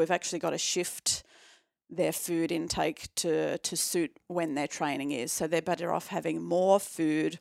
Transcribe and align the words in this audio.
we've 0.00 0.10
actually 0.10 0.38
got 0.38 0.50
to 0.50 0.58
shift 0.58 1.22
their 1.88 2.12
food 2.12 2.50
intake 2.50 3.08
to 3.16 3.58
to 3.58 3.76
suit 3.76 4.16
when 4.26 4.54
their 4.54 4.66
training 4.66 5.10
is. 5.12 5.32
So 5.32 5.46
they're 5.46 5.62
better 5.62 5.92
off 5.92 6.08
having 6.08 6.42
more 6.42 6.80
food 6.80 7.38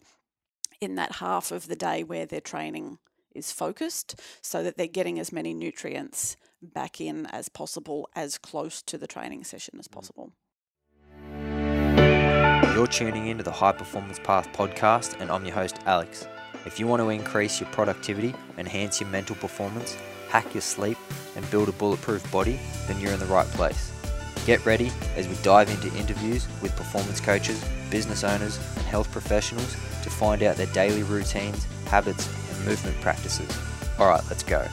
in 0.81 0.95
that 0.95 1.13
half 1.13 1.51
of 1.51 1.67
the 1.67 1.75
day 1.75 2.03
where 2.03 2.25
their 2.25 2.41
training 2.41 2.99
is 3.33 3.51
focused 3.51 4.19
so 4.41 4.63
that 4.63 4.77
they're 4.77 4.87
getting 4.87 5.19
as 5.19 5.31
many 5.31 5.53
nutrients 5.53 6.35
back 6.61 6.99
in 6.99 7.25
as 7.27 7.47
possible 7.47 8.09
as 8.15 8.37
close 8.37 8.81
to 8.81 8.97
the 8.97 9.07
training 9.07 9.43
session 9.43 9.79
as 9.79 9.87
mm. 9.87 9.91
possible. 9.91 10.33
You're 12.73 12.87
tuning 12.87 13.27
into 13.27 13.43
the 13.43 13.51
High 13.51 13.73
Performance 13.73 14.19
Path 14.19 14.51
podcast, 14.53 15.19
and 15.19 15.29
I'm 15.29 15.45
your 15.45 15.55
host, 15.55 15.77
Alex. 15.85 16.27
If 16.65 16.79
you 16.79 16.87
want 16.87 17.01
to 17.01 17.09
increase 17.09 17.59
your 17.59 17.69
productivity, 17.71 18.33
enhance 18.57 19.01
your 19.01 19.09
mental 19.09 19.35
performance, 19.35 19.97
hack 20.29 20.53
your 20.53 20.61
sleep, 20.61 20.97
and 21.35 21.49
build 21.51 21.69
a 21.69 21.73
bulletproof 21.73 22.31
body, 22.31 22.59
then 22.87 22.99
you're 22.99 23.11
in 23.11 23.19
the 23.19 23.25
right 23.25 23.47
place. 23.47 23.91
Get 24.45 24.65
ready 24.65 24.91
as 25.15 25.27
we 25.27 25.35
dive 25.43 25.69
into 25.69 25.95
interviews 25.97 26.47
with 26.61 26.75
performance 26.75 27.19
coaches, 27.19 27.63
business 27.89 28.23
owners, 28.23 28.57
and 28.75 28.85
health 28.85 29.11
professionals 29.11 29.73
to 30.03 30.09
find 30.09 30.41
out 30.43 30.55
their 30.55 30.67
daily 30.67 31.03
routines, 31.03 31.65
habits, 31.85 32.27
and 32.55 32.65
movement 32.65 32.99
practices. 33.01 33.49
Alright, 33.99 34.23
let's 34.29 34.43
go. 34.43 34.65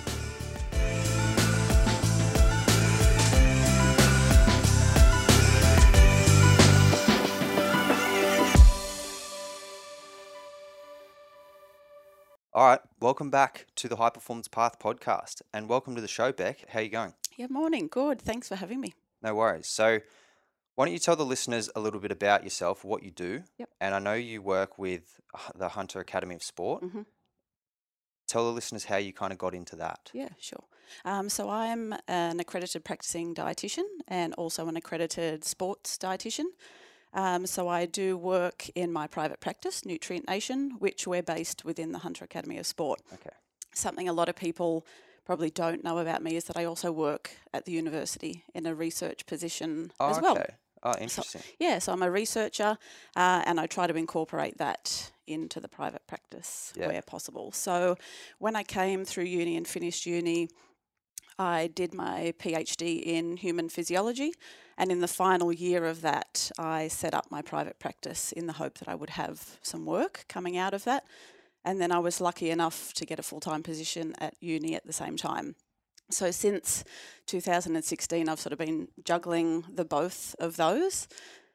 All 12.57 12.65
right, 12.65 12.81
welcome 13.01 13.29
back 13.29 13.67
to 13.77 13.87
the 13.87 13.97
High 13.97 14.09
Performance 14.09 14.49
Path 14.49 14.79
podcast, 14.79 15.43
and 15.53 15.69
welcome 15.69 15.95
to 15.95 16.01
the 16.01 16.09
show, 16.09 16.33
Bec. 16.33 16.65
How 16.71 16.79
are 16.79 16.83
you 16.83 16.89
going? 16.89 17.13
Yeah, 17.37 17.49
morning. 17.51 17.87
Good. 17.87 18.19
Thanks 18.19 18.49
for 18.49 18.57
having 18.57 18.81
me. 18.81 18.95
No 19.23 19.35
worries. 19.35 19.67
So, 19.67 20.01
why 20.75 20.87
don't 20.87 20.95
you 20.95 20.99
tell 20.99 21.17
the 21.17 21.27
listeners 21.27 21.69
a 21.77 21.81
little 21.81 22.01
bit 22.01 22.11
about 22.11 22.45
yourself, 22.45 22.83
what 22.83 23.03
you 23.03 23.11
do? 23.11 23.43
Yep. 23.59 23.69
And 23.79 23.95
I 23.95 23.99
know 23.99 24.15
you 24.15 24.41
work 24.41 24.79
with 24.79 25.21
the 25.55 25.69
Hunter 25.69 26.01
Academy 26.01 26.35
of 26.35 26.43
Sport. 26.43 26.83
hmm 26.83 27.03
Tell 28.27 28.47
the 28.47 28.53
listeners 28.53 28.87
how 28.87 28.97
you 28.97 29.13
kind 29.13 29.35
of 29.35 29.39
got 29.39 29.55
into 29.55 29.77
that. 29.77 30.11
Yeah, 30.15 30.31
sure. 30.41 30.65
Um, 31.05 31.29
so 31.29 31.51
I'm 31.51 31.95
an 32.09 32.41
accredited 32.41 32.85
practicing 32.85 33.35
dietitian 33.35 33.85
and 34.09 34.33
also 34.33 34.67
an 34.67 34.79
accredited 34.79 35.45
sports 35.45 35.99
dietitian. 35.99 36.47
Um, 37.17 37.47
so 37.47 37.67
I 37.67 37.87
do 37.87 38.17
work 38.17 38.69
in 38.75 38.93
my 38.93 39.07
private 39.09 39.41
practice, 39.41 39.85
Nutrient 39.87 40.29
Nation, 40.29 40.77
which 40.79 41.07
we're 41.07 41.23
based 41.23 41.65
within 41.65 41.91
the 41.93 41.99
Hunter 42.01 42.25
Academy 42.25 42.59
of 42.59 42.67
Sport. 42.67 43.01
Okay. 43.13 43.31
Something 43.75 44.09
a 44.09 44.13
lot 44.13 44.29
of 44.29 44.37
people 44.37 44.87
probably 45.25 45.51
don't 45.51 45.83
know 45.83 45.99
about 45.99 46.23
me 46.23 46.37
is 46.37 46.45
that 46.45 46.57
I 46.57 46.65
also 46.67 46.93
work 46.93 47.31
at 47.53 47.65
the 47.65 47.73
university 47.73 48.45
in 48.55 48.67
a 48.67 48.75
research 48.75 49.27
position 49.27 49.91
Oh, 49.99 50.11
as 50.11 50.21
well. 50.21 50.37
okay. 50.37 50.55
Oh, 50.83 50.95
interesting. 51.01 51.41
Yeah, 51.59 51.79
so 51.81 51.93
I'm 51.93 52.03
a 52.03 52.11
researcher 52.11 52.79
uh, 53.17 53.43
and 53.47 53.59
I 53.59 53.67
try 53.67 53.87
to 53.89 53.95
incorporate 53.95 54.59
that 54.59 55.11
into 55.27 55.59
the 55.59 55.69
private 55.69 56.07
practice 56.07 56.73
Yeah. 56.77 56.89
where 56.89 57.03
possible. 57.03 57.51
So 57.51 57.97
when 58.39 58.55
I 58.55 58.63
came 58.63 59.05
through 59.05 59.25
uni 59.25 59.57
and 59.57 59.67
finished 59.67 60.07
uni, 60.07 60.49
I 61.39 61.69
did 61.69 61.93
my 61.95 62.35
PhD 62.39 63.03
in 63.03 63.37
human 63.37 63.69
physiology. 63.69 64.33
And 64.79 64.93
in 64.93 65.01
the 65.01 65.09
final 65.09 65.53
year 65.53 65.87
of 65.87 66.03
that, 66.03 66.51
I 66.59 66.89
set 66.89 67.15
up 67.15 67.31
my 67.31 67.43
private 67.43 67.79
practice 67.79 68.33
in 68.33 68.47
the 68.47 68.55
hope 68.55 68.79
that 68.79 68.89
I 68.89 68.95
would 68.95 69.11
have 69.11 69.59
some 69.63 69.87
work 69.87 70.25
coming 70.29 70.57
out 70.57 70.75
of 70.75 70.85
that. 70.85 71.05
And 71.65 71.81
then 71.81 71.91
I 71.91 71.99
was 71.99 72.21
lucky 72.21 72.51
enough 72.51 72.93
to 72.95 73.07
get 73.07 73.19
a 73.19 73.23
full 73.23 73.41
time 73.41 73.63
position 73.63 74.15
at 74.19 74.35
uni 74.41 74.75
at 74.75 74.87
the 74.87 74.93
same 74.93 75.17
time. 75.17 75.57
So 76.11 76.31
since 76.31 76.85
2016, 77.27 78.29
I've 78.29 78.39
sort 78.39 78.53
of 78.53 78.59
been 78.59 78.89
juggling 79.05 79.65
the 79.69 79.85
both 79.85 80.37
of 80.39 80.57
those. 80.57 81.09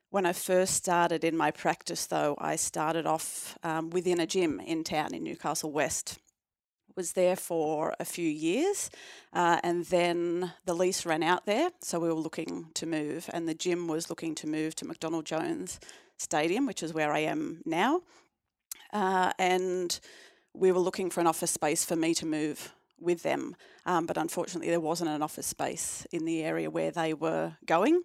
When 0.10 0.26
I 0.26 0.34
first 0.34 0.74
started 0.74 1.24
in 1.24 1.38
my 1.38 1.52
practice, 1.52 2.06
though, 2.06 2.36
I 2.38 2.58
started 2.58 3.06
off 3.06 3.58
um, 3.64 3.92
within 3.92 4.20
a 4.20 4.28
gym 4.28 4.60
in 4.60 4.84
town 4.84 5.14
in 5.14 5.24
Newcastle 5.24 5.72
West. 5.72 6.20
Was 6.96 7.14
there 7.14 7.38
for 7.38 7.96
a 8.00 8.06
few 8.06 8.28
years, 8.28 8.90
uh, 9.32 9.60
and 9.64 9.86
then 9.86 10.52
the 10.66 10.74
lease 10.74 11.06
ran 11.06 11.24
out 11.24 11.46
there, 11.46 11.70
so 11.82 12.00
we 12.00 12.10
were 12.10 12.14
looking 12.14 12.68
to 12.74 12.86
move, 12.86 13.30
and 13.34 13.48
the 13.48 13.54
gym 13.54 13.88
was 13.88 14.10
looking 14.10 14.36
to 14.36 14.48
move 14.48 14.76
to 14.76 14.86
McDonald 14.86 15.26
Jones 15.26 15.80
Stadium, 16.18 16.66
which 16.66 16.84
is 16.84 16.94
where 16.94 17.14
I 17.14 17.20
am 17.20 17.62
now, 17.66 18.02
uh, 18.92 19.32
and 19.40 20.00
we 20.54 20.74
were 20.74 20.80
looking 20.80 21.10
for 21.10 21.22
an 21.22 21.28
office 21.28 21.52
space 21.52 21.86
for 21.86 21.96
me 21.96 22.14
to 22.16 22.26
move 22.26 22.74
with 23.00 23.24
them, 23.24 23.56
um, 23.86 24.06
but 24.06 24.18
unfortunately 24.18 24.70
there 24.70 24.80
wasn't 24.82 25.10
an 25.10 25.22
office 25.22 25.48
space 25.48 26.06
in 26.12 26.26
the 26.26 26.44
area 26.44 26.70
where 26.70 26.92
they 26.92 27.14
were 27.14 27.54
going. 27.66 28.04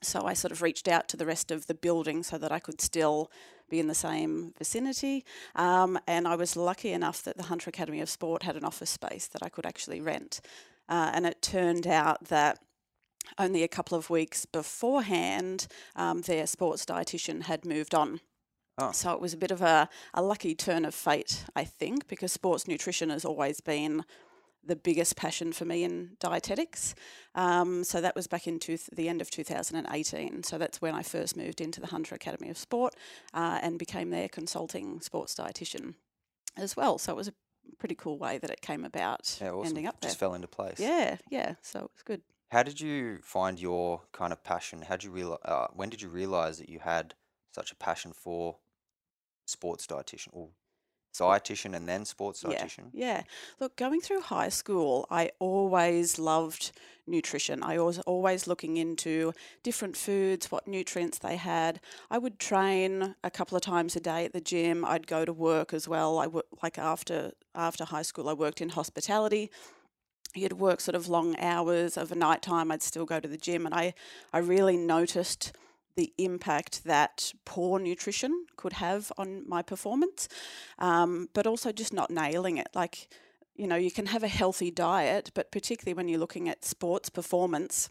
So 0.00 0.26
I 0.26 0.34
sort 0.34 0.52
of 0.52 0.62
reached 0.62 0.88
out 0.88 1.08
to 1.08 1.16
the 1.16 1.26
rest 1.26 1.50
of 1.50 1.66
the 1.66 1.74
building 1.74 2.22
so 2.22 2.38
that 2.38 2.50
I 2.50 2.60
could 2.60 2.80
still 2.80 3.30
be 3.68 3.80
in 3.80 3.88
the 3.88 3.94
same 3.94 4.52
vicinity. 4.58 5.24
Um, 5.54 5.98
and 6.06 6.28
I 6.28 6.36
was 6.36 6.56
lucky 6.56 6.92
enough 6.92 7.22
that 7.22 7.36
the 7.36 7.44
Hunter 7.44 7.70
Academy 7.70 8.00
of 8.00 8.08
Sport 8.08 8.42
had 8.42 8.56
an 8.56 8.64
office 8.64 8.90
space 8.90 9.26
that 9.28 9.42
I 9.42 9.48
could 9.48 9.66
actually 9.66 10.00
rent. 10.00 10.40
Uh, 10.88 11.10
and 11.14 11.26
it 11.26 11.42
turned 11.42 11.86
out 11.86 12.24
that 12.28 12.58
only 13.38 13.62
a 13.62 13.68
couple 13.68 13.96
of 13.96 14.10
weeks 14.10 14.46
beforehand, 14.46 15.66
um, 15.96 16.22
their 16.22 16.46
sports 16.46 16.84
dietitian 16.84 17.42
had 17.42 17.64
moved 17.64 17.94
on. 17.94 18.20
Oh. 18.78 18.92
So 18.92 19.12
it 19.12 19.20
was 19.20 19.34
a 19.34 19.36
bit 19.36 19.50
of 19.50 19.62
a, 19.62 19.88
a 20.14 20.22
lucky 20.22 20.54
turn 20.54 20.84
of 20.84 20.94
fate, 20.94 21.44
I 21.54 21.64
think, 21.64 22.08
because 22.08 22.32
sports 22.32 22.66
nutrition 22.66 23.10
has 23.10 23.24
always 23.24 23.60
been 23.60 24.04
the 24.64 24.76
biggest 24.76 25.16
passion 25.16 25.52
for 25.52 25.64
me 25.64 25.82
in 25.84 26.16
dietetics. 26.20 26.94
Um, 27.34 27.82
so 27.84 28.00
that 28.00 28.14
was 28.14 28.26
back 28.26 28.46
in 28.46 28.58
two 28.58 28.78
the 28.92 29.08
end 29.08 29.20
of 29.20 29.30
2018. 29.30 30.42
So 30.44 30.58
that's 30.58 30.80
when 30.80 30.94
I 30.94 31.02
first 31.02 31.36
moved 31.36 31.60
into 31.60 31.80
the 31.80 31.88
Hunter 31.88 32.14
Academy 32.14 32.48
of 32.48 32.56
Sport 32.58 32.94
uh, 33.34 33.58
and 33.62 33.78
became 33.78 34.10
their 34.10 34.28
consulting 34.28 35.00
sports 35.00 35.34
dietitian 35.34 35.94
as 36.56 36.76
well. 36.76 36.98
So 36.98 37.12
it 37.12 37.16
was 37.16 37.28
a 37.28 37.34
pretty 37.78 37.94
cool 37.94 38.18
way 38.18 38.38
that 38.38 38.50
it 38.50 38.60
came 38.60 38.84
about 38.84 39.38
Yeah, 39.40 39.50
awesome. 39.50 39.68
ending 39.68 39.86
up 39.86 40.00
there. 40.00 40.08
Just 40.10 40.18
fell 40.20 40.34
into 40.34 40.48
place. 40.48 40.78
Yeah, 40.78 41.16
yeah. 41.30 41.54
So 41.62 41.80
it 41.80 41.90
was 41.94 42.02
good. 42.04 42.22
How 42.50 42.62
did 42.62 42.80
you 42.80 43.18
find 43.22 43.58
your 43.58 44.02
kind 44.12 44.32
of 44.32 44.44
passion? 44.44 44.82
How 44.82 44.96
did 44.96 45.04
you 45.04 45.10
realize? 45.10 45.38
Uh, 45.44 45.66
when 45.72 45.88
did 45.88 46.02
you 46.02 46.08
realize 46.08 46.58
that 46.58 46.68
you 46.68 46.80
had 46.80 47.14
such 47.54 47.72
a 47.72 47.76
passion 47.76 48.12
for 48.12 48.58
sports 49.46 49.86
dietitian 49.86 50.28
or 50.32 50.50
dietitian 51.12 51.74
and 51.74 51.88
then 51.88 52.04
sports 52.04 52.44
Yeah, 52.46 52.64
dietitian? 52.64 52.90
yeah. 52.92 53.22
Look, 53.60 53.76
going 53.76 54.00
through 54.00 54.20
high 54.22 54.48
school, 54.48 55.06
I 55.10 55.30
always 55.38 56.18
loved 56.18 56.72
nutrition. 57.06 57.62
I 57.62 57.78
was 57.78 57.98
always 58.00 58.46
looking 58.46 58.76
into 58.76 59.32
different 59.62 59.96
foods, 59.96 60.50
what 60.50 60.68
nutrients 60.68 61.18
they 61.18 61.36
had. 61.36 61.80
I 62.10 62.18
would 62.18 62.38
train 62.38 63.16
a 63.24 63.30
couple 63.30 63.56
of 63.56 63.62
times 63.62 63.96
a 63.96 64.00
day 64.00 64.24
at 64.24 64.32
the 64.32 64.40
gym. 64.40 64.84
I'd 64.84 65.06
go 65.06 65.24
to 65.24 65.32
work 65.32 65.74
as 65.74 65.88
well. 65.88 66.18
I 66.18 66.26
wo- 66.28 66.42
like 66.62 66.78
after 66.78 67.32
after 67.54 67.84
high 67.84 68.02
school, 68.02 68.28
I 68.28 68.32
worked 68.34 68.60
in 68.60 68.70
hospitality. 68.70 69.50
You'd 70.34 70.54
work 70.54 70.80
sort 70.80 70.94
of 70.94 71.08
long 71.08 71.38
hours 71.38 71.96
of 71.98 72.10
a 72.10 72.14
night 72.14 72.40
time. 72.40 72.70
I'd 72.72 72.82
still 72.82 73.04
go 73.04 73.20
to 73.20 73.28
the 73.28 73.36
gym, 73.36 73.66
and 73.66 73.74
I 73.74 73.94
I 74.32 74.38
really 74.38 74.76
noticed 74.76 75.52
the 75.96 76.12
impact 76.18 76.84
that 76.84 77.32
poor 77.44 77.78
nutrition 77.78 78.46
could 78.56 78.74
have 78.74 79.12
on 79.18 79.48
my 79.48 79.62
performance, 79.62 80.28
um, 80.78 81.28
but 81.34 81.46
also 81.46 81.72
just 81.72 81.92
not 81.92 82.10
nailing 82.10 82.58
it. 82.58 82.68
Like, 82.74 83.08
you 83.54 83.66
know, 83.66 83.76
you 83.76 83.90
can 83.90 84.06
have 84.06 84.22
a 84.22 84.28
healthy 84.28 84.70
diet, 84.70 85.30
but 85.34 85.52
particularly 85.52 85.94
when 85.94 86.08
you're 86.08 86.18
looking 86.18 86.48
at 86.48 86.64
sports 86.64 87.08
performance, 87.08 87.90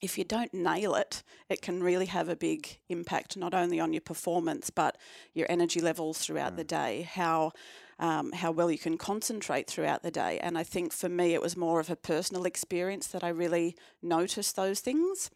if 0.00 0.18
you 0.18 0.24
don't 0.24 0.52
nail 0.52 0.94
it, 0.94 1.22
it 1.48 1.62
can 1.62 1.82
really 1.82 2.06
have 2.06 2.28
a 2.28 2.36
big 2.36 2.78
impact 2.88 3.36
not 3.36 3.54
only 3.54 3.80
on 3.80 3.92
your 3.92 4.02
performance 4.02 4.68
but 4.68 4.98
your 5.32 5.46
energy 5.48 5.80
levels 5.80 6.18
throughout 6.18 6.56
the 6.56 6.64
day, 6.64 7.08
how 7.10 7.52
um, 7.98 8.32
how 8.32 8.50
well 8.50 8.70
you 8.70 8.78
can 8.78 8.98
concentrate 8.98 9.68
throughout 9.68 10.02
the 10.02 10.10
day. 10.10 10.38
And 10.40 10.58
I 10.58 10.64
think 10.64 10.92
for 10.92 11.08
me, 11.08 11.32
it 11.32 11.40
was 11.40 11.56
more 11.56 11.80
of 11.80 11.90
a 11.90 11.96
personal 11.96 12.44
experience 12.44 13.06
that 13.08 13.22
I 13.22 13.28
really 13.28 13.76
noticed 14.02 14.56
those 14.56 14.80
things. 14.80 15.30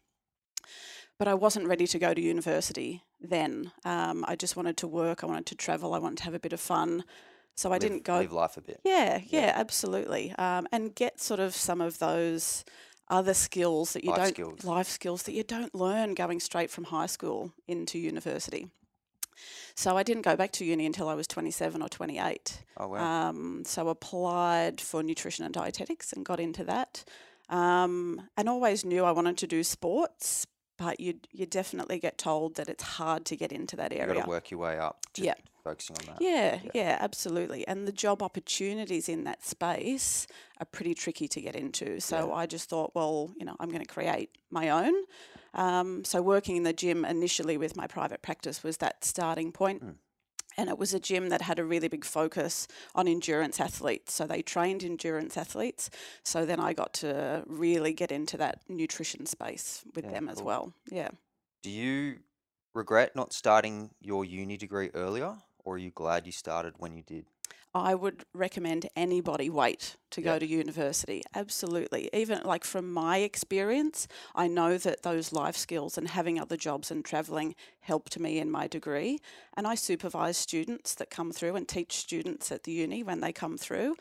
But 1.19 1.27
I 1.27 1.33
wasn't 1.33 1.67
ready 1.67 1.85
to 1.87 1.99
go 1.99 2.13
to 2.13 2.21
university 2.21 3.03
then. 3.19 3.71
Um, 3.83 4.23
I 4.27 4.35
just 4.37 4.55
wanted 4.55 4.77
to 4.77 4.87
work. 4.87 5.21
I 5.21 5.27
wanted 5.27 5.45
to 5.47 5.55
travel. 5.55 5.93
I 5.93 5.99
wanted 5.99 6.19
to 6.19 6.23
have 6.23 6.33
a 6.33 6.39
bit 6.39 6.53
of 6.53 6.61
fun. 6.61 7.03
So 7.55 7.69
I 7.69 7.73
Live- 7.73 7.81
didn't 7.81 8.03
go 8.05 8.15
live 8.19 8.31
life 8.31 8.55
a 8.55 8.61
bit. 8.61 8.79
yeah, 8.85 9.19
Yeah. 9.27 9.41
yeah, 9.47 9.51
absolutely. 9.55 10.33
Um, 10.37 10.65
and 10.71 10.95
get 10.95 11.19
sort 11.19 11.41
of 11.41 11.53
some 11.53 11.81
of 11.81 11.99
those 11.99 12.63
other 13.09 13.33
skills 13.33 13.91
that 13.93 14.03
you 14.05 14.11
Life 14.11 14.19
don't 14.19 14.27
skills. 14.29 14.63
life 14.63 14.87
skills 14.87 15.23
that 15.23 15.33
you 15.33 15.43
don't 15.43 15.75
learn 15.75 16.13
going 16.13 16.39
straight 16.39 16.71
from 16.71 16.85
high 16.85 17.07
school 17.07 17.51
into 17.67 17.99
university. 17.99 18.69
So 19.75 19.97
I 19.97 20.03
didn't 20.03 20.21
go 20.23 20.37
back 20.37 20.51
to 20.53 20.65
uni 20.65 20.85
until 20.85 21.09
I 21.09 21.15
was 21.15 21.27
27 21.27 21.81
or 21.81 21.89
28. 21.89 22.63
Oh 22.77 22.87
wow. 22.87 23.29
Um, 23.29 23.63
so 23.65 23.89
applied 23.89 24.79
for 24.79 25.03
nutrition 25.03 25.43
and 25.43 25.53
dietetics 25.53 26.13
and 26.13 26.23
got 26.25 26.39
into 26.39 26.63
that. 26.65 27.03
Um, 27.49 28.29
and 28.37 28.47
always 28.47 28.85
knew 28.85 29.03
I 29.03 29.11
wanted 29.11 29.37
to 29.39 29.47
do 29.47 29.63
sports, 29.63 30.45
but 30.79 30.99
you 30.99 31.19
you 31.31 31.45
definitely 31.45 31.99
get 31.99 32.17
told 32.17 32.55
that 32.55 32.67
it's 32.69 32.83
hard 32.83 33.25
to 33.25 33.35
get 33.35 33.51
into 33.51 33.75
that 33.75 33.91
area. 33.91 34.05
you 34.05 34.09
area. 34.11 34.15
got 34.21 34.23
to 34.23 34.29
work 34.29 34.49
your 34.51 34.59
way 34.61 34.79
up. 34.79 35.05
To 35.13 35.23
Yeah. 35.23 35.35
focusing 35.63 35.97
on 35.99 36.05
that. 36.07 36.21
Yeah, 36.21 36.59
yeah, 36.73 36.97
absolutely. 37.01 37.67
And 37.67 37.87
the 37.87 37.91
job 37.91 38.23
opportunities 38.23 39.09
in 39.09 39.25
that 39.25 39.45
space 39.45 40.25
are 40.59 40.65
pretty 40.65 40.93
tricky 40.95 41.27
to 41.27 41.41
get 41.41 41.55
into. 41.55 41.99
So 41.99 42.29
Yeah. 42.29 42.33
I 42.33 42.45
just 42.45 42.69
thought, 42.69 42.95
well, 42.95 43.31
you 43.37 43.45
know, 43.45 43.55
I'm 43.59 43.69
going 43.69 43.85
to 43.85 43.93
create 43.93 44.29
my 44.49 44.69
own. 44.69 44.93
Um, 45.53 46.03
so 46.05 46.21
working 46.21 46.55
in 46.55 46.63
the 46.63 46.73
gym 46.73 47.03
initially 47.05 47.57
with 47.57 47.75
my 47.75 47.87
private 47.87 48.21
practice 48.21 48.63
was 48.63 48.77
that 48.77 49.03
starting 49.03 49.51
point. 49.51 49.83
Mm. 49.83 49.95
And 50.59 50.69
it 50.69 50.77
was 50.77 50.93
a 50.93 50.99
gym 50.99 51.29
that 51.29 51.41
had 51.43 51.57
a 51.57 51.63
really 51.63 51.87
big 51.87 52.03
focus 52.03 52.67
on 52.93 53.07
endurance 53.07 53.61
athletes. 53.61 54.13
So 54.13 54.27
they 54.27 54.41
trained 54.41 54.83
endurance 54.83 55.37
athletes. 55.37 55.89
So 56.23 56.45
then 56.45 56.59
I 56.59 56.73
got 56.73 56.93
to 56.95 57.43
really 57.47 57.93
get 57.93 58.11
into 58.11 58.35
that 58.37 58.59
nutrition 58.67 59.25
space 59.25 59.85
with 59.95 60.03
Yeah, 60.03 60.09
them 60.09 60.27
as 60.27 60.43
well. 60.43 60.73
Yeah. 60.91 61.11
Do 61.61 61.69
you 61.69 62.23
regret 62.73 63.15
not 63.15 63.31
starting 63.31 63.95
your 64.01 64.25
uni 64.25 64.57
degree 64.57 64.91
earlier, 64.93 65.37
or 65.59 65.75
are 65.75 65.77
you 65.77 65.89
glad 65.91 66.25
you 66.25 66.33
started 66.33 66.73
when 66.79 66.97
you 66.97 67.03
did? 67.03 67.27
I 67.73 67.93
would 67.93 68.25
recommend 68.33 68.89
anybody 68.95 69.49
wait 69.49 69.95
to 70.11 70.21
Yeah. 70.21 70.33
go 70.33 70.39
to 70.39 70.45
university. 70.47 71.21
Absolutely. 71.35 72.09
Even 72.11 72.41
like 72.43 72.63
from 72.63 72.91
my 72.91 73.17
experience, 73.17 74.07
I 74.33 74.47
know 74.47 74.77
that 74.79 75.03
those 75.03 75.31
life 75.31 75.55
skills 75.55 75.97
and 75.97 76.07
having 76.07 76.39
other 76.39 76.57
jobs 76.57 76.89
and 76.89 77.05
traveling 77.05 77.55
helped 77.81 78.17
me 78.17 78.39
in 78.39 78.49
my 78.49 78.67
degree. 78.67 79.19
And 79.53 79.67
I 79.67 79.75
supervise 79.75 80.37
students 80.37 80.95
that 80.95 81.11
come 81.11 81.31
through 81.31 81.55
and 81.55 81.67
teach 81.67 81.97
students 81.97 82.51
at 82.51 82.63
the 82.63 82.71
uni 82.71 83.03
when 83.03 83.19
they 83.21 83.31
come 83.31 83.57
through. 83.57 83.97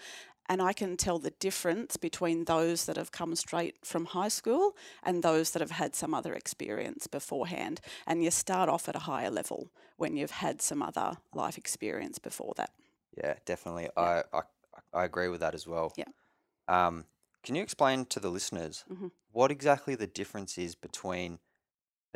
And 0.51 0.63
I 0.63 0.73
can 0.73 0.97
tell 0.97 1.19
the 1.19 1.33
difference 1.33 1.99
between 1.99 2.45
those 2.47 2.87
that 2.87 2.97
have 2.97 3.13
come 3.13 3.37
straight 3.37 3.85
from 3.85 4.07
high 4.07 4.29
school 4.29 4.75
and 5.03 5.23
those 5.23 5.51
that 5.51 5.61
have 5.61 5.73
had 5.73 5.95
some 5.95 6.15
other 6.15 6.33
experience 6.33 7.07
beforehand. 7.07 7.83
And 8.07 8.25
you 8.25 8.31
start 8.31 8.71
off 8.71 8.89
at 8.89 8.97
a 8.97 9.01
higher 9.01 9.31
level 9.31 9.71
when 9.99 10.17
you've 10.17 10.31
had 10.31 10.63
some 10.63 10.83
other 10.83 11.19
life 11.35 11.59
experience 11.59 12.19
before 12.19 12.55
that. 12.57 12.71
Yeah, 13.23 13.35
definitely. 13.45 13.89
I, 13.97 14.23
I 14.33 14.41
I 14.93 15.05
agree 15.05 15.29
with 15.29 15.41
that 15.41 15.55
as 15.55 15.67
well. 15.67 15.97
Yeah. 15.97 16.05
Um, 16.69 17.07
can 17.43 17.55
you 17.57 17.63
explain 17.63 18.07
to 18.07 18.21
the 18.21 18.31
listeners 18.31 18.85
Mhm. 18.89 19.11
what 19.33 19.51
exactly 19.51 19.95
the 19.95 20.07
difference 20.07 20.59
is 20.59 20.75
between 20.75 21.41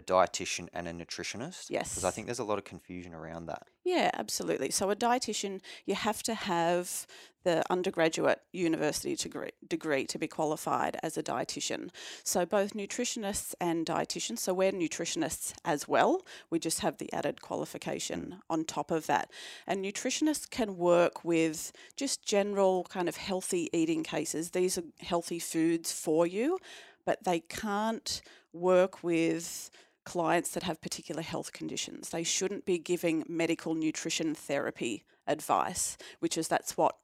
a 0.03 0.13
dietitian 0.13 0.69
and 0.73 0.89
a 0.89 0.93
nutritionist? 0.93 1.67
Yes. 1.69 1.91
Because 1.91 2.05
I 2.05 2.11
think 2.11 2.27
there's 2.27 2.39
a 2.39 2.45
lot 2.45 2.59
of 2.59 2.65
confusion 2.65 3.15
around 3.15 3.47
that. 3.47 3.63
Yeah, 3.85 4.11
absolutely. 4.15 4.71
So 4.71 4.91
a 4.91 4.97
dietitian, 4.97 5.61
you 5.87 5.95
have 5.95 6.23
to 6.25 6.35
have 6.35 7.07
the 7.45 7.65
undergraduate 7.71 8.41
university 8.53 9.17
degree, 9.17 9.51
degree 9.67 10.05
to 10.07 10.19
be 10.19 10.29
qualified 10.29 10.97
as 11.03 11.17
a 11.17 11.23
dietitian. 11.23 11.91
So 12.23 12.47
both 12.47 12.75
nutritionists 12.75 13.55
and 13.61 13.85
dietitians, 13.85 14.39
so 14.39 14.55
we're 14.55 14.71
nutritionists 14.71 15.53
as 15.65 15.89
well. 15.89 16.23
We 16.51 16.61
just 16.61 16.81
have 16.81 16.99
the 16.99 17.13
added 17.13 17.43
qualification 17.43 18.35
mm. 18.37 18.41
on 18.49 18.65
top 18.65 18.93
of 18.93 19.07
that. 19.09 19.31
And 19.67 19.85
nutritionists 19.85 20.49
can 20.49 20.77
work 20.77 21.25
with 21.25 21.73
just 21.97 22.25
general 22.25 22.85
kind 22.85 23.09
of 23.09 23.17
healthy 23.17 23.69
eating 23.73 24.05
cases. 24.05 24.51
These 24.51 24.79
are 24.79 24.85
healthy 25.01 25.41
foods 25.41 25.91
for 25.93 26.27
you, 26.27 26.59
but 27.05 27.25
they 27.25 27.41
can't 27.41 28.23
work 28.53 29.03
with 29.03 29.71
clients 30.05 30.51
that 30.51 30.63
have 30.65 30.81
particular 30.81 31.23
health 31.23 31.53
conditions. 31.53 32.11
They 32.11 32.23
shouldn't 32.25 32.65
be 32.65 32.79
giving 32.79 33.25
medical 33.29 33.75
nutrition 33.75 34.35
therapy 34.35 35.05
advice, 35.27 35.97
which 36.21 36.37
is 36.37 36.49
that's 36.49 36.77
what 36.77 36.97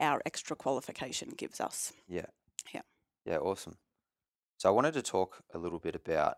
our 0.00 0.20
extra 0.26 0.56
qualification 0.56 1.30
gives 1.36 1.60
us. 1.60 1.92
Yeah. 2.08 2.26
Yeah. 2.74 2.82
Yeah, 3.24 3.38
awesome. 3.38 3.76
So 4.58 4.68
I 4.68 4.72
wanted 4.72 4.94
to 4.94 5.02
talk 5.02 5.42
a 5.52 5.58
little 5.58 5.78
bit 5.78 5.94
about 5.94 6.36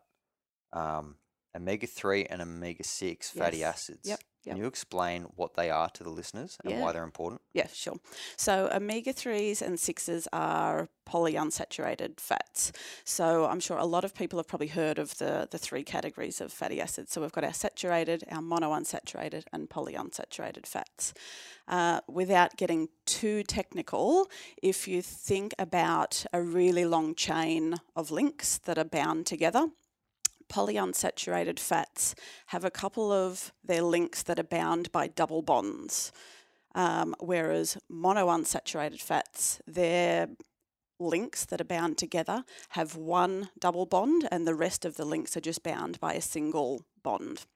um, 0.73 1.17
omega 1.57 1.87
3 1.87 2.25
and 2.27 2.43
omega 2.43 2.85
6 2.85 3.31
fatty 3.31 3.59
Yes. 3.59 3.75
acids. 3.75 4.09
Yep, 4.09 4.21
Can 4.45 4.57
you 4.57 4.67
explain 4.67 5.25
what 5.37 5.55
they 5.55 5.71
are 5.71 5.91
to 5.91 6.03
the 6.05 6.11
listeners 6.11 6.57
and 6.65 6.73
Yeah. 6.73 6.81
why 6.81 6.93
they're 6.93 7.05
important? 7.05 7.41
Yeah, 7.53 7.67
sure. 7.73 7.97
So 8.37 8.71
omega 8.73 9.13
3s 9.13 9.61
and 9.63 9.79
6s 9.79 10.27
are 10.33 10.89
polyunsaturated 11.07 12.21
fats. 12.21 12.73
So 13.05 13.47
I'm 13.47 13.61
sure 13.61 13.79
a 13.79 13.85
lot 13.85 14.05
of 14.05 14.15
people 14.15 14.39
have 14.39 14.47
probably 14.47 14.69
heard 14.69 14.99
of 14.99 15.17
the, 15.19 15.49
the 15.51 15.59
three 15.59 15.83
categories 15.83 16.41
of 16.41 16.53
fatty 16.53 16.81
acids. 16.81 17.13
So 17.13 17.21
we've 17.21 17.33
got 17.33 17.45
our 17.45 17.53
saturated, 17.53 18.25
our 18.31 18.43
monounsaturated, 18.43 19.45
and 19.53 19.69
polyunsaturated 19.69 20.67
fats. 20.67 21.15
Uh, 21.67 22.01
without 22.09 22.57
getting 22.57 22.89
too 23.07 23.43
technical, 23.43 24.29
if 24.63 24.89
you 24.89 25.03
think 25.03 25.55
about 25.59 26.25
a 26.33 26.41
really 26.43 26.85
long 26.85 27.15
chain 27.15 27.77
of 27.95 28.11
links 28.11 28.59
that 28.59 28.79
are 28.79 28.85
bound 28.85 29.27
together, 29.27 29.69
polyunsaturated 30.49 31.59
fats 31.59 32.15
have 32.47 32.65
a 32.65 32.71
couple 32.71 33.13
of 33.13 33.53
their 33.65 33.83
links 33.83 34.23
that 34.23 34.39
are 34.39 34.45
bound 34.45 34.91
by 34.93 35.07
double 35.07 35.43
bonds, 35.43 36.13
um, 36.75 37.15
whereas 37.21 37.79
monounsaturated 37.91 39.01
fats, 39.01 39.61
their 39.67 40.29
links 41.01 41.45
that 41.45 41.61
are 41.61 41.65
bound 41.65 41.97
together 41.97 42.45
have 42.71 42.97
one 42.97 43.51
double 43.59 43.87
bond, 43.87 44.29
and 44.31 44.47
the 44.47 44.55
rest 44.55 44.85
of 44.85 44.97
the 44.97 45.05
links 45.05 45.37
are 45.37 45.41
just 45.41 45.63
bound 45.63 46.01
by 46.01 46.15
a 46.15 46.21
single 46.21 46.85
bond. 47.03 47.47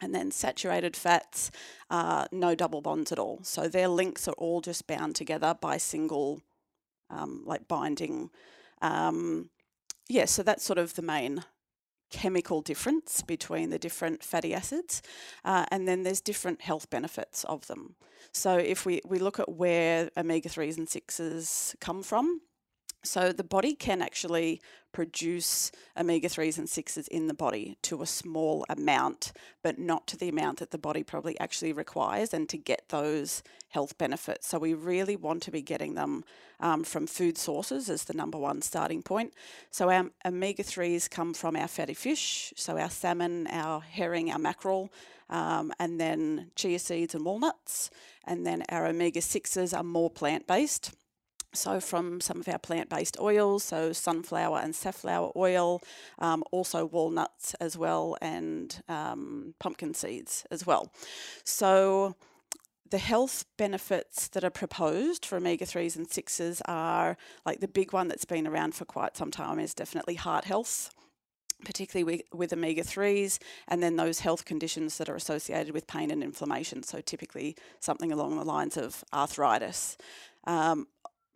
And 0.00 0.14
then 0.14 0.30
saturated 0.30 0.94
fats, 0.94 1.50
uh, 1.88 2.26
no 2.30 2.54
double 2.54 2.82
bonds 2.82 3.12
at 3.12 3.18
all. 3.18 3.40
So 3.42 3.66
their 3.66 3.88
links 3.88 4.28
are 4.28 4.34
all 4.36 4.60
just 4.60 4.86
bound 4.86 5.16
together 5.16 5.56
by 5.58 5.78
single, 5.78 6.42
um, 7.08 7.42
like 7.46 7.66
binding. 7.66 8.30
Um, 8.82 9.50
yeah, 10.08 10.26
so 10.26 10.42
that's 10.42 10.64
sort 10.64 10.78
of 10.78 10.94
the 10.94 11.02
main 11.02 11.44
chemical 12.10 12.60
difference 12.60 13.22
between 13.22 13.70
the 13.70 13.78
different 13.78 14.22
fatty 14.22 14.54
acids. 14.54 15.02
Uh, 15.44 15.66
and 15.70 15.86
then 15.86 16.02
there's 16.02 16.20
different 16.20 16.62
health 16.62 16.88
benefits 16.90 17.44
of 17.44 17.66
them. 17.66 17.94
So 18.32 18.56
if 18.56 18.84
we, 18.84 19.00
we 19.06 19.18
look 19.18 19.38
at 19.40 19.48
where 19.48 20.10
omega 20.16 20.48
3s 20.48 20.76
and 20.76 20.86
6s 20.86 21.78
come 21.80 22.02
from, 22.02 22.40
so 23.06 23.32
the 23.32 23.44
body 23.44 23.74
can 23.74 24.02
actually 24.02 24.60
produce 24.92 25.70
omega 25.98 26.26
3s 26.26 26.56
and 26.56 26.66
6s 26.66 27.06
in 27.08 27.26
the 27.26 27.34
body 27.34 27.76
to 27.82 28.00
a 28.00 28.06
small 28.06 28.64
amount, 28.68 29.32
but 29.62 29.78
not 29.78 30.06
to 30.06 30.16
the 30.16 30.28
amount 30.28 30.58
that 30.58 30.70
the 30.70 30.78
body 30.78 31.02
probably 31.02 31.38
actually 31.38 31.72
requires 31.72 32.32
and 32.32 32.48
to 32.48 32.56
get 32.56 32.88
those 32.88 33.42
health 33.68 33.98
benefits. 33.98 34.48
So 34.48 34.58
we 34.58 34.72
really 34.72 35.14
want 35.14 35.42
to 35.42 35.50
be 35.50 35.60
getting 35.60 35.96
them 35.96 36.24
um, 36.60 36.82
from 36.82 37.06
food 37.06 37.36
sources 37.36 37.90
as 37.90 38.04
the 38.04 38.14
number 38.14 38.38
one 38.38 38.62
starting 38.62 39.02
point. 39.02 39.34
So 39.70 39.90
our 39.90 40.10
omega 40.24 40.62
3s 40.62 41.10
come 41.10 41.34
from 41.34 41.56
our 41.56 41.68
fatty 41.68 41.92
fish, 41.92 42.54
so 42.56 42.78
our 42.78 42.88
salmon, 42.88 43.48
our 43.48 43.80
herring, 43.80 44.30
our 44.30 44.38
mackerel, 44.38 44.90
um, 45.28 45.72
and 45.78 46.00
then 46.00 46.52
chia 46.56 46.78
seeds 46.78 47.14
and 47.14 47.24
walnuts. 47.24 47.90
And 48.24 48.46
then 48.46 48.62
our 48.70 48.86
omega 48.86 49.20
6s 49.20 49.76
are 49.76 49.84
more 49.84 50.08
plant 50.08 50.46
based. 50.46 50.92
So, 51.56 51.80
from 51.80 52.20
some 52.20 52.40
of 52.40 52.48
our 52.48 52.58
plant 52.58 52.88
based 52.88 53.18
oils, 53.18 53.64
so 53.64 53.92
sunflower 53.92 54.60
and 54.60 54.74
safflower 54.74 55.32
oil, 55.34 55.82
um, 56.18 56.44
also 56.52 56.84
walnuts 56.84 57.54
as 57.54 57.76
well, 57.76 58.16
and 58.20 58.80
um, 58.88 59.54
pumpkin 59.58 59.94
seeds 59.94 60.44
as 60.50 60.66
well. 60.66 60.92
So, 61.44 62.14
the 62.90 62.98
health 62.98 63.44
benefits 63.56 64.28
that 64.28 64.44
are 64.44 64.50
proposed 64.50 65.26
for 65.26 65.36
omega 65.36 65.64
3s 65.64 65.96
and 65.96 66.08
6s 66.08 66.60
are 66.66 67.16
like 67.44 67.60
the 67.60 67.68
big 67.68 67.92
one 67.92 68.08
that's 68.08 68.24
been 68.24 68.46
around 68.46 68.74
for 68.74 68.84
quite 68.84 69.16
some 69.16 69.30
time 69.30 69.58
is 69.58 69.74
definitely 69.74 70.14
heart 70.14 70.44
health. 70.44 70.90
Particularly 71.64 72.04
with, 72.04 72.22
with 72.34 72.52
omega 72.52 72.82
3s, 72.82 73.38
and 73.66 73.82
then 73.82 73.96
those 73.96 74.20
health 74.20 74.44
conditions 74.44 74.98
that 74.98 75.08
are 75.08 75.16
associated 75.16 75.72
with 75.72 75.86
pain 75.86 76.10
and 76.10 76.22
inflammation. 76.22 76.82
So, 76.82 77.00
typically 77.00 77.56
something 77.80 78.12
along 78.12 78.36
the 78.36 78.44
lines 78.44 78.76
of 78.76 79.02
arthritis. 79.10 79.96
Um, 80.46 80.86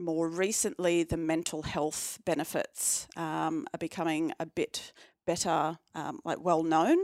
more 0.00 0.28
recently, 0.28 1.04
the 1.04 1.16
mental 1.16 1.62
health 1.62 2.18
benefits 2.24 3.06
um, 3.16 3.66
are 3.74 3.78
becoming 3.78 4.32
a 4.40 4.46
bit 4.46 4.92
better, 5.26 5.78
um, 5.94 6.20
like 6.24 6.42
well 6.42 6.62
known. 6.62 6.98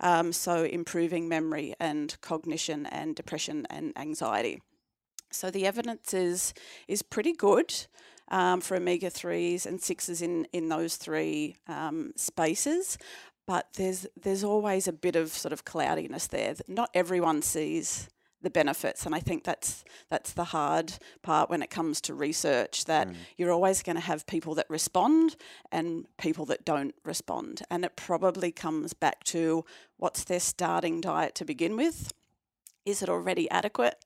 Um, 0.00 0.32
so, 0.32 0.64
improving 0.64 1.28
memory 1.28 1.74
and 1.80 2.20
cognition 2.20 2.86
and 2.86 3.14
depression 3.14 3.66
and 3.70 3.92
anxiety. 3.96 4.60
So, 5.30 5.50
the 5.50 5.66
evidence 5.66 6.12
is 6.12 6.52
is 6.88 7.02
pretty 7.02 7.32
good 7.32 7.74
um, 8.28 8.60
for 8.60 8.76
omega 8.76 9.10
threes 9.10 9.66
and 9.66 9.80
sixes 9.80 10.20
in 10.20 10.46
in 10.52 10.68
those 10.68 10.96
three 10.96 11.56
um, 11.68 12.12
spaces. 12.16 12.98
But 13.46 13.68
there's 13.76 14.06
there's 14.20 14.44
always 14.44 14.86
a 14.88 14.92
bit 14.92 15.16
of 15.16 15.30
sort 15.30 15.52
of 15.52 15.64
cloudiness 15.64 16.26
there. 16.26 16.54
that 16.54 16.68
Not 16.68 16.90
everyone 16.94 17.42
sees 17.42 18.08
the 18.42 18.50
benefits 18.50 19.06
and 19.06 19.14
I 19.14 19.20
think 19.20 19.44
that's 19.44 19.84
that's 20.08 20.32
the 20.32 20.44
hard 20.44 20.94
part 21.22 21.50
when 21.50 21.62
it 21.62 21.70
comes 21.70 22.00
to 22.02 22.14
research 22.14 22.84
that 22.86 23.08
Mm. 23.08 23.16
you're 23.36 23.52
always 23.52 23.82
going 23.82 23.96
to 23.96 24.02
have 24.02 24.26
people 24.26 24.54
that 24.54 24.66
respond 24.70 25.36
and 25.70 26.06
people 26.16 26.44
that 26.46 26.64
don't 26.64 26.94
respond. 27.04 27.62
And 27.70 27.84
it 27.84 27.96
probably 27.96 28.52
comes 28.52 28.94
back 28.94 29.24
to 29.24 29.64
what's 29.98 30.24
their 30.24 30.40
starting 30.40 31.00
diet 31.00 31.34
to 31.36 31.44
begin 31.44 31.76
with. 31.76 32.12
Is 32.84 33.02
it 33.02 33.08
already 33.08 33.50
adequate? 33.50 33.96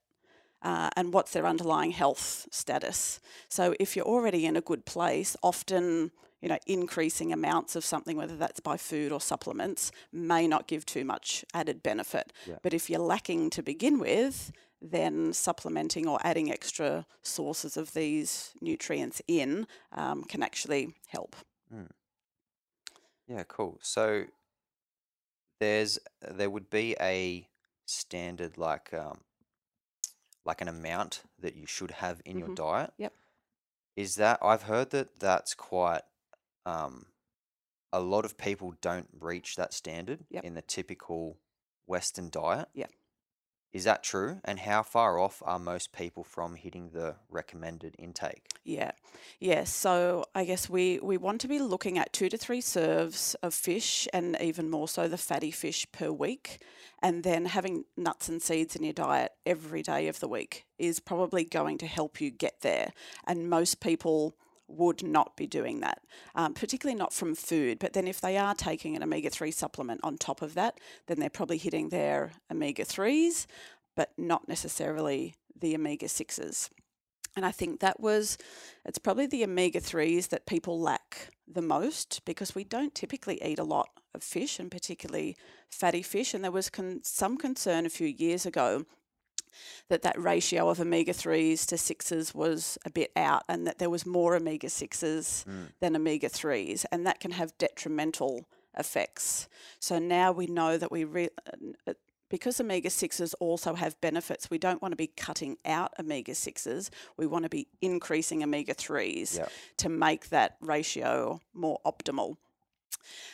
Uh, 0.61 0.89
and 0.97 1.13
what's 1.13 1.31
their 1.31 1.45
underlying 1.45 1.91
health 1.91 2.47
status? 2.51 3.19
So 3.49 3.75
if 3.79 3.95
you're 3.95 4.05
already 4.15 4.45
in 4.45 4.55
a 4.57 4.61
good 4.61 4.85
place 4.85 5.37
often 5.43 6.11
you 6.45 6.49
know, 6.49 6.59
increasing 6.67 7.33
amounts 7.33 7.75
of 7.75 7.83
something, 7.83 8.15
whether 8.15 8.35
that's 8.37 8.59
by 8.59 8.77
food 8.77 9.11
or 9.11 9.19
supplements, 9.19 9.91
may 10.13 10.47
not 10.47 10.67
give 10.67 10.85
too 10.85 11.03
much 11.03 11.43
added 11.55 11.81
benefit. 11.81 12.31
Yeah. 12.45 12.57
But 12.61 12.71
if 12.71 12.87
you're 12.87 12.99
lacking 12.99 13.49
to 13.49 13.63
begin 13.63 13.97
with, 13.97 14.51
then 14.79 15.33
supplementing 15.33 16.07
or 16.07 16.19
adding 16.23 16.51
extra 16.51 17.07
sources 17.23 17.77
of 17.77 17.93
these 17.95 18.51
nutrients 18.61 19.23
in 19.27 19.65
um, 19.91 20.23
can 20.23 20.43
actually 20.43 20.93
help. 21.07 21.35
Yeah, 23.27 23.41
cool. 23.47 23.79
So 23.81 24.25
there's 25.59 25.97
there 26.21 26.51
would 26.51 26.69
be 26.69 26.95
a 27.01 27.47
standard 27.87 28.55
like 28.55 28.93
um 28.93 29.21
like 30.45 30.61
an 30.61 30.67
amount 30.67 31.23
that 31.39 31.55
you 31.55 31.65
should 31.65 31.89
have 31.89 32.21
in 32.23 32.37
your 32.37 32.49
Mhm. 32.49 32.55
diet. 32.55 32.93
Yep. 32.97 33.13
Is 33.95 34.15
that 34.17 34.37
I've 34.43 34.63
heard 34.63 34.91
that 34.91 35.19
that's 35.19 35.55
quite 35.55 36.03
um 36.65 37.05
a 37.93 37.99
lot 37.99 38.25
of 38.25 38.37
people 38.37 38.73
don't 38.81 39.07
reach 39.19 39.55
that 39.55 39.73
standard 39.73 40.25
Yep. 40.29 40.43
in 40.43 40.53
the 40.53 40.61
typical 40.61 41.37
Western 41.87 42.29
diet. 42.29 42.67
Yep. 42.73 42.91
Is 43.71 43.83
that 43.83 44.03
true? 44.03 44.39
And 44.45 44.59
how 44.59 44.83
far 44.83 45.19
off 45.19 45.43
are 45.45 45.59
most 45.59 45.91
people 45.91 46.23
from 46.23 46.55
hitting 46.55 46.91
the 46.91 47.17
recommended 47.29 47.93
intake? 47.99 48.47
Yeah, 48.63 48.91
yeah. 49.41 49.65
So 49.65 50.23
I 50.33 50.45
guess 50.45 50.69
we 50.69 50.97
we 51.03 51.17
want 51.17 51.41
to 51.41 51.49
be 51.49 51.59
looking 51.59 51.97
at 51.97 52.13
two 52.13 52.29
to 52.29 52.37
three 52.37 52.61
serves 52.61 53.35
of 53.43 53.53
fish, 53.53 54.07
and 54.13 54.37
even 54.39 54.69
more 54.69 54.87
so 54.87 55.09
the 55.09 55.17
fatty 55.17 55.51
fish 55.51 55.85
per 55.91 56.09
week, 56.09 56.61
and 57.03 57.23
then 57.25 57.45
having 57.47 57.83
nuts 57.97 58.29
and 58.29 58.41
seeds 58.41 58.77
in 58.77 58.83
your 58.85 58.93
diet 58.93 59.33
every 59.45 59.81
day 59.83 60.07
of 60.07 60.21
the 60.21 60.29
week 60.29 60.65
is 60.79 61.01
probably 61.01 61.43
going 61.43 61.77
to 61.79 61.85
help 61.85 62.21
you 62.21 62.31
get 62.31 62.61
there. 62.61 62.93
And 63.27 63.49
most 63.49 63.81
people 63.81 64.37
would 64.67 65.03
not 65.03 65.35
be 65.37 65.47
doing 65.47 65.79
that, 65.81 66.01
um, 66.33 66.53
particularly 66.53 66.97
not 66.97 67.13
from 67.13 67.35
food. 67.35 67.79
But 67.79 67.93
then 67.93 68.07
if 68.07 68.19
they 68.19 68.37
are 68.37 68.55
taking 68.55 68.95
an 68.95 69.03
omega 69.03 69.29
three 69.29 69.51
supplement 69.51 70.01
on 70.03 70.17
top 70.17 70.41
of 70.41 70.53
that, 70.55 70.79
then 71.07 71.19
they're 71.19 71.29
probably 71.29 71.57
hitting 71.57 71.89
their 71.89 72.31
omega 72.51 72.85
threes, 72.85 73.47
but 73.95 74.11
not 74.17 74.47
necessarily 74.47 75.35
the 75.59 75.75
omega 75.75 76.07
sixes. 76.07 76.69
And 77.35 77.45
I 77.45 77.51
think 77.51 77.79
that 77.79 77.99
was, 77.99 78.37
it's 78.85 78.97
probably 78.97 79.25
the 79.25 79.43
omega 79.43 79.81
3s 79.81 80.29
that 80.29 80.45
people 80.45 80.79
lack 80.79 81.29
the 81.47 81.61
most 81.61 82.21
because 82.25 82.55
we 82.55 82.63
don't 82.63 82.95
typically 82.95 83.41
eat 83.43 83.59
a 83.59 83.63
lot 83.63 83.89
of 84.13 84.23
fish 84.23 84.57
and 84.57 84.71
particularly 84.71 85.35
fatty 85.69 86.01
fish. 86.01 86.33
And 86.33 86.43
there 86.43 86.51
was 86.51 86.69
con- 86.69 87.01
some 87.03 87.37
concern 87.37 87.85
a 87.85 87.89
few 87.89 88.07
years 88.07 88.45
ago 88.45 88.85
that 89.89 90.01
that 90.03 90.19
ratio 90.19 90.69
of 90.69 90.79
omega 90.79 91.13
3s 91.13 91.65
to 91.67 91.75
6s 91.75 92.33
was 92.35 92.77
a 92.85 92.89
bit 92.89 93.11
out 93.15 93.43
and 93.49 93.65
that 93.67 93.77
there 93.79 93.89
was 93.89 94.05
more 94.05 94.35
omega 94.35 94.67
6s 94.67 95.45
Mm. 95.45 95.67
than 95.79 95.95
omega 95.95 96.29
3s. 96.29 96.85
And 96.91 97.05
that 97.05 97.19
can 97.19 97.31
have 97.31 97.57
detrimental 97.57 98.45
effects. 98.77 99.47
So 99.79 99.99
now 99.99 100.31
we 100.31 100.47
know 100.47 100.77
that 100.77 100.91
we 100.91 101.03
re- 101.03 101.29
uh, 101.87 101.93
because 102.27 102.59
omega 102.59 102.89
6s 102.89 103.33
also 103.39 103.75
have 103.75 103.99
benefits, 104.01 104.49
we 104.49 104.57
don't 104.57 104.81
want 104.81 104.91
to 104.91 104.95
be 104.97 105.07
cutting 105.07 105.57
out 105.63 105.93
omega 105.99 106.31
6s. 106.33 106.89
We 107.17 107.27
want 107.27 107.43
to 107.43 107.49
be 107.49 107.67
increasing 107.81 108.43
omega 108.43 108.73
3s 108.73 109.37
Yeah. 109.37 109.47
to 109.77 109.89
make 109.89 110.29
that 110.29 110.57
ratio 110.59 111.39
more 111.53 111.79
optimal, 111.85 112.37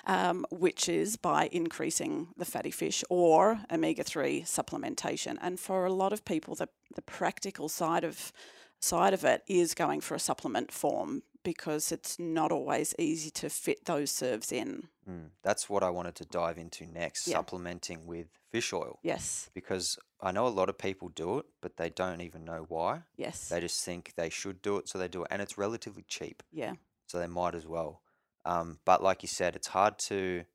um, 0.06 0.46
which 0.52 0.88
is 0.90 1.18
by 1.18 1.48
increasing 1.52 2.28
the 2.38 2.46
fatty 2.46 2.72
fish 2.72 3.04
or 3.10 3.60
omega 3.72 4.04
3 4.04 4.42
supplementation. 4.44 5.38
And 5.42 5.60
for 5.60 5.86
a 5.86 5.94
lot 5.94 6.14
of 6.14 6.24
people, 6.26 6.56
the, 6.56 6.70
the 6.96 7.02
practical 7.02 7.70
side 7.70 8.04
of 8.04 8.32
side 8.84 9.14
of 9.14 9.24
it 9.24 9.44
is 9.48 9.76
going 9.76 10.02
for 10.02 10.16
a 10.16 10.20
supplement 10.20 10.72
form 10.72 11.22
because 11.44 11.92
it's 11.92 12.18
not 12.18 12.52
always 12.52 12.96
easy 12.98 13.30
to 13.30 13.48
fit 13.48 13.86
those 13.86 14.10
serves 14.10 14.52
in. 14.52 14.88
Mm. 15.08 15.30
That's 15.44 15.70
what 15.70 15.84
I 15.84 15.92
wanted 15.92 16.16
to 16.16 16.26
dive 16.26 16.58
into 16.58 16.88
next, 16.88 17.28
Yeah. 17.28 17.36
supplementing 17.38 18.08
with 18.08 18.28
fish 18.52 18.74
oil. 18.74 18.98
Yes, 19.04 19.52
Because 19.54 20.00
I 20.20 20.32
know 20.32 20.48
a 20.48 20.50
lot 20.50 20.68
of 20.68 20.80
people 20.80 21.10
do 21.10 21.38
it, 21.38 21.46
but 21.62 21.78
they 21.78 21.92
don't 21.92 22.22
even 22.22 22.44
know 22.44 22.66
why. 22.70 23.04
yes, 23.18 23.50
They 23.50 23.60
just 23.62 23.86
think 23.86 24.14
they 24.16 24.30
should 24.32 24.64
do 24.64 24.78
it, 24.78 24.90
so 24.90 24.98
they 24.98 25.08
do 25.08 25.22
it. 25.24 25.28
And 25.32 25.44
it's 25.44 25.60
relatively 25.60 26.04
cheap, 26.08 26.42
yeah, 26.52 26.74
so 27.06 27.20
they 27.20 27.28
might 27.28 27.54
as 27.54 27.68
well. 27.68 28.02
Um, 28.46 28.80
but 28.86 29.04
like 29.04 29.22
you 29.24 29.28
said, 29.28 29.56
it's 29.56 29.68
hard 29.68 29.98
to 30.00 30.46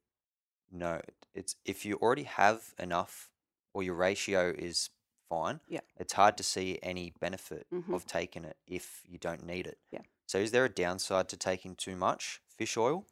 know. 0.71 1.01
It's 1.35 1.57
if 1.65 1.85
you 1.85 1.97
already 1.97 2.25
have 2.25 2.75
enough 2.79 3.31
or 3.73 3.83
your 3.83 3.95
ratio 3.95 4.51
is 4.57 4.91
fine, 5.29 5.61
Yeah. 5.69 5.81
it's 5.97 6.15
hard 6.15 6.37
to 6.39 6.43
see 6.43 6.79
any 6.83 7.13
benefit 7.21 7.67
Mhm. 7.73 7.95
of 7.95 8.07
taking 8.07 8.45
it 8.45 8.57
if 8.67 9.03
you 9.05 9.19
don't 9.19 9.45
need 9.45 9.67
it. 9.67 9.79
Yeah. 9.91 10.03
So 10.27 10.39
is 10.39 10.51
there 10.51 10.65
a 10.65 10.69
downside 10.69 11.29
to 11.29 11.37
taking 11.37 11.77
too 11.77 11.97
much 11.97 12.41
fish 12.49 12.77
oil? 12.77 13.07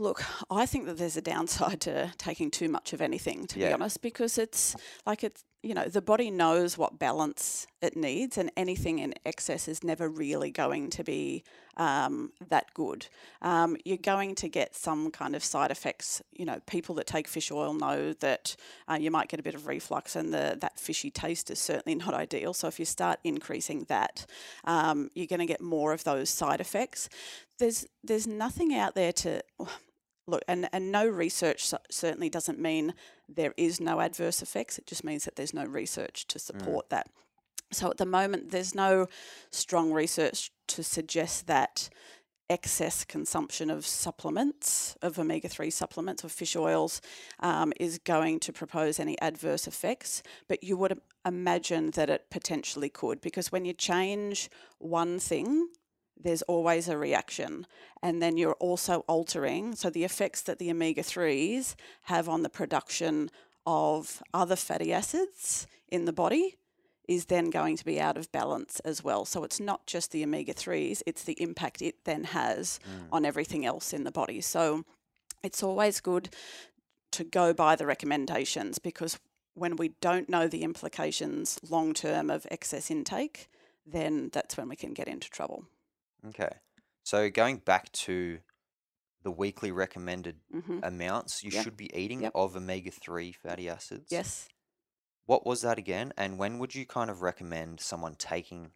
Look, 0.00 0.22
I 0.48 0.64
think 0.64 0.86
that 0.86 0.94
there's 0.98 1.16
a 1.16 1.20
downside 1.22 1.80
to 1.82 2.12
taking 2.18 2.52
too 2.52 2.68
much 2.68 2.92
of 2.92 3.00
anything, 3.00 3.48
to 3.48 3.58
be 3.58 3.72
honest, 3.72 4.00
because 4.00 4.38
it's 4.38 4.76
like 5.04 5.24
it's, 5.24 5.44
you 5.62 5.74
know, 5.74 5.88
the 5.88 6.00
body 6.00 6.30
knows 6.30 6.78
what 6.78 6.98
balance 6.98 7.66
it 7.82 7.96
needs, 7.96 8.38
and 8.38 8.50
anything 8.56 9.00
in 9.00 9.14
excess 9.26 9.66
is 9.66 9.82
never 9.82 10.08
really 10.08 10.52
going 10.52 10.88
to 10.90 11.02
be 11.02 11.42
um, 11.76 12.32
that 12.48 12.72
good. 12.74 13.06
Um, 13.42 13.76
you're 13.84 13.96
going 13.96 14.36
to 14.36 14.48
get 14.48 14.76
some 14.76 15.10
kind 15.10 15.34
of 15.34 15.42
side 15.42 15.72
effects. 15.72 16.22
You 16.32 16.44
know, 16.44 16.60
people 16.66 16.94
that 16.96 17.08
take 17.08 17.26
fish 17.26 17.50
oil 17.50 17.74
know 17.74 18.12
that 18.14 18.54
uh, 18.88 18.98
you 19.00 19.10
might 19.10 19.28
get 19.28 19.40
a 19.40 19.42
bit 19.42 19.54
of 19.54 19.66
reflux, 19.66 20.14
and 20.14 20.32
the, 20.32 20.56
that 20.60 20.78
fishy 20.78 21.10
taste 21.10 21.50
is 21.50 21.58
certainly 21.58 21.94
not 22.06 22.14
ideal. 22.14 22.54
So 22.54 22.68
if 22.68 22.78
you 22.78 22.84
start 22.84 23.18
increasing 23.24 23.84
that, 23.88 24.26
um, 24.64 25.10
you're 25.14 25.26
going 25.26 25.40
to 25.40 25.46
get 25.46 25.60
more 25.60 25.92
of 25.92 26.04
those 26.04 26.30
side 26.30 26.60
effects. 26.60 27.08
There's 27.58 27.84
there's 28.04 28.28
nothing 28.28 28.74
out 28.74 28.94
there 28.94 29.12
to 29.12 29.42
look, 30.28 30.42
and, 30.46 30.68
and 30.72 30.92
no 30.92 31.06
research 31.06 31.72
certainly 31.90 32.28
doesn't 32.28 32.58
mean 32.58 32.94
there 33.28 33.54
is 33.56 33.80
no 33.80 34.00
adverse 34.00 34.42
effects. 34.42 34.78
It 34.78 34.86
just 34.86 35.04
means 35.04 35.24
that 35.24 35.36
there's 35.36 35.54
no 35.54 35.64
research 35.64 36.26
to 36.28 36.38
support 36.38 36.90
that. 36.90 37.08
So 37.72 37.90
at 37.90 37.98
the 37.98 38.06
moment, 38.06 38.50
there's 38.50 38.74
no 38.74 39.08
strong 39.50 39.92
research 39.92 40.50
to 40.68 40.82
suggest 40.82 41.46
that 41.46 41.88
excess 42.50 43.04
consumption 43.04 43.68
of 43.68 43.86
supplements, 43.86 44.96
of 45.02 45.18
omega 45.18 45.48
3 45.48 45.68
supplements, 45.70 46.24
of 46.24 46.32
fish 46.32 46.56
oils, 46.56 47.00
um, 47.40 47.72
is 47.78 47.98
going 47.98 48.40
to 48.40 48.52
propose 48.52 48.98
any 48.98 49.20
adverse 49.20 49.66
effects. 49.66 50.22
But 50.48 50.64
you 50.64 50.76
would 50.76 50.98
imagine 51.26 51.90
that 51.92 52.08
it 52.08 52.30
potentially 52.30 52.88
could, 52.88 53.20
because 53.20 53.52
when 53.52 53.64
you 53.64 53.74
change 53.74 54.48
one 54.78 55.18
thing, 55.18 55.68
there's 56.20 56.42
always 56.42 56.88
a 56.88 56.98
reaction. 56.98 57.66
And 58.02 58.22
then 58.22 58.36
you're 58.36 58.54
also 58.54 59.00
altering, 59.08 59.74
so 59.74 59.90
the 59.90 60.04
effects 60.04 60.42
that 60.42 60.58
the 60.58 60.70
omega 60.70 61.02
3s 61.02 61.74
have 62.02 62.28
on 62.28 62.42
the 62.42 62.48
production 62.48 63.30
of 63.66 64.22
other 64.32 64.56
fatty 64.56 64.92
acids 64.92 65.66
in 65.88 66.04
the 66.04 66.12
body 66.12 66.56
is 67.06 67.26
then 67.26 67.48
going 67.48 67.76
to 67.76 67.84
be 67.84 67.98
out 67.98 68.18
of 68.18 68.30
balance 68.32 68.80
as 68.80 69.02
well. 69.02 69.24
So 69.24 69.42
it's 69.42 69.58
not 69.58 69.86
just 69.86 70.12
the 70.12 70.22
omega 70.22 70.52
3s, 70.52 71.02
it's 71.06 71.24
the 71.24 71.40
impact 71.40 71.80
it 71.80 72.04
then 72.04 72.24
has 72.24 72.78
mm. 72.84 73.06
on 73.10 73.24
everything 73.24 73.64
else 73.64 73.92
in 73.92 74.04
the 74.04 74.12
body. 74.12 74.42
So 74.42 74.84
it's 75.42 75.62
always 75.62 76.00
good 76.00 76.28
to 77.12 77.24
go 77.24 77.54
by 77.54 77.76
the 77.76 77.86
recommendations 77.86 78.78
because 78.78 79.18
when 79.54 79.76
we 79.76 79.92
don't 80.00 80.28
know 80.28 80.46
the 80.46 80.62
implications 80.62 81.58
long 81.68 81.94
term 81.94 82.30
of 82.30 82.46
excess 82.50 82.90
intake, 82.90 83.48
then 83.86 84.30
that's 84.32 84.56
when 84.56 84.68
we 84.68 84.76
can 84.76 84.92
get 84.92 85.08
into 85.08 85.30
trouble. 85.30 85.64
Okay. 86.26 86.50
So 87.04 87.30
going 87.30 87.58
back 87.58 87.90
to 87.92 88.40
the 89.22 89.30
weekly 89.32 89.72
recommended 89.72 90.40
hmm 90.52 90.80
amounts 90.82 91.42
you 91.42 91.50
should 91.50 91.76
be 91.76 91.90
eating 91.96 92.22
Yep. 92.22 92.32
of 92.34 92.56
omega 92.56 92.90
3 92.90 93.32
fatty 93.32 93.68
acids. 93.68 94.12
Yes. 94.12 94.48
What 95.26 95.46
was 95.46 95.62
that 95.62 95.78
again? 95.78 96.12
And 96.16 96.38
when 96.38 96.58
would 96.58 96.74
you 96.74 96.86
kind 96.86 97.10
of 97.10 97.22
recommend 97.22 97.80
someone 97.80 98.14
taking 98.14 98.72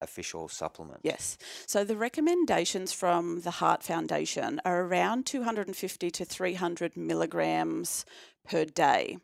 a 0.00 0.06
fish 0.06 0.34
oil 0.34 0.48
supplement? 0.48 1.00
Yes. 1.02 1.38
So 1.66 1.84
the 1.84 1.96
recommendations 1.96 2.92
from 2.92 3.40
the 3.42 3.52
Heart 3.52 3.82
Foundation 3.82 4.60
are 4.64 4.82
around 4.82 5.26
250 5.26 6.10
to 6.10 6.24
300 6.24 6.96
milligrams 6.96 8.04
per 8.48 8.64
day. 8.64 9.18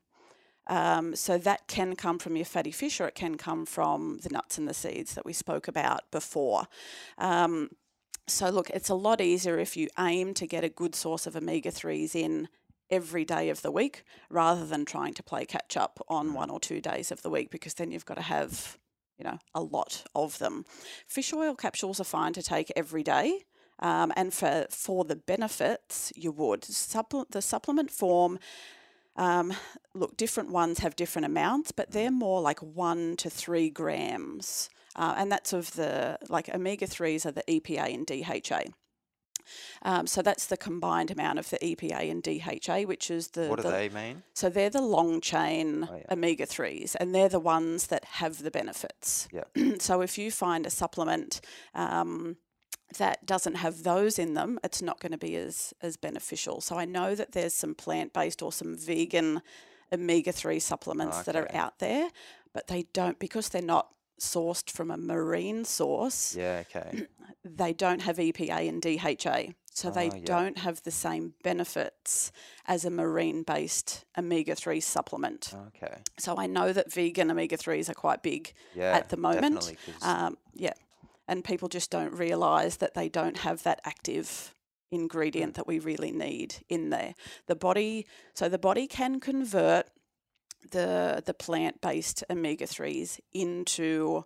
Um, 0.67 1.15
so 1.15 1.37
that 1.39 1.67
can 1.69 1.95
come 1.95 2.19
from 2.19 2.37
your 2.37 2.47
fatty 2.47 2.71
fish 2.71 3.01
or 3.01 3.07
it 3.07 3.15
can 3.15 3.37
come 3.37 3.67
from 3.67 4.21
the 4.23 4.31
nuts 4.31 4.57
and 4.57 4.67
the 4.67 4.75
seeds 4.75 5.15
that 5.15 5.27
we 5.27 5.33
spoke 5.33 5.69
about 5.69 6.11
before. 6.11 6.69
Um, 7.19 7.71
so 8.27 8.49
look, 8.49 8.71
it's 8.71 8.89
a 8.89 8.95
lot 8.95 9.21
easier 9.21 9.59
if 9.59 9.77
you 9.77 9.89
aim 9.99 10.33
to 10.35 10.47
get 10.47 10.65
a 10.65 10.71
good 10.71 10.95
source 10.95 11.27
of 11.27 11.37
omega 11.37 11.71
3s 11.71 12.15
in 12.15 12.49
every 12.91 13.25
day 13.25 13.49
of 13.49 13.63
the 13.63 13.71
week 13.71 14.05
rather 14.31 14.67
than 14.67 14.85
trying 14.85 15.15
to 15.15 15.23
play 15.23 15.45
catch 15.45 15.77
up 15.77 16.01
on 16.09 16.35
one 16.35 16.51
or 16.51 16.61
two 16.61 16.81
days 16.81 17.11
of 17.11 17.23
the 17.23 17.31
week 17.31 17.51
because 17.51 17.75
then 17.75 17.91
you've 17.91 18.05
got 18.05 18.15
to 18.15 18.23
have 18.23 18.79
you 19.19 19.25
know 19.25 19.39
a 19.55 19.63
lot 19.63 20.05
of 20.15 20.39
them 20.39 20.65
fish 21.07 21.33
oil 21.33 21.55
capsules 21.55 21.99
are 22.01 22.05
fine 22.05 22.33
to 22.33 22.43
take 22.43 22.71
every 22.77 23.03
day 23.03 23.41
um, 23.79 24.13
and 24.17 24.35
for 24.35 24.67
for 24.71 25.05
the 25.05 25.17
benefits 25.17 26.13
you 26.15 26.31
would 26.31 26.63
Supple- 26.65 27.27
the 27.31 27.43
supplement 27.43 27.91
form 27.91 28.39
um, 29.17 29.53
look 29.95 30.17
different 30.17 30.51
ones 30.51 30.79
have 30.81 30.97
different 30.97 31.27
amounts 31.27 31.73
but 31.73 31.91
they're 31.93 32.11
more 32.11 32.41
like 32.41 32.61
one 32.61 33.17
to 33.17 33.31
three 33.31 33.71
grams 33.71 34.69
uh, 34.97 35.15
and 35.17 35.31
that's 35.31 35.53
of 35.53 35.73
the 35.75 36.19
like 36.29 36.49
omega 36.55 36.87
3s 36.87 37.25
are 37.27 37.33
the 37.33 37.45
epa 37.49 37.93
and 37.95 38.07
dha 38.07 38.73
Um, 39.83 40.07
so 40.07 40.23
that's 40.23 40.47
the 40.47 40.57
combined 40.57 41.11
amount 41.11 41.39
of 41.39 41.51
the 41.51 41.59
EPA 41.59 42.11
and 42.11 42.23
DHA, 42.23 42.89
which 42.89 43.11
is 43.11 43.29
the, 43.29 43.49
What 43.49 43.57
do 43.57 43.65
the 43.65 43.71
they 43.71 43.89
mean? 43.91 44.23
so 44.33 44.49
they're 44.49 44.71
the 44.71 44.81
long 44.81 45.21
chain 45.21 45.87
Oh, 45.91 45.97
yeah. 45.97 46.15
omega 46.15 46.47
3s, 46.47 46.97
and 46.99 47.15
they're 47.15 47.29
the 47.29 47.41
ones 47.41 47.89
that 47.89 48.05
have 48.05 48.43
the 48.43 48.51
benefits. 48.51 49.29
Yeah. 49.33 49.45
so 49.79 50.01
if 50.01 50.17
you 50.17 50.31
find 50.31 50.67
a 50.67 50.71
supplement 50.71 51.41
um, 51.75 52.37
that 52.99 53.27
doesn't 53.27 53.55
have 53.57 53.83
those 53.83 54.19
in 54.19 54.35
them, 54.35 54.59
it's 54.63 54.83
not 54.83 55.01
going 55.01 55.13
to 55.13 55.19
be 55.19 55.35
as, 55.37 55.73
as 55.83 55.97
beneficial. 55.97 56.61
So 56.61 56.77
I 56.79 56.85
know 56.85 57.15
that 57.15 57.33
there's 57.33 57.55
some 57.55 57.75
plant 57.75 58.13
based 58.13 58.43
or 58.43 58.53
some 58.53 58.77
vegan 58.77 59.43
omega 59.93 60.33
3 60.33 60.59
supplements 60.61 61.23
that 61.23 61.37
are 61.37 61.49
out 61.55 61.79
there, 61.79 62.09
but 62.53 62.67
they 62.69 62.85
don't, 62.93 63.19
because 63.19 63.49
they're 63.49 63.63
not 63.63 63.89
sourced 64.21 64.71
from 64.71 64.91
a 64.91 64.97
marine 64.97 65.65
source, 65.65 66.37
Yeah, 66.37 66.63
okay. 66.69 67.07
they 67.45 67.73
don't 67.73 68.03
have 68.03 68.17
EPA 68.19 68.69
and 68.69 68.81
DHA. 68.81 69.53
So 69.77 69.91
they 69.91 70.09
Ah, 70.09 70.15
yeah. 70.15 70.25
don't 70.25 70.59
have 70.59 70.81
the 70.85 70.93
same 70.93 71.35
benefits 71.43 72.31
as 72.67 72.85
a 72.85 72.91
marine 72.91 73.43
based 73.43 74.05
omega 74.17 74.55
3 74.55 74.79
supplement. 74.79 75.53
Okay. 75.75 75.97
So 76.17 76.37
I 76.39 76.47
know 76.47 76.73
that 76.73 76.93
vegan 76.93 77.29
omega 77.33 77.57
3s 77.57 77.89
are 77.91 77.95
quite 77.95 78.23
big 78.23 78.53
Yeah. 78.77 78.93
at 78.97 79.09
the 79.09 79.17
moment. 79.17 79.57
Definitely, 79.61 79.79
Um, 80.03 80.39
yeah. 80.55 80.75
And 81.27 81.45
people 81.45 81.69
just 81.69 81.91
don't 81.91 82.13
realise 82.13 82.77
that 82.77 82.95
they 82.95 83.09
don't 83.09 83.39
have 83.39 83.63
that 83.63 83.81
active 83.85 84.55
ingredient 84.91 85.53
mm. 85.53 85.57
that 85.57 85.67
we 85.67 85.79
really 85.79 86.13
need 86.13 86.57
in 86.69 86.91
there. 86.91 87.15
The 87.47 87.57
body, 87.57 88.07
so 88.35 88.49
the 88.49 88.59
body 88.59 88.87
can 88.87 89.21
convert 89.21 89.87
the 90.71 91.23
the 91.25 91.35
plant 91.35 91.81
based 91.81 92.25
omega 92.31 92.67
3s 92.67 93.21
into 93.33 94.25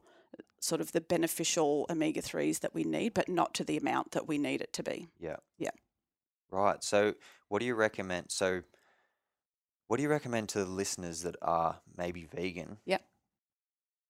sort 0.60 0.80
of 0.80 0.92
the 0.92 1.00
beneficial 1.00 1.86
omega 1.88 2.20
3s 2.20 2.60
that 2.60 2.74
we 2.74 2.84
need, 2.84 3.14
but 3.14 3.28
not 3.28 3.54
to 3.54 3.64
the 3.64 3.76
amount 3.76 4.12
that 4.12 4.26
we 4.26 4.38
need 4.38 4.60
it 4.60 4.72
to 4.72 4.82
be. 4.82 5.08
yeah. 5.20 5.36
yeah. 5.58 5.70
Right. 6.50 6.82
So, 6.82 7.14
what 7.48 7.60
do 7.60 7.66
you 7.66 7.74
recommend? 7.74 8.26
So, 8.30 8.62
what 9.86 9.98
do 9.98 10.02
you 10.02 10.08
recommend 10.08 10.48
to 10.50 10.64
the 10.64 10.70
listeners 10.70 11.22
that 11.22 11.36
are 11.42 11.80
maybe 11.96 12.24
vegan? 12.24 12.78
Yeah. 12.86 12.98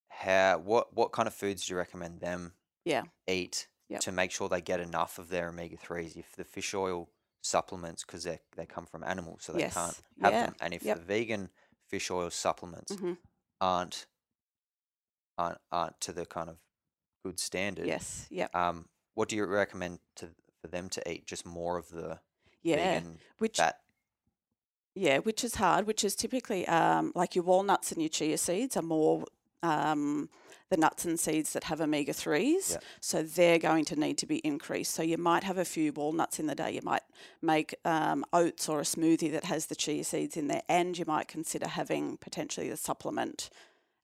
How 0.09 0.59
what 0.59 0.95
what 0.95 1.13
kind 1.13 1.27
of 1.27 1.35
foods 1.35 1.67
do 1.67 1.75
you 1.75 1.79
recommend 1.79 2.21
them 2.21 2.53
Yeah. 2.89 3.03
eat 3.27 3.69
Yep. 3.89 4.01
to 4.01 4.13
make 4.13 4.31
sure 4.31 4.49
they 4.49 4.61
get 4.61 4.81
enough 4.81 5.19
of 5.19 5.29
their 5.29 5.49
omega 5.49 5.77
threes? 5.77 6.17
If 6.17 6.35
the 6.37 6.45
fish 6.45 6.75
oil 6.75 7.09
supplements, 7.43 8.05
because 8.05 8.25
they 8.25 8.41
they 8.57 8.67
come 8.67 8.87
from 8.87 9.03
animals, 9.05 9.45
so 9.45 9.53
they 9.53 9.61
Yes. 9.61 9.75
can't 9.75 10.03
have 10.23 10.33
Yeah. 10.33 10.47
them, 10.47 10.55
and 10.61 10.75
if 10.75 10.83
Yep. 10.85 10.99
the 10.99 11.05
vegan 11.05 11.51
fish 11.87 12.11
oil 12.11 12.31
supplements 12.31 12.95
hmm 12.95 13.15
aren't 13.61 14.07
aren't 15.37 15.59
aren't 15.71 16.01
to 16.01 16.13
the 16.13 16.27
kind 16.27 16.49
of 16.51 16.59
good 17.25 17.39
standard, 17.39 17.87
Yes. 17.87 18.27
Yeah. 18.31 18.49
um, 18.55 18.89
what 19.15 19.29
do 19.29 19.37
you 19.37 19.45
recommend 19.47 20.01
to 20.17 20.35
for 20.61 20.69
them 20.69 20.89
to 20.91 21.11
eat? 21.11 21.27
Just 21.27 21.47
more 21.47 21.77
of 21.79 21.89
the 21.91 22.21
Yeah. 22.63 22.77
vegan 22.77 23.19
Which 23.39 23.57
fat. 23.57 23.81
Yeah, 24.95 25.19
which 25.19 25.45
is 25.45 25.55
hard, 25.55 25.87
which 25.87 26.03
is 26.05 26.17
typically 26.17 26.67
um, 26.67 27.13
like 27.15 27.37
your 27.37 27.45
walnuts 27.45 27.93
and 27.93 28.03
your 28.03 28.09
chia 28.09 28.37
seeds 28.37 28.77
are 28.77 28.83
more 28.83 29.25
um, 29.63 30.29
the 30.71 30.77
nuts 30.77 31.05
and 31.05 31.19
seeds 31.19 31.53
that 31.55 31.65
have 31.65 31.81
omega 31.81 32.13
3s. 32.13 32.73
Yeah. 32.73 32.79
So 33.01 33.23
they're 33.23 33.59
going 33.59 33.85
to 33.87 33.97
need 33.97 34.19
to 34.19 34.27
be 34.27 34.39
increased. 34.39 34.95
So 34.95 35.03
you 35.03 35.17
might 35.17 35.45
have 35.45 35.59
a 35.59 35.65
few 35.65 35.93
walnuts 35.93 36.39
in 36.39 36.47
the 36.47 36.55
day. 36.55 36.73
You 36.73 36.83
might 36.83 37.03
make 37.41 37.75
um, 37.85 38.25
oats 38.33 38.69
or 38.69 38.81
a 38.81 38.85
smoothie 38.85 39.33
that 39.33 39.45
has 39.45 39.67
the 39.67 39.77
chia 39.77 40.05
seeds 40.05 40.37
in 40.37 40.49
there, 40.49 40.63
and 40.69 40.99
you 40.99 41.05
might 41.07 41.29
consider 41.29 41.69
having 41.69 42.19
potentially 42.19 42.69
the 42.69 42.77
supplement 42.77 43.51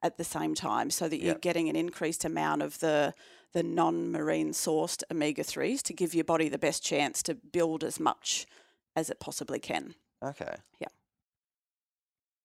at 0.02 0.18
the 0.18 0.24
same 0.24 0.54
time 0.54 0.90
so 0.90 1.08
that 1.08 1.20
you're 1.20 1.34
getting 1.34 1.68
an 1.70 1.76
increased 1.76 2.24
amount 2.24 2.62
of 2.62 2.78
the 2.80 3.14
the 3.54 3.62
non-marine 3.62 4.50
sourced 4.50 5.04
omega 5.12 5.42
3s 5.42 5.80
to 5.80 5.92
give 5.92 6.12
your 6.12 6.24
body 6.24 6.48
the 6.48 6.58
best 6.58 6.82
chance 6.82 7.22
to 7.22 7.34
build 7.34 7.84
as 7.84 8.00
much 8.00 8.46
as 8.96 9.08
it 9.08 9.20
possibly 9.20 9.60
can. 9.60 9.94
Okay. 10.22 10.56
Yeah. 10.80 10.88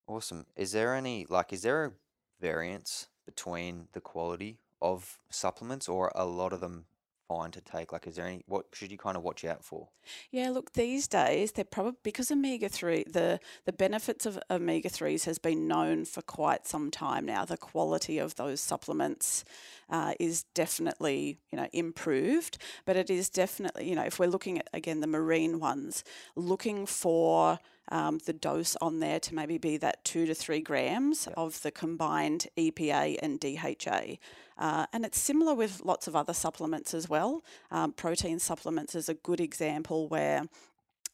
Awesome. 0.07 0.45
Is 0.55 0.71
there 0.71 0.95
any 0.95 1.25
like 1.29 1.51
is 1.51 1.63
there 1.63 1.85
a 1.85 1.91
variance 2.39 3.07
between 3.29 3.87
the 3.93 4.01
quality 4.01 4.57
of 4.81 5.17
supplements 5.29 5.87
or 5.87 6.11
a 6.15 6.25
lot 6.25 6.53
of 6.53 6.61
them 6.61 6.85
fine 7.29 7.51
to 7.51 7.61
take? 7.61 7.93
Like 7.93 8.07
is 8.07 8.15
there 8.15 8.25
any 8.25 8.43
what 8.47 8.65
should 8.73 8.91
you 8.91 8.97
kind 8.97 9.15
of 9.15 9.23
watch 9.23 9.45
out 9.45 9.63
for? 9.63 9.89
Yeah, 10.31 10.49
look, 10.49 10.73
these 10.73 11.07
days 11.07 11.51
they're 11.51 11.63
probably 11.63 11.99
because 12.03 12.31
omega 12.31 12.67
three 12.67 13.05
the 13.07 13.39
the 13.65 13.71
benefits 13.71 14.25
of 14.25 14.39
omega 14.49 14.89
threes 14.89 15.25
has 15.25 15.37
been 15.37 15.67
known 15.67 16.05
for 16.05 16.21
quite 16.21 16.65
some 16.65 16.89
time 16.91 17.25
now. 17.25 17.45
The 17.45 17.57
quality 17.57 18.17
of 18.17 18.35
those 18.35 18.59
supplements 18.59 19.45
uh, 19.89 20.13
is 20.19 20.43
definitely 20.55 21.37
you 21.51 21.57
know 21.57 21.67
improved, 21.71 22.57
but 22.85 22.95
it 22.95 23.09
is 23.09 23.29
definitely 23.29 23.87
you 23.87 23.95
know 23.95 24.03
if 24.03 24.19
we're 24.19 24.27
looking 24.35 24.57
at 24.57 24.69
again 24.73 24.99
the 24.99 25.07
marine 25.07 25.59
ones, 25.59 26.03
looking 26.35 26.85
for 26.87 27.59
um, 27.89 28.19
the 28.25 28.33
dose 28.33 28.75
on 28.81 28.99
there 28.99 29.19
to 29.19 29.35
maybe 29.35 29.57
be 29.57 29.77
that 29.77 30.03
two 30.03 30.25
to 30.25 30.33
three 30.33 30.61
grams 30.61 31.27
of 31.35 31.61
the 31.61 31.71
combined 31.71 32.47
EPA 32.57 33.17
and 33.21 33.39
DHA. 33.39 34.17
Uh, 34.57 34.85
and 34.91 35.05
it's 35.05 35.19
similar 35.19 35.55
with 35.55 35.81
lots 35.83 36.07
of 36.07 36.15
other 36.15 36.33
supplements 36.33 36.93
as 36.93 37.09
well. 37.09 37.43
Um, 37.71 37.93
protein 37.93 38.39
supplements 38.39 38.93
is 38.93 39.09
a 39.09 39.13
good 39.13 39.39
example 39.39 40.07
where 40.07 40.43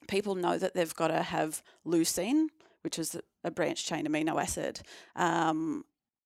people 0.07 0.35
know 0.35 0.57
that 0.57 0.73
they've 0.73 0.95
got 0.95 1.09
to 1.09 1.21
have 1.21 1.61
leucine, 1.85 2.47
which 2.81 2.99
is 2.99 3.15
a 3.43 3.51
branched 3.51 3.87
chain 3.87 4.05
amino 4.07 4.41
acid, 4.41 4.81
um, 5.15 5.85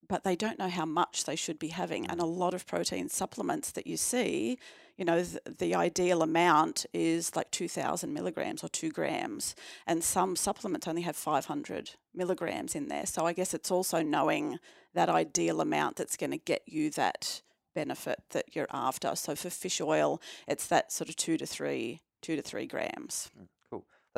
but 0.09 0.23
they 0.23 0.35
don't 0.35 0.59
know 0.59 0.67
how 0.67 0.85
much 0.85 1.23
they 1.23 1.35
should 1.35 1.59
be 1.59 1.69
having. 1.69 2.05
And 2.07 2.19
mm. 2.19 2.23
a 2.23 2.27
lot 2.27 2.53
of 2.53 2.67
protein 2.67 3.07
supplements 3.07 3.71
that 3.71 3.87
you 3.87 3.95
see, 3.95 4.57
you 4.97 5.05
know, 5.05 5.23
th- 5.23 5.37
the 5.59 5.75
ideal 5.75 6.21
amount 6.21 6.85
is 6.93 7.35
like 7.35 7.51
2,000 7.51 8.11
milligrams 8.13 8.63
or 8.63 8.67
two 8.67 8.89
grams, 8.89 9.55
and 9.87 10.03
some 10.03 10.35
supplements 10.35 10.87
only 10.87 11.03
have 11.03 11.15
500 11.15 11.91
milligrams 12.13 12.75
in 12.75 12.89
there. 12.89 13.05
So 13.05 13.25
I 13.25 13.31
guess 13.31 13.53
it's 13.53 13.71
also 13.71 14.01
knowing 14.01 14.57
that 14.93 15.07
ideal 15.07 15.61
amount 15.61 15.95
that's 15.95 16.17
going 16.17 16.31
to 16.31 16.37
get 16.37 16.63
you 16.65 16.89
that 16.91 17.41
benefit 17.75 18.19
that 18.31 18.55
you're 18.55 18.67
after. 18.71 19.15
So 19.15 19.35
for 19.35 19.49
fish 19.49 19.79
oil, 19.79 20.19
it's 20.47 20.67
that 20.67 20.91
sort 20.91 21.09
of 21.09 21.15
two 21.15 21.37
to 21.37 21.45
three, 21.45 22.01
two 22.21 22.35
to 22.35 22.41
three 22.41 22.65
grams. 22.65 23.29
Cool. 23.37 23.47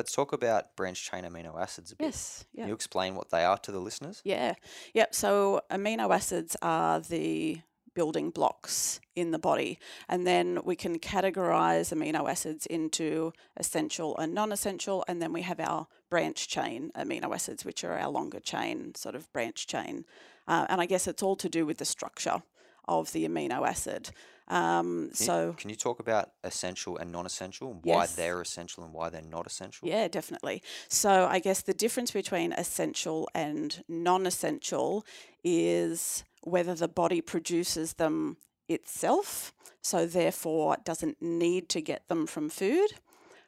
Let's 0.01 0.13
talk 0.13 0.33
about 0.33 0.75
branched 0.75 1.11
chain 1.11 1.25
amino 1.25 1.61
acids 1.61 1.91
a 1.91 1.95
bit. 1.95 2.05
Yes. 2.05 2.43
Yeah. 2.53 2.63
Can 2.63 2.69
you 2.69 2.73
explain 2.73 3.13
what 3.13 3.29
they 3.29 3.45
are 3.45 3.59
to 3.59 3.71
the 3.71 3.77
listeners? 3.77 4.19
Yeah. 4.25 4.55
Yep. 4.95 5.13
So 5.13 5.61
amino 5.69 6.11
acids 6.11 6.57
are 6.63 6.99
the 6.99 7.61
building 7.93 8.31
blocks 8.31 8.99
in 9.15 9.29
the 9.29 9.37
body. 9.37 9.77
And 10.09 10.25
then 10.25 10.57
we 10.63 10.75
can 10.75 10.97
categorize 10.97 11.95
amino 11.95 12.27
acids 12.27 12.65
into 12.65 13.31
essential 13.57 14.17
and 14.17 14.33
non 14.33 14.51
essential. 14.51 15.05
And 15.07 15.21
then 15.21 15.33
we 15.33 15.43
have 15.43 15.59
our 15.59 15.85
branch 16.09 16.47
chain 16.47 16.91
amino 16.97 17.31
acids, 17.31 17.63
which 17.63 17.83
are 17.83 17.95
our 17.95 18.09
longer 18.09 18.39
chain, 18.39 18.95
sort 18.95 19.13
of 19.13 19.31
branch 19.31 19.67
chain. 19.67 20.05
Uh, 20.47 20.65
and 20.67 20.81
I 20.81 20.87
guess 20.87 21.05
it's 21.05 21.21
all 21.21 21.35
to 21.35 21.47
do 21.47 21.63
with 21.63 21.77
the 21.77 21.85
structure 21.85 22.41
of 22.87 23.11
the 23.11 23.27
amino 23.27 23.67
acid. 23.67 24.09
Um, 24.51 24.87
Can 24.87 25.07
you- 25.09 25.15
so, 25.15 25.53
can 25.57 25.69
you 25.69 25.75
talk 25.77 25.99
about 26.01 26.31
essential 26.43 26.97
and 26.97 27.11
non-essential 27.11 27.71
and 27.71 27.79
why 27.85 28.01
Yes. 28.03 28.15
they're 28.15 28.41
essential 28.41 28.83
and 28.83 28.93
why 28.93 29.09
they're 29.09 29.21
not 29.21 29.47
essential? 29.47 29.87
Yeah, 29.87 30.07
definitely. 30.09 30.61
So 30.89 31.25
I 31.25 31.39
guess 31.39 31.61
the 31.61 31.73
difference 31.73 32.11
between 32.11 32.51
essential 32.51 33.29
and 33.33 33.83
non 33.87 34.25
essential 34.27 35.05
is 35.43 36.23
whether 36.43 36.75
the 36.75 36.89
body 36.89 37.21
produces 37.21 37.93
them 37.93 38.37
itself, 38.67 39.53
so 39.81 40.05
therefore 40.05 40.77
doesn't 40.83 41.21
need 41.21 41.69
to 41.69 41.81
get 41.81 42.07
them 42.09 42.27
from 42.27 42.49
food, 42.49 42.89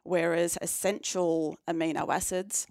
whereas 0.04 0.58
essential 0.62 1.58
amino 1.68 2.08
acids 2.14 2.66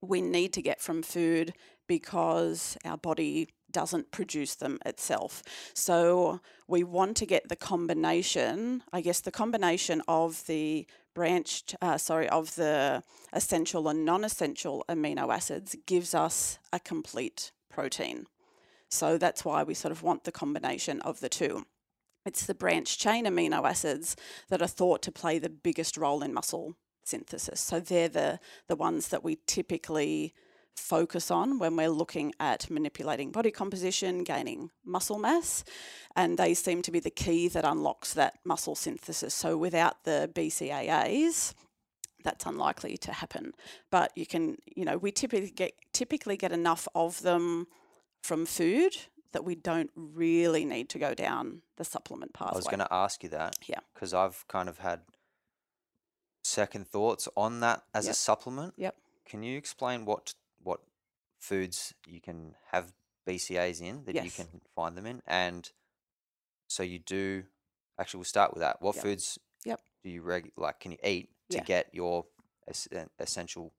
we 0.00 0.20
need 0.20 0.52
to 0.52 0.60
get 0.60 0.80
from 0.80 1.02
food 1.02 1.54
because 1.86 2.76
our 2.84 2.96
body 2.98 3.48
doesn't 3.72 4.10
produce 4.10 4.54
them 4.54 4.78
itself. 4.84 5.42
So 5.74 6.40
we 6.68 6.84
want 6.84 7.16
to 7.18 7.26
get 7.26 7.48
the 7.48 7.56
combination, 7.56 8.82
I 8.92 9.00
guess, 9.00 9.20
the 9.20 9.30
combination 9.30 10.02
of 10.06 10.46
the 10.46 10.86
branched, 11.14 11.76
uh, 11.82 11.98
sorry, 11.98 12.28
of 12.28 12.54
the 12.54 13.02
essential 13.32 13.88
and 13.88 14.04
non 14.04 14.24
essential 14.24 14.84
amino 14.88 15.34
acids 15.34 15.76
gives 15.86 16.14
us 16.14 16.58
a 16.72 16.80
complete 16.80 17.52
protein. 17.70 18.26
So 18.88 19.16
that's 19.18 19.44
why 19.44 19.62
we 19.62 19.74
sort 19.74 19.92
of 19.92 20.02
want 20.02 20.24
the 20.24 20.32
combination 20.32 21.00
of 21.00 21.20
the 21.20 21.28
two. 21.28 21.64
It's 22.24 22.46
the 22.46 22.54
branched 22.54 23.00
chain 23.00 23.24
amino 23.26 23.68
acids 23.68 24.16
that 24.48 24.62
are 24.62 24.68
thought 24.68 25.02
to 25.02 25.12
play 25.12 25.38
the 25.38 25.48
biggest 25.48 25.96
role 25.96 26.22
in 26.22 26.32
muscle 26.32 26.76
synthesis. 27.04 27.60
So 27.60 27.80
they're 27.80 28.08
the, 28.08 28.38
the 28.68 28.76
ones 28.76 29.08
that 29.08 29.24
we 29.24 29.38
typically 29.46 30.34
focus 30.76 31.30
on 31.30 31.58
when 31.58 31.76
we're 31.76 31.88
looking 31.88 32.32
at 32.40 32.70
manipulating 32.70 33.30
body 33.30 33.50
composition, 33.50 34.24
gaining 34.24 34.70
muscle 34.84 35.18
mass, 35.18 35.64
and 36.16 36.38
they 36.38 36.54
seem 36.54 36.82
to 36.82 36.90
be 36.90 37.00
the 37.00 37.10
key 37.10 37.48
that 37.48 37.64
unlocks 37.64 38.14
that 38.14 38.34
muscle 38.44 38.74
synthesis. 38.74 39.34
So 39.34 39.56
without 39.56 40.04
the 40.04 40.30
BCAAs, 40.34 41.54
that's 42.24 42.46
unlikely 42.46 42.96
to 42.98 43.12
happen. 43.12 43.52
But 43.90 44.12
you 44.16 44.26
can, 44.26 44.56
you 44.76 44.84
know, 44.84 44.96
we 44.96 45.12
typically 45.12 45.50
get 45.50 45.72
typically 45.92 46.36
get 46.36 46.52
enough 46.52 46.88
of 46.94 47.22
them 47.22 47.66
from 48.22 48.46
food 48.46 48.96
that 49.32 49.44
we 49.44 49.54
don't 49.54 49.90
really 49.96 50.64
need 50.64 50.88
to 50.90 50.98
go 50.98 51.14
down 51.14 51.62
the 51.76 51.84
supplement 51.84 52.32
pathway. 52.34 52.54
I 52.54 52.56
was 52.56 52.66
going 52.66 52.80
to 52.80 52.92
ask 52.92 53.22
you 53.22 53.30
that. 53.30 53.56
Yeah. 53.66 53.80
Because 53.94 54.14
I've 54.14 54.46
kind 54.46 54.68
of 54.68 54.78
had 54.78 55.00
second 56.44 56.86
thoughts 56.86 57.28
on 57.36 57.60
that 57.60 57.82
as 57.94 58.08
a 58.08 58.14
supplement. 58.14 58.74
Yep. 58.76 58.94
Can 59.26 59.42
you 59.42 59.56
explain 59.56 60.04
what 60.04 60.34
what 60.62 60.80
foods 61.38 61.94
you 62.06 62.20
can 62.20 62.54
have 62.70 62.92
BCAs 63.28 63.80
in 63.80 64.04
that 64.04 64.24
you 64.24 64.30
can 64.30 64.46
find 64.74 64.96
them 64.96 65.06
in, 65.06 65.22
and 65.26 65.70
so 66.68 66.82
you 66.82 66.98
do. 66.98 67.44
Actually, 67.98 68.18
we'll 68.18 68.24
start 68.24 68.52
with 68.54 68.60
that. 68.62 68.80
What 68.80 68.94
Yep. 68.96 69.04
foods 69.04 69.38
Yep. 69.64 69.80
do 70.02 70.10
you 70.10 70.22
reg- 70.22 70.52
like? 70.56 70.80
Can 70.80 70.92
you 70.92 70.98
eat 71.04 71.30
to 71.50 71.58
Yeah. 71.58 71.64
get 71.64 71.94
your 71.94 72.26
es- 72.66 72.88
essential 73.18 73.72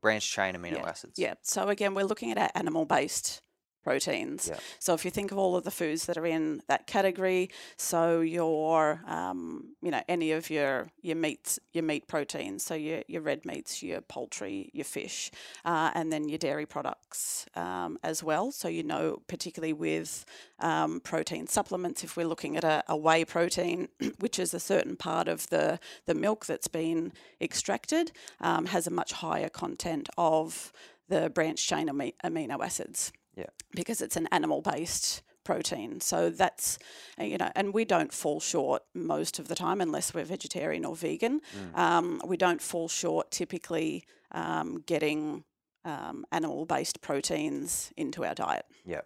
branch 0.00 0.28
chain 0.30 0.54
amino 0.54 0.78
Yeah. 0.78 0.88
acids? 0.88 1.18
Yeah. 1.18 1.34
So 1.42 1.68
again, 1.68 1.94
we're 1.94 2.04
looking 2.04 2.30
at 2.32 2.38
our 2.38 2.50
animal-based 2.54 3.40
proteins. 3.82 4.48
Yeah. 4.48 4.58
So 4.78 4.94
if 4.94 5.04
you 5.04 5.10
think 5.10 5.32
of 5.32 5.38
all 5.38 5.56
of 5.56 5.64
the 5.64 5.70
foods 5.70 6.06
that 6.06 6.16
are 6.16 6.26
in 6.26 6.62
that 6.68 6.86
category, 6.86 7.50
so 7.76 8.20
your, 8.20 9.02
um, 9.06 9.74
you 9.82 9.90
know, 9.90 10.02
any 10.08 10.32
of 10.32 10.50
your 10.50 10.88
your 11.02 11.16
meats, 11.16 11.58
your 11.72 11.84
meat 11.84 12.06
proteins, 12.08 12.62
so 12.62 12.74
your 12.74 13.02
your 13.08 13.22
red 13.22 13.44
meats, 13.44 13.82
your 13.82 14.00
poultry, 14.00 14.70
your 14.72 14.84
fish, 14.84 15.30
uh, 15.64 15.90
and 15.94 16.12
then 16.12 16.28
your 16.28 16.38
dairy 16.38 16.66
products 16.66 17.46
um, 17.54 17.98
as 18.02 18.22
well. 18.22 18.52
So 18.52 18.68
you 18.68 18.82
know, 18.82 19.22
particularly 19.26 19.72
with 19.72 20.24
um, 20.58 21.00
protein 21.00 21.46
supplements, 21.46 22.04
if 22.04 22.16
we're 22.16 22.26
looking 22.26 22.56
at 22.56 22.64
a, 22.64 22.82
a 22.88 22.96
whey 22.96 23.24
protein, 23.24 23.88
which 24.18 24.38
is 24.38 24.54
a 24.54 24.60
certain 24.60 24.96
part 24.96 25.28
of 25.28 25.48
the 25.48 25.78
the 26.06 26.14
milk 26.14 26.46
that's 26.46 26.68
been 26.68 27.12
extracted, 27.40 28.12
um, 28.40 28.66
has 28.66 28.86
a 28.86 28.90
much 28.90 29.12
higher 29.12 29.48
content 29.48 30.08
of 30.18 30.72
the 31.08 31.28
branched 31.28 31.68
chain 31.68 31.88
amino 31.88 32.64
acids 32.64 33.12
Yeah. 33.40 33.46
because 33.74 34.00
it's 34.00 34.16
an 34.16 34.28
animal 34.30 34.62
based 34.62 35.22
protein. 35.44 36.00
So 36.00 36.30
that's, 36.30 36.78
uh, 37.18 37.24
you 37.24 37.38
know, 37.38 37.50
and 37.56 37.72
we 37.74 37.84
don't 37.84 38.12
fall 38.12 38.40
short 38.40 38.82
most 38.94 39.38
of 39.38 39.48
the 39.48 39.54
time 39.54 39.80
unless 39.80 40.12
we're 40.14 40.24
vegetarian 40.24 40.84
or 40.84 40.94
vegan. 40.94 41.40
Mm. 41.74 41.78
Um, 41.78 42.22
we 42.26 42.36
don't 42.36 42.60
fall 42.60 42.88
short 42.88 43.30
typically 43.30 44.04
um, 44.32 44.82
getting 44.86 45.44
um, 45.84 46.24
animal 46.30 46.66
based 46.66 47.00
proteins 47.00 47.92
into 47.96 48.24
our 48.24 48.34
diet. 48.34 48.66
Yeah. 48.84 49.00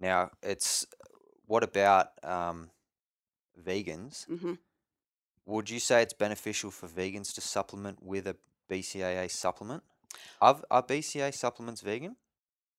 Now 0.00 0.30
it's 0.42 0.86
what 1.46 1.62
about 1.62 2.08
um, 2.24 2.70
vegans? 3.62 4.26
hmm 4.26 4.54
Would 5.46 5.68
you 5.70 5.80
say 5.80 6.02
it's 6.02 6.14
beneficial 6.14 6.70
for 6.70 6.88
vegans 6.88 7.34
to 7.34 7.40
supplement 7.40 8.02
with 8.02 8.26
a 8.26 8.36
BCAA 8.70 9.30
supplement? 9.30 9.82
Are, 10.40 10.60
are 10.70 10.82
BCA 10.82 11.34
supplements 11.34 11.82
vegan? 11.82 12.16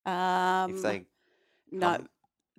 Um, 0.06 0.76
if 0.76 0.82
they 0.82 1.06
No, 1.72 1.98
come- 1.98 2.10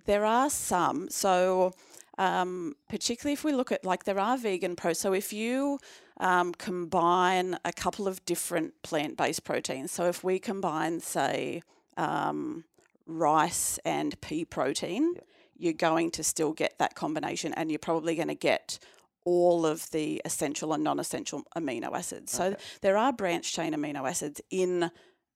there 0.07 0.25
are 0.25 0.51
some. 0.51 1.09
So, 1.11 1.73
um, 2.19 2.75
particularly 2.89 3.33
if 3.33 3.45
we 3.45 3.53
look 3.53 3.73
at 3.73 3.85
like 3.85 4.05
there 4.05 4.19
are 4.19 4.37
vegan 4.37 4.77
pro. 4.77 4.93
So 4.93 5.13
if 5.13 5.33
you 5.33 5.79
um, 6.19 6.53
combine 6.55 7.59
a 7.65 7.73
couple 7.73 8.07
of 8.07 8.25
different 8.25 8.75
plant-based 8.83 9.45
proteins, 9.45 9.91
so 9.93 10.05
if 10.07 10.23
we 10.23 10.39
combine, 10.39 11.01
say, 11.01 11.63
um, 11.97 12.65
rice 13.07 13.79
and 13.85 14.21
pea 14.21 14.45
protein, 14.45 15.15
you're 15.57 15.73
going 15.73 16.11
to 16.13 16.23
still 16.25 16.53
get 16.53 16.79
that 16.79 16.95
combination, 16.95 17.53
and 17.55 17.71
you're 17.71 17.79
probably 17.79 18.15
going 18.15 18.29
to 18.29 18.35
get 18.35 18.79
all 19.25 19.65
of 19.65 19.91
the 19.91 20.21
essential 20.25 20.73
and 20.75 20.85
non-essential 20.85 21.43
amino 21.57 21.93
acids. 21.97 22.31
So 22.33 22.57
there 22.83 22.97
are 22.97 23.13
branched 23.13 23.55
chain 23.55 23.73
amino 23.73 24.07
acids 24.09 24.41
in 24.51 24.91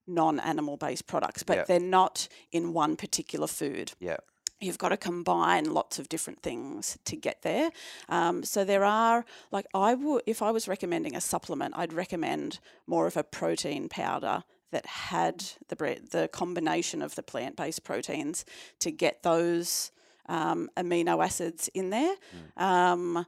non-animal 0.09 0.77
based 0.77 1.07
products, 1.07 1.42
but 1.42 1.57
Yeah. 1.59 1.64
they're 1.64 1.81
not 1.81 2.29
in 2.51 2.73
one 2.73 2.97
particular 2.97 3.47
food. 3.47 3.92
yeah, 4.01 4.16
You've 4.61 4.79
got 4.79 4.88
to 4.88 4.97
combine 4.97 5.73
lots 5.73 6.01
of 6.01 6.09
different 6.09 6.42
things 6.42 6.99
to 7.05 7.14
get 7.14 7.42
there. 7.42 7.71
Um, 8.09 8.42
so 8.42 8.64
there 8.64 8.85
are 8.85 9.25
like 9.53 9.66
I 9.73 9.94
would 9.94 10.23
if 10.27 10.42
I 10.42 10.51
was 10.51 10.66
recommending 10.66 11.14
a 11.14 11.21
supplement, 11.21 11.75
I'd 11.77 11.92
recommend 11.92 12.59
more 12.87 13.07
of 13.07 13.16
a 13.16 13.23
protein 13.23 13.88
powder 13.88 14.42
that 14.73 14.85
had 14.87 15.44
the 15.68 15.77
bre- 15.77 16.03
the 16.11 16.27
combination 16.29 17.03
of 17.03 17.14
the 17.14 17.23
plant 17.23 17.55
based 17.57 17.85
proteins 17.85 18.44
to 18.81 18.90
get 18.90 19.23
those 19.23 19.92
um, 20.29 20.68
amino 20.77 21.25
acids 21.25 21.68
in 21.73 21.90
there. 21.90 22.16
Um, 22.57 23.25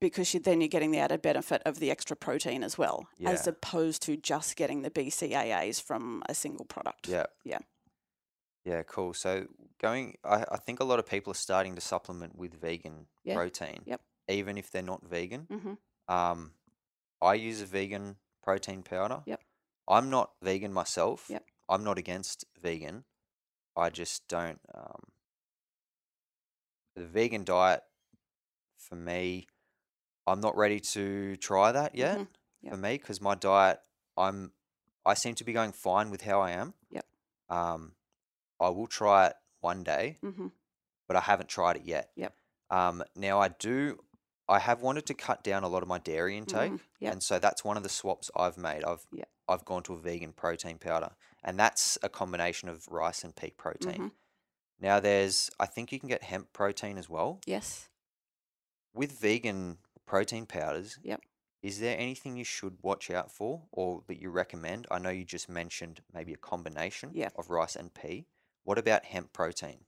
because 0.00 0.32
you, 0.34 0.40
then 0.40 0.60
you're 0.60 0.68
getting 0.68 0.90
the 0.90 0.98
added 0.98 1.22
benefit 1.22 1.62
of 1.64 1.78
the 1.80 1.90
extra 1.90 2.16
protein 2.16 2.62
as 2.62 2.78
well, 2.78 3.08
as 3.24 3.46
opposed 3.46 4.02
to 4.02 4.16
just 4.16 4.56
getting 4.56 4.82
the 4.82 4.90
BCAAs 4.90 5.82
from 5.82 6.22
a 6.28 6.34
single 6.34 6.64
product. 6.64 7.08
yeah, 7.08 7.26
Yeah. 7.44 7.58
yeah. 8.64 8.82
Cool. 8.84 9.14
So 9.14 9.46
going, 9.80 10.16
I, 10.24 10.44
I 10.52 10.56
think 10.58 10.80
a 10.80 10.84
lot 10.84 10.98
of 10.98 11.06
people 11.06 11.30
are 11.32 11.34
starting 11.34 11.74
to 11.74 11.80
supplement 11.80 12.36
with 12.36 12.54
vegan 12.60 13.06
Yeah. 13.24 13.34
protein, 13.34 13.82
Yep. 13.86 14.00
even 14.28 14.56
if 14.58 14.70
they're 14.70 14.82
not 14.82 15.04
vegan. 15.04 15.46
hmm 15.50 15.74
Um, 16.12 16.52
I 17.20 17.34
use 17.34 17.60
a 17.60 17.66
vegan 17.66 18.16
protein 18.42 18.82
powder. 18.82 19.22
Yep. 19.26 19.42
I'm 19.88 20.10
not 20.10 20.32
vegan 20.42 20.72
myself. 20.72 21.26
Yep. 21.28 21.44
I'm 21.68 21.82
not 21.84 21.98
against 21.98 22.44
vegan. 22.60 23.04
I 23.76 23.90
just 23.90 24.26
don't. 24.28 24.60
Um, 24.74 25.02
the 26.94 27.06
vegan 27.06 27.44
diet, 27.44 27.82
for 28.76 28.96
me, 28.96 29.46
I'm 30.28 30.40
not 30.40 30.56
ready 30.56 30.80
to 30.80 31.36
try 31.36 31.72
that 31.72 31.94
yet. 31.94 32.18
Mhm. 32.18 32.28
For 32.70 32.76
me, 32.76 32.98
because 32.98 33.20
my 33.20 33.34
diet, 33.34 33.80
I'm, 34.16 34.52
I 35.06 35.14
seem 35.14 35.34
to 35.36 35.44
be 35.44 35.52
going 35.52 35.72
fine 35.72 36.10
with 36.10 36.22
how 36.22 36.40
I 36.40 36.50
am. 36.52 36.74
Yep. 36.90 37.06
Um, 37.48 37.94
I 38.60 38.68
will 38.70 38.86
try 38.88 39.28
it 39.28 39.34
one 39.60 39.84
day, 39.84 40.18
mm-hmm. 40.22 40.48
but 41.06 41.16
I 41.16 41.20
haven't 41.20 41.48
tried 41.48 41.76
it 41.76 41.84
yet. 41.84 42.10
Yep. 42.16 42.34
Um, 42.70 43.04
now 43.14 43.40
I 43.40 43.48
do. 43.48 44.04
I 44.48 44.58
have 44.58 44.82
wanted 44.82 45.06
to 45.06 45.14
cut 45.14 45.44
down 45.44 45.62
a 45.62 45.68
lot 45.68 45.82
of 45.82 45.88
my 45.88 45.98
dairy 45.98 46.36
intake, 46.36 46.72
Mhm, 46.72 46.80
yep. 47.00 47.12
and 47.12 47.22
so 47.22 47.38
that's 47.38 47.64
one 47.64 47.76
of 47.76 47.82
the 47.82 47.88
swaps 47.88 48.30
I've 48.34 48.56
made. 48.58 48.82
I've 48.84 49.06
Yep. 49.12 49.28
I've 49.46 49.64
gone 49.64 49.82
to 49.84 49.94
a 49.94 49.98
vegan 49.98 50.32
protein 50.32 50.78
powder, 50.78 51.14
and 51.44 51.58
that's 51.58 51.96
a 52.02 52.08
combination 52.08 52.68
of 52.68 52.86
rice 52.88 53.24
and 53.24 53.34
pea 53.36 53.50
protein. 53.50 53.98
Mhm. 53.98 54.12
Now 54.80 55.00
there's, 55.00 55.48
I 55.60 55.66
think 55.66 55.90
you 55.92 55.98
can 56.00 56.08
get 56.08 56.22
hemp 56.24 56.52
protein 56.52 56.98
as 56.98 57.08
well 57.08 57.40
Yes. 57.46 57.88
with 58.92 59.12
vegan 59.12 59.78
protein 60.08 60.46
powders. 60.46 60.98
Yep. 61.02 61.20
Is 61.62 61.80
there 61.80 61.98
anything 61.98 62.36
you 62.36 62.44
should 62.44 62.78
watch 62.82 63.10
out 63.10 63.30
for, 63.30 63.62
or 63.72 64.02
that 64.06 64.20
you 64.20 64.30
recommend? 64.30 64.86
I 64.90 64.98
know 64.98 65.10
you 65.10 65.24
just 65.24 65.48
mentioned 65.48 66.00
maybe 66.12 66.32
a 66.32 66.36
combination 66.36 67.10
Yeah. 67.14 67.30
of 67.36 67.50
rice 67.50 67.76
and 67.76 67.92
pea. 67.92 68.26
What 68.64 68.78
about 68.78 69.04
hemp 69.04 69.32
protein? 69.32 69.84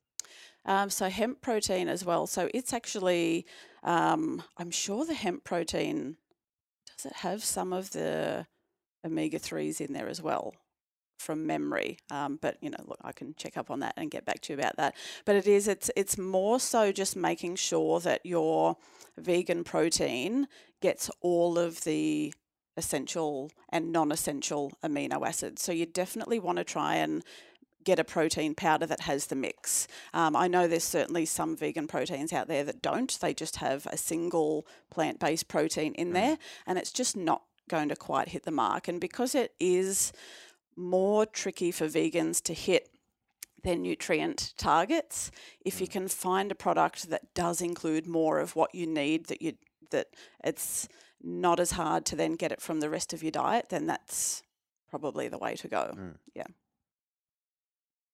Um, 0.64 0.90
so 0.90 1.08
hemp 1.08 1.40
protein 1.40 1.88
as 1.88 2.04
well. 2.04 2.26
So 2.26 2.50
it's 2.52 2.72
actually, 2.72 3.46
um, 3.82 4.42
I'm 4.56 4.70
sure 4.70 5.04
the 5.04 5.14
hemp 5.14 5.44
protein 5.44 6.16
does 6.96 7.06
it 7.06 7.16
have 7.18 7.42
some 7.44 7.72
of 7.72 7.90
the 7.92 8.46
omega 9.04 9.38
threes 9.38 9.80
in 9.80 9.92
there 9.92 10.08
as 10.08 10.20
well, 10.20 10.54
from 11.20 11.46
memory. 11.46 11.98
Um, 12.10 12.38
but 12.40 12.56
you 12.60 12.70
know, 12.70 12.82
look, 12.86 12.98
I 13.02 13.12
can 13.12 13.34
check 13.36 13.56
up 13.56 13.70
on 13.70 13.80
that 13.80 13.94
and 13.96 14.10
get 14.10 14.24
back 14.24 14.40
to 14.42 14.52
you 14.52 14.58
about 14.58 14.76
that. 14.76 14.96
But 15.24 15.36
it 15.36 15.46
is, 15.46 15.68
it's 15.68 15.90
it's 15.96 16.18
more 16.18 16.58
so 16.58 16.92
just 16.92 17.16
making 17.16 17.56
sure 17.56 18.00
that 18.00 18.24
your 18.24 18.76
vegan 19.18 19.64
protein 19.64 20.48
gets 20.80 21.10
all 21.20 21.58
of 21.58 21.84
the 21.84 22.32
essential 22.76 23.50
and 23.68 23.92
non-essential 23.92 24.72
amino 24.82 25.26
acids. 25.26 25.62
So 25.62 25.72
you 25.72 25.86
definitely 25.86 26.38
want 26.38 26.58
to 26.58 26.64
try 26.64 26.94
and 26.96 27.22
get 27.84 27.98
a 27.98 28.04
protein 28.04 28.54
powder 28.54 28.86
that 28.86 29.00
has 29.00 29.26
the 29.26 29.34
mix. 29.34 29.88
Um, 30.12 30.36
I 30.36 30.48
know 30.48 30.66
there's 30.66 30.84
certainly 30.84 31.24
some 31.26 31.56
vegan 31.56 31.86
proteins 31.86 32.32
out 32.32 32.48
there 32.48 32.64
that 32.64 32.82
don't. 32.82 33.18
They 33.20 33.34
just 33.34 33.56
have 33.56 33.86
a 33.86 33.96
single 33.96 34.66
plant 34.90 35.18
based 35.18 35.48
protein 35.48 35.94
in 35.94 36.12
there, 36.12 36.38
and 36.66 36.78
it's 36.78 36.92
just 36.92 37.16
not 37.16 37.42
going 37.68 37.88
to 37.88 37.96
quite 37.96 38.30
hit 38.30 38.44
the 38.44 38.50
mark. 38.50 38.88
And 38.88 39.00
because 39.00 39.34
it 39.34 39.54
is 39.60 40.12
more 40.80 41.26
tricky 41.26 41.70
for 41.70 41.86
vegans 41.86 42.42
to 42.42 42.54
hit 42.54 42.88
their 43.62 43.76
nutrient 43.76 44.54
targets, 44.56 45.30
if 45.64 45.80
you 45.80 45.86
can 45.86 46.08
find 46.08 46.50
a 46.50 46.54
product 46.54 47.10
that 47.10 47.34
does 47.34 47.60
include 47.60 48.06
more 48.06 48.40
of 48.40 48.56
what 48.56 48.74
you 48.74 48.86
need, 48.86 49.26
that 49.26 49.42
you 49.42 49.54
that 49.90 50.08
it's 50.44 50.88
not 51.22 51.60
as 51.60 51.72
hard 51.72 52.04
to 52.06 52.16
then 52.16 52.34
get 52.34 52.52
it 52.52 52.60
from 52.60 52.80
the 52.80 52.88
rest 52.88 53.12
of 53.12 53.22
your 53.22 53.32
diet, 53.32 53.66
then 53.68 53.86
that's 53.86 54.42
probably 54.88 55.28
the 55.28 55.38
way 55.38 55.54
to 55.56 55.68
go. 55.68 55.92
Mm. 55.96 56.16
Yeah. 56.34 56.46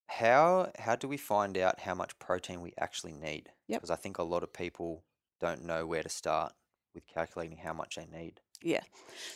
How 0.09 0.72
how 0.79 0.96
do 0.96 1.09
we 1.09 1.16
find 1.16 1.59
out 1.59 1.81
how 1.81 1.94
much 1.94 2.18
protein 2.18 2.61
we 2.61 2.72
actually 2.79 3.12
need? 3.12 3.50
Yep. 3.68 3.81
Because 3.81 3.90
I 3.90 3.96
think 3.96 4.18
a 4.18 4.22
lot 4.22 4.42
of 4.42 4.52
people 4.52 5.05
don't 5.40 5.64
know 5.64 5.87
where 5.87 6.02
to 6.02 6.09
start 6.09 6.52
with 6.94 7.07
calculating 7.07 7.59
how 7.59 7.72
much 7.72 7.96
they 7.96 8.07
need. 8.07 8.40
Yeah. 8.62 8.83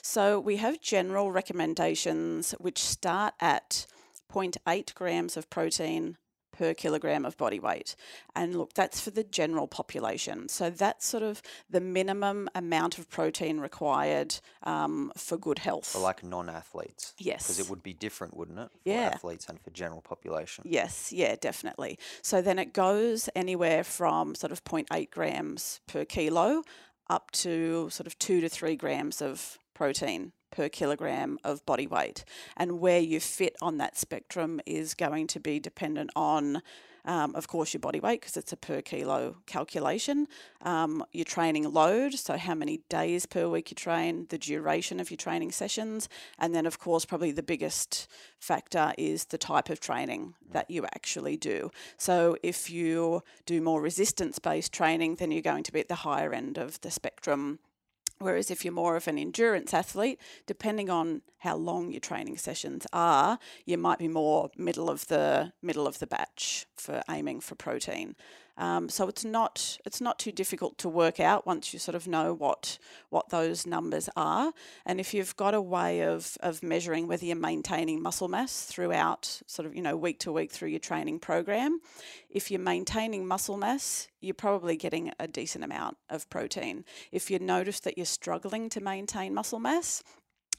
So 0.02 0.38
we 0.40 0.56
have 0.56 0.80
general 0.80 1.30
recommendations 1.30 2.52
which 2.58 2.78
start 2.78 3.34
at 3.40 3.86
0.8 4.32 4.94
grams 4.94 5.36
of 5.36 5.50
protein 5.50 6.16
per 6.52 6.74
kilogram 6.74 7.24
of 7.24 7.38
body 7.38 7.58
weight. 7.58 7.96
And 8.36 8.54
look, 8.54 8.74
that's 8.74 9.00
for 9.00 9.10
the 9.10 9.24
general 9.24 9.66
population. 9.66 10.46
So 10.48 10.68
that's 10.68 11.06
sort 11.06 11.22
of 11.22 11.40
the 11.70 11.80
minimum 11.80 12.50
amount 12.54 12.98
of 12.98 13.08
protein 13.08 13.60
required 13.60 14.36
um, 14.64 15.10
for 15.16 15.38
good 15.38 15.60
health. 15.60 15.86
For 15.86 16.00
like 16.00 16.22
non-athletes, 16.22 17.14
yes. 17.18 17.44
because 17.44 17.60
it 17.60 17.70
would 17.70 17.82
be 17.82 17.94
different, 17.94 18.36
wouldn't 18.36 18.58
it? 18.58 18.68
For 18.72 18.90
Yeah. 18.90 19.10
athletes 19.14 19.46
and 19.48 19.58
for 19.58 19.70
general 19.70 20.02
population. 20.02 20.64
Yes, 20.66 21.12
yeah, 21.12 21.34
definitely. 21.40 21.98
So 22.20 22.42
then 22.42 22.58
it 22.58 22.74
goes 22.74 23.30
anywhere 23.34 23.82
from 23.82 24.34
sort 24.34 24.52
of 24.52 24.62
0.8 24.64 25.10
grams 25.10 25.80
per 25.86 26.04
kilo 26.04 26.62
up 27.10 27.30
to 27.32 27.90
sort 27.90 28.06
of 28.06 28.18
two 28.18 28.40
to 28.40 28.48
three 28.48 28.76
grams 28.76 29.20
of 29.20 29.58
protein 29.74 30.32
per 30.50 30.68
kilogram 30.68 31.38
of 31.44 31.64
body 31.66 31.86
weight. 31.86 32.24
And 32.56 32.80
where 32.80 33.00
you 33.00 33.20
fit 33.20 33.56
on 33.60 33.78
that 33.78 33.98
spectrum 33.98 34.60
is 34.64 34.94
going 34.94 35.26
to 35.28 35.40
be 35.40 35.58
dependent 35.60 36.10
on 36.16 36.62
um, 37.04 37.34
of 37.34 37.48
course, 37.48 37.72
your 37.72 37.80
body 37.80 38.00
weight, 38.00 38.20
because 38.20 38.36
it's 38.36 38.52
a 38.52 38.56
per 38.56 38.80
kilo 38.82 39.36
calculation, 39.46 40.26
um, 40.62 41.04
your 41.12 41.24
training 41.24 41.70
load, 41.72 42.14
so 42.14 42.36
how 42.36 42.54
many 42.54 42.80
days 42.88 43.26
per 43.26 43.48
week 43.48 43.70
you 43.70 43.74
train, 43.74 44.26
the 44.28 44.38
duration 44.38 45.00
of 45.00 45.10
your 45.10 45.16
training 45.16 45.52
sessions, 45.52 46.08
and 46.38 46.54
then, 46.54 46.66
of 46.66 46.78
course, 46.78 47.04
probably 47.04 47.32
the 47.32 47.42
biggest 47.42 48.08
factor 48.38 48.92
is 48.98 49.26
the 49.26 49.38
type 49.38 49.70
of 49.70 49.80
training 49.80 50.34
that 50.50 50.70
you 50.70 50.84
actually 50.86 51.36
do. 51.36 51.70
So, 51.96 52.36
if 52.42 52.70
you 52.70 53.22
do 53.46 53.60
more 53.60 53.80
resistance 53.80 54.38
based 54.38 54.72
training, 54.72 55.16
then 55.16 55.30
you're 55.30 55.42
going 55.42 55.64
to 55.64 55.72
be 55.72 55.80
at 55.80 55.88
the 55.88 55.96
higher 55.96 56.32
end 56.32 56.58
of 56.58 56.80
the 56.80 56.90
spectrum 56.90 57.58
Whereas 58.20 58.50
if 58.50 58.66
you're 58.66 58.74
more 58.74 58.96
of 58.96 59.08
an 59.08 59.16
endurance 59.16 59.72
athlete, 59.72 60.20
depending 60.46 60.90
on 60.90 61.22
how 61.38 61.56
long 61.56 61.90
your 61.90 62.00
training 62.00 62.36
sessions 62.36 62.86
are, 62.92 63.38
you 63.64 63.78
might 63.78 63.98
be 63.98 64.08
more 64.08 64.50
middle 64.58 64.90
of 64.90 65.06
the 65.06 65.54
middle 65.62 65.86
of 65.86 66.00
the 66.00 66.06
batch 66.06 66.66
for 66.76 67.02
aiming 67.08 67.40
for 67.40 67.54
protein. 67.54 68.14
Um, 68.56 68.88
so 68.88 69.08
it's 69.08 69.24
not 69.24 69.78
it's 69.84 70.00
not 70.00 70.18
too 70.18 70.32
difficult 70.32 70.78
to 70.78 70.88
work 70.88 71.20
out 71.20 71.46
once 71.46 71.72
you 71.72 71.78
sort 71.78 71.94
of 71.94 72.06
know 72.06 72.34
what 72.34 72.78
what 73.08 73.30
those 73.30 73.66
numbers 73.66 74.08
are. 74.16 74.52
And 74.84 75.00
if 75.00 75.14
you've 75.14 75.36
got 75.36 75.54
a 75.54 75.60
way 75.60 76.02
of 76.02 76.36
of 76.40 76.62
measuring 76.62 77.08
whether 77.08 77.24
you're 77.24 77.36
maintaining 77.36 78.02
muscle 78.02 78.28
mass 78.28 78.64
throughout 78.64 79.42
sort 79.46 79.66
of 79.66 79.74
you 79.74 79.82
know 79.82 79.96
week 79.96 80.18
to 80.20 80.32
week 80.32 80.50
through 80.50 80.68
your 80.68 80.80
training 80.80 81.18
program, 81.18 81.80
if 82.28 82.50
you're 82.50 82.60
maintaining 82.60 83.26
muscle 83.26 83.56
mass, 83.56 84.08
you're 84.20 84.34
probably 84.34 84.76
getting 84.76 85.12
a 85.18 85.26
decent 85.26 85.64
amount 85.64 85.96
of 86.08 86.28
protein. 86.30 86.84
If 87.12 87.30
you 87.30 87.38
notice 87.38 87.80
that 87.80 87.96
you're 87.96 88.06
struggling 88.06 88.68
to 88.70 88.80
maintain 88.80 89.34
muscle 89.34 89.60
mass, 89.60 90.02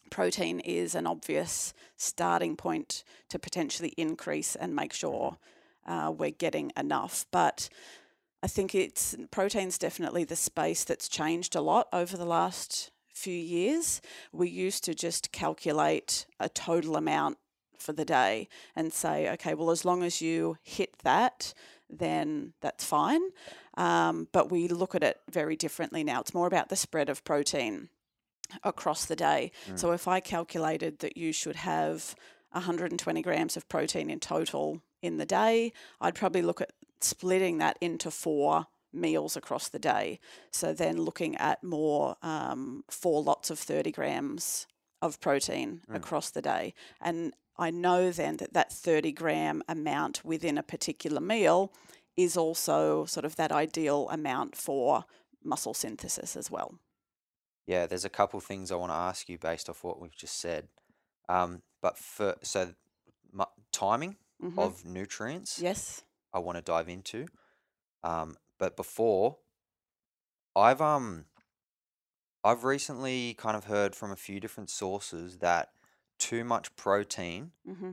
protein 0.10 0.60
is 0.60 0.93
an 0.93 1.08
obvious 1.08 1.73
starting 1.97 2.56
point 2.56 3.04
to 3.30 3.39
potentially 3.39 3.93
increase 3.97 4.56
and 4.56 4.75
make 4.75 4.93
sure 4.93 5.38
uh, 5.86 6.12
we're 6.15 6.32
getting 6.32 6.72
enough. 6.78 7.26
But 7.32 7.70
I 8.44 8.48
think 8.48 8.74
it's 8.74 9.15
protein's 9.30 9.78
definitely 9.78 10.24
the 10.24 10.36
space 10.36 10.84
that's 10.84 11.08
changed 11.08 11.56
a 11.56 11.62
lot 11.62 11.88
over 11.94 12.17
the 12.17 12.26
last 12.26 12.91
few 13.13 13.38
years. 13.38 14.02
We 14.32 14.50
used 14.50 14.84
to 14.86 14.96
just 14.96 15.32
calculate 15.32 16.26
a 16.39 16.50
total 16.50 16.96
amount 16.96 17.38
for 17.78 17.94
the 17.94 18.06
day 18.06 18.48
and 18.76 18.94
say, 18.94 19.30
okay, 19.32 19.54
well, 19.54 19.72
as 19.72 19.86
long 19.86 20.04
as 20.04 20.22
you 20.22 20.58
hit 20.63 20.98
that, 21.04 21.54
then 21.89 22.54
that's 22.62 22.86
fine. 22.86 23.22
Um, 23.76 24.28
but 24.32 24.52
we 24.52 24.67
look 24.67 24.96
at 24.96 25.04
it 25.04 25.20
very 25.30 25.56
differently 25.56 26.04
now. 26.04 26.22
It's 26.22 26.34
more 26.34 26.48
about 26.48 26.70
the 26.70 26.76
spread 26.76 27.10
of 27.10 27.24
protein 27.24 27.89
across 28.63 29.06
the 29.06 29.15
day. 29.15 29.52
Mm. 29.70 29.80
So 29.80 29.91
if 29.91 30.08
I 30.08 30.20
calculated 30.20 31.00
that 31.00 31.17
you 31.17 31.32
should 31.32 31.58
have 31.58 32.15
120 32.52 33.22
grams 33.22 33.56
of 33.56 33.67
protein 33.70 34.10
in 34.10 34.20
total 34.20 34.82
in 35.02 35.18
the 35.18 35.26
day, 35.26 35.74
I'd 36.00 36.16
probably 36.16 36.42
look 36.42 36.62
at 36.62 36.72
splitting 37.00 37.58
that 37.58 37.78
into 37.82 38.12
four 38.12 38.68
meals 38.94 39.36
across 39.36 39.70
the 39.70 39.80
day. 39.80 40.20
So 40.52 40.74
then 40.74 41.02
looking 41.02 41.36
at 41.38 41.64
more 41.64 42.18
um, 42.22 42.84
four 42.90 43.24
lots 43.24 43.50
of 43.50 43.60
30 43.60 43.92
grams 43.92 44.68
of 45.02 45.20
protein 45.20 45.82
mm. 45.90 45.96
across 45.96 46.30
the 46.30 46.42
day. 46.42 46.74
And 47.00 47.34
I 47.58 47.72
know 47.72 48.12
then 48.12 48.38
that 48.38 48.54
that 48.54 48.72
30 48.72 49.12
gram 49.12 49.64
amount 49.68 50.24
within 50.24 50.58
a 50.58 50.64
particular 50.64 51.22
meal 51.22 51.74
is 52.18 52.38
also 52.38 53.06
sort 53.06 53.26
of 53.26 53.36
that 53.38 53.52
ideal 53.52 54.10
amount 54.10 54.56
for 54.56 55.06
muscle 55.44 55.74
synthesis 55.74 56.36
as 56.36 56.52
well. 56.52 56.76
Yeah, 57.66 57.86
there's 57.88 58.06
a 58.06 58.10
couple 58.10 58.40
things 58.40 58.72
I 58.72 58.76
want 58.76 58.92
to 58.92 58.98
ask 58.98 59.30
you 59.30 59.38
based 59.38 59.70
off 59.70 59.84
what 59.84 60.02
we've 60.02 60.16
just 60.16 60.40
said. 60.40 60.68
Um, 61.30 61.62
but 61.82 61.98
for 61.98 62.36
so 62.44 62.74
timing 63.72 64.18
mm-hmm. 64.43 64.60
of 64.60 64.86
nutrients, 64.86 65.60
yes, 65.62 66.04
I 66.34 66.39
want 66.39 66.58
to 66.58 66.62
dive 66.62 66.89
into. 66.89 67.27
Um, 68.04 68.36
but 68.58 68.75
before, 68.75 69.38
I've 70.56 70.82
um, 70.82 71.25
I've 72.43 72.63
recently 72.63 73.34
kind 73.36 73.56
of 73.56 73.65
heard 73.65 73.95
from 73.95 74.12
a 74.12 74.15
few 74.15 74.39
different 74.39 74.69
sources 74.69 75.38
that 75.38 75.69
too 76.17 76.43
much 76.43 76.75
protein, 76.75 77.51
mm-hmm. 77.67 77.91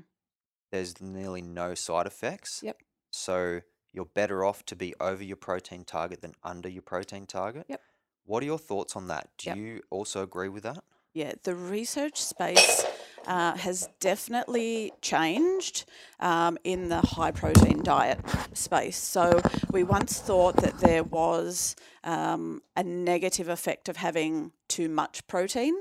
there's 0.70 1.00
nearly 1.00 1.42
no 1.42 1.74
side 1.74 2.06
effects. 2.06 2.60
Yep. 2.62 2.78
So 3.10 3.60
you're 3.92 4.04
better 4.04 4.44
off 4.44 4.64
to 4.66 4.76
be 4.76 4.94
over 5.00 5.22
your 5.24 5.36
protein 5.36 5.84
target 5.84 6.20
than 6.20 6.34
under 6.42 6.68
your 6.68 6.82
protein 6.82 7.26
target. 7.26 7.66
Yep. 7.68 7.80
What 8.24 8.42
are 8.42 8.46
your 8.46 8.58
thoughts 8.58 8.94
on 8.94 9.08
that? 9.08 9.30
Do 9.38 9.50
yep. 9.50 9.56
you 9.56 9.82
also 9.90 10.22
agree 10.22 10.50
with 10.50 10.62
that? 10.64 10.84
Yeah, 11.14 11.32
the 11.42 11.54
research 11.54 12.22
space 12.22 12.84
uh, 13.28 13.54
has 13.56 13.88
definitely 14.00 14.90
changed 15.02 15.84
um, 16.18 16.56
in 16.64 16.88
the 16.88 17.00
high 17.00 17.30
protein 17.30 17.82
diet 17.82 18.18
space. 18.54 18.96
So 18.96 19.40
we 19.70 19.84
once 19.84 20.18
thought 20.18 20.56
that 20.56 20.78
there 20.78 21.04
was 21.04 21.76
um, 22.04 22.62
a 22.74 22.82
negative 22.82 23.48
effect 23.48 23.88
of 23.88 23.98
having 23.98 24.52
too 24.66 24.88
much 24.88 25.26
protein, 25.28 25.74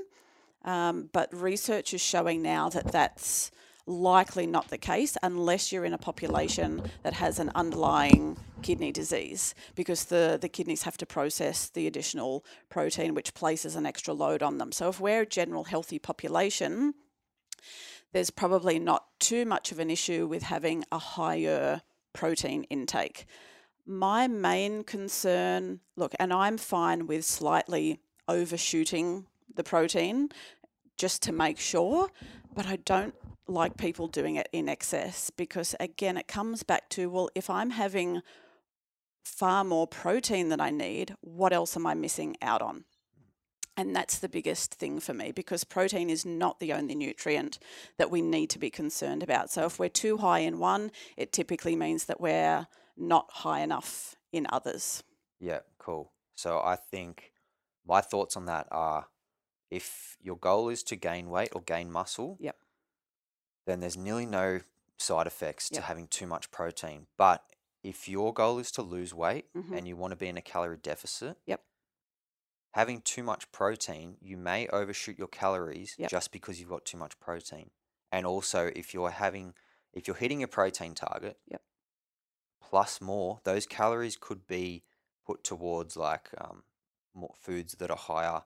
um, 0.64 1.08
but 1.12 1.34
research 1.34 1.94
is 1.94 2.02
showing 2.02 2.42
now 2.42 2.68
that 2.68 2.92
that's 2.92 3.50
likely 3.86 4.46
not 4.46 4.68
the 4.68 4.76
case 4.76 5.16
unless 5.22 5.72
you're 5.72 5.86
in 5.86 5.94
a 5.94 5.98
population 5.98 6.82
that 7.02 7.14
has 7.14 7.38
an 7.38 7.50
underlying 7.54 8.36
kidney 8.60 8.92
disease 8.92 9.54
because 9.74 10.04
the, 10.06 10.36
the 10.38 10.48
kidneys 10.48 10.82
have 10.82 10.98
to 10.98 11.06
process 11.06 11.70
the 11.70 11.86
additional 11.86 12.44
protein 12.68 13.14
which 13.14 13.32
places 13.32 13.76
an 13.76 13.86
extra 13.86 14.12
load 14.12 14.42
on 14.42 14.58
them. 14.58 14.70
So 14.72 14.90
if 14.90 15.00
we're 15.00 15.22
a 15.22 15.26
general 15.26 15.64
healthy 15.64 15.98
population, 15.98 16.92
there's 18.12 18.30
probably 18.30 18.78
not 18.78 19.04
too 19.18 19.44
much 19.44 19.72
of 19.72 19.78
an 19.78 19.90
issue 19.90 20.26
with 20.26 20.44
having 20.44 20.84
a 20.90 20.98
higher 20.98 21.82
protein 22.12 22.64
intake. 22.64 23.26
My 23.86 24.26
main 24.28 24.84
concern, 24.84 25.80
look, 25.96 26.14
and 26.18 26.32
I'm 26.32 26.58
fine 26.58 27.06
with 27.06 27.24
slightly 27.24 28.00
overshooting 28.28 29.26
the 29.54 29.64
protein 29.64 30.30
just 30.96 31.22
to 31.22 31.32
make 31.32 31.58
sure, 31.58 32.08
but 32.54 32.66
I 32.66 32.76
don't 32.76 33.14
like 33.46 33.76
people 33.76 34.08
doing 34.08 34.36
it 34.36 34.48
in 34.52 34.68
excess 34.68 35.30
because, 35.30 35.74
again, 35.80 36.16
it 36.16 36.28
comes 36.28 36.62
back 36.62 36.88
to 36.90 37.08
well, 37.08 37.30
if 37.34 37.48
I'm 37.48 37.70
having 37.70 38.20
far 39.24 39.64
more 39.64 39.86
protein 39.86 40.48
than 40.48 40.60
I 40.60 40.70
need, 40.70 41.14
what 41.20 41.52
else 41.52 41.76
am 41.76 41.86
I 41.86 41.94
missing 41.94 42.36
out 42.42 42.62
on? 42.62 42.84
And 43.78 43.94
that's 43.94 44.18
the 44.18 44.28
biggest 44.28 44.74
thing 44.74 44.98
for 44.98 45.14
me 45.14 45.30
because 45.30 45.62
protein 45.62 46.10
is 46.10 46.26
not 46.26 46.58
the 46.58 46.72
only 46.72 46.96
nutrient 46.96 47.60
that 47.96 48.10
we 48.10 48.20
need 48.20 48.50
to 48.50 48.58
be 48.58 48.70
concerned 48.70 49.22
about. 49.22 49.52
So 49.52 49.66
if 49.66 49.78
we're 49.78 49.88
too 49.88 50.16
high 50.16 50.40
in 50.40 50.58
one, 50.58 50.90
it 51.16 51.32
typically 51.32 51.76
means 51.76 52.06
that 52.06 52.20
we're 52.20 52.66
not 52.96 53.30
high 53.30 53.60
enough 53.60 54.16
in 54.32 54.48
others. 54.50 55.04
Yeah, 55.38 55.60
cool. 55.78 56.10
So 56.34 56.58
I 56.58 56.74
think 56.74 57.30
my 57.86 58.00
thoughts 58.00 58.36
on 58.36 58.46
that 58.46 58.66
are 58.72 59.06
if 59.70 60.16
your 60.20 60.36
goal 60.36 60.70
is 60.70 60.82
to 60.82 60.96
gain 60.96 61.30
weight 61.30 61.50
or 61.52 61.62
gain 61.62 61.92
muscle, 61.92 62.36
yep. 62.40 62.56
then 63.64 63.78
there's 63.78 63.96
nearly 63.96 64.26
no 64.26 64.58
side 64.96 65.28
effects 65.28 65.70
yep. 65.70 65.82
to 65.82 65.86
having 65.86 66.08
too 66.08 66.26
much 66.26 66.50
protein. 66.50 67.06
But 67.16 67.44
if 67.84 68.08
your 68.08 68.34
goal 68.34 68.58
is 68.58 68.72
to 68.72 68.82
lose 68.82 69.14
weight 69.14 69.44
mm-hmm. 69.56 69.72
and 69.72 69.86
you 69.86 69.94
want 69.94 70.10
to 70.10 70.16
be 70.16 70.26
in 70.26 70.36
a 70.36 70.42
calorie 70.42 70.78
deficit, 70.82 71.36
yep 71.46 71.60
having 72.72 73.00
too 73.00 73.22
much 73.22 73.50
protein, 73.52 74.16
you 74.20 74.36
may 74.36 74.66
overshoot 74.68 75.18
your 75.18 75.28
calories 75.28 75.94
yep. 75.98 76.10
just 76.10 76.32
because 76.32 76.60
you've 76.60 76.68
got 76.68 76.84
too 76.84 76.98
much 76.98 77.18
protein. 77.20 77.70
And 78.12 78.26
also, 78.26 78.70
if 78.74 78.94
you're 78.94 79.10
having, 79.10 79.54
if 79.92 80.06
you're 80.06 80.16
hitting 80.16 80.42
a 80.42 80.48
protein 80.48 80.94
target, 80.94 81.38
yep. 81.50 81.62
plus 82.62 83.00
more, 83.00 83.40
those 83.44 83.66
calories 83.66 84.16
could 84.16 84.46
be 84.46 84.84
put 85.26 85.44
towards 85.44 85.96
like 85.96 86.30
um, 86.38 86.62
more 87.14 87.34
foods 87.38 87.74
that 87.74 87.90
are 87.90 87.96
higher 87.96 88.42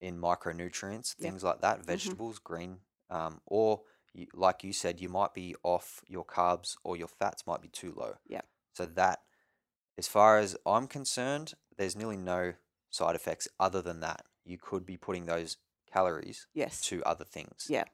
in 0.00 0.20
micronutrients, 0.20 1.14
things 1.14 1.42
yep. 1.42 1.52
like 1.52 1.60
that, 1.62 1.78
mm-hmm. 1.78 1.90
vegetables, 1.90 2.36
mm-hmm. 2.36 2.54
green, 2.54 2.76
um, 3.10 3.40
or 3.46 3.82
you, 4.12 4.26
like 4.34 4.64
you 4.64 4.72
said, 4.72 5.00
you 5.00 5.08
might 5.08 5.34
be 5.34 5.54
off 5.62 6.02
your 6.06 6.24
carbs 6.24 6.76
or 6.84 6.96
your 6.96 7.08
fats 7.08 7.46
might 7.46 7.62
be 7.62 7.68
too 7.68 7.94
low. 7.96 8.14
Yeah. 8.26 8.42
So 8.74 8.86
that, 8.86 9.20
as 9.96 10.08
far 10.08 10.38
as 10.38 10.56
I'm 10.66 10.86
concerned, 10.86 11.54
there's 11.78 11.96
nearly 11.96 12.16
no 12.16 12.54
side 12.90 13.14
effects 13.14 13.48
other 13.58 13.82
than 13.82 14.00
that. 14.00 14.22
You 14.44 14.58
could 14.58 14.86
be 14.86 14.96
putting 14.96 15.26
those 15.26 15.56
calories 15.92 16.46
yes. 16.54 16.80
to 16.82 17.02
other 17.04 17.24
things. 17.24 17.66
Yeah. 17.68 17.84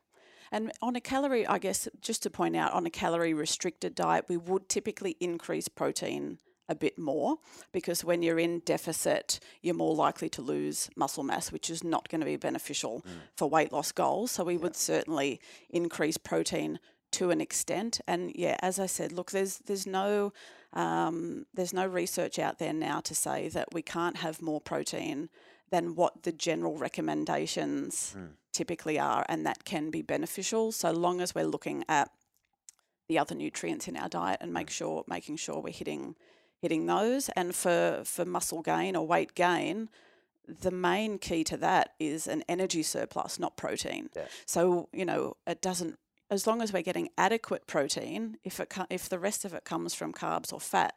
And 0.50 0.70
on 0.82 0.96
a 0.96 1.00
calorie, 1.00 1.46
I 1.46 1.58
guess, 1.58 1.88
just 2.02 2.22
to 2.24 2.30
point 2.30 2.56
out, 2.56 2.72
on 2.72 2.84
a 2.84 2.90
calorie 2.90 3.32
restricted 3.32 3.94
diet, 3.94 4.26
we 4.28 4.36
would 4.36 4.68
typically 4.68 5.16
increase 5.18 5.66
protein 5.66 6.38
a 6.68 6.74
bit 6.74 6.98
more 6.98 7.36
because 7.72 8.04
when 8.04 8.22
you're 8.22 8.38
in 8.38 8.60
deficit, 8.60 9.40
you're 9.62 9.74
more 9.74 9.94
likely 9.94 10.28
to 10.28 10.42
lose 10.42 10.90
muscle 10.94 11.22
mass, 11.22 11.50
which 11.50 11.70
is 11.70 11.82
not 11.82 12.08
going 12.08 12.20
to 12.20 12.26
be 12.26 12.36
beneficial 12.36 13.02
mm. 13.02 13.10
for 13.36 13.48
weight 13.48 13.72
loss 13.72 13.92
goals. 13.92 14.30
So 14.30 14.44
we 14.44 14.54
yeah. 14.54 14.60
would 14.60 14.76
certainly 14.76 15.40
increase 15.70 16.18
protein 16.18 16.78
to 17.12 17.30
an 17.30 17.40
extent. 17.40 18.00
And 18.06 18.32
yeah, 18.34 18.56
as 18.60 18.78
I 18.78 18.86
said, 18.86 19.12
look, 19.12 19.30
there's 19.30 19.58
there's 19.58 19.86
no 19.86 20.32
um, 20.72 21.46
there's 21.54 21.72
no 21.74 21.86
research 21.86 22.38
out 22.38 22.58
there 22.58 22.72
now 22.72 23.00
to 23.00 23.14
say 23.14 23.48
that 23.50 23.68
we 23.74 23.82
can't 23.82 24.16
have 24.18 24.40
more 24.42 24.60
protein 24.60 25.28
than 25.70 25.94
what 25.94 26.22
the 26.22 26.32
general 26.32 26.76
recommendations 26.76 28.14
Mm. 28.16 28.32
typically 28.52 28.98
are, 28.98 29.24
and 29.28 29.46
that 29.46 29.64
can 29.64 29.90
be 29.90 30.02
beneficial 30.02 30.72
so 30.72 30.90
long 30.90 31.20
as 31.20 31.34
we're 31.34 31.46
looking 31.46 31.84
at 31.88 32.10
the 33.08 33.18
other 33.18 33.34
nutrients 33.34 33.88
in 33.88 33.96
our 33.96 34.08
diet 34.08 34.38
and 34.40 34.52
make 34.52 34.70
sure 34.70 35.04
making 35.06 35.36
sure 35.36 35.60
we're 35.60 35.72
hitting 35.72 36.14
hitting 36.60 36.86
those. 36.86 37.28
And 37.30 37.54
for 37.54 38.02
for 38.04 38.24
muscle 38.24 38.62
gain 38.62 38.96
or 38.96 39.06
weight 39.06 39.34
gain, 39.34 39.88
the 40.46 40.70
main 40.70 41.18
key 41.18 41.44
to 41.44 41.56
that 41.58 41.94
is 41.98 42.26
an 42.26 42.42
energy 42.48 42.82
surplus, 42.82 43.38
not 43.38 43.56
protein. 43.56 44.08
Yeah. 44.16 44.26
So 44.46 44.88
you 44.92 45.04
know 45.04 45.36
it 45.46 45.60
doesn't. 45.62 45.98
As 46.32 46.46
long 46.46 46.62
as 46.62 46.72
we're 46.72 46.80
getting 46.80 47.10
adequate 47.18 47.66
protein, 47.66 48.38
if 48.42 48.58
it 48.58 48.72
if 48.88 49.06
the 49.06 49.18
rest 49.18 49.44
of 49.44 49.52
it 49.52 49.64
comes 49.64 49.92
from 49.92 50.14
carbs 50.14 50.50
or 50.50 50.60
fat, 50.60 50.94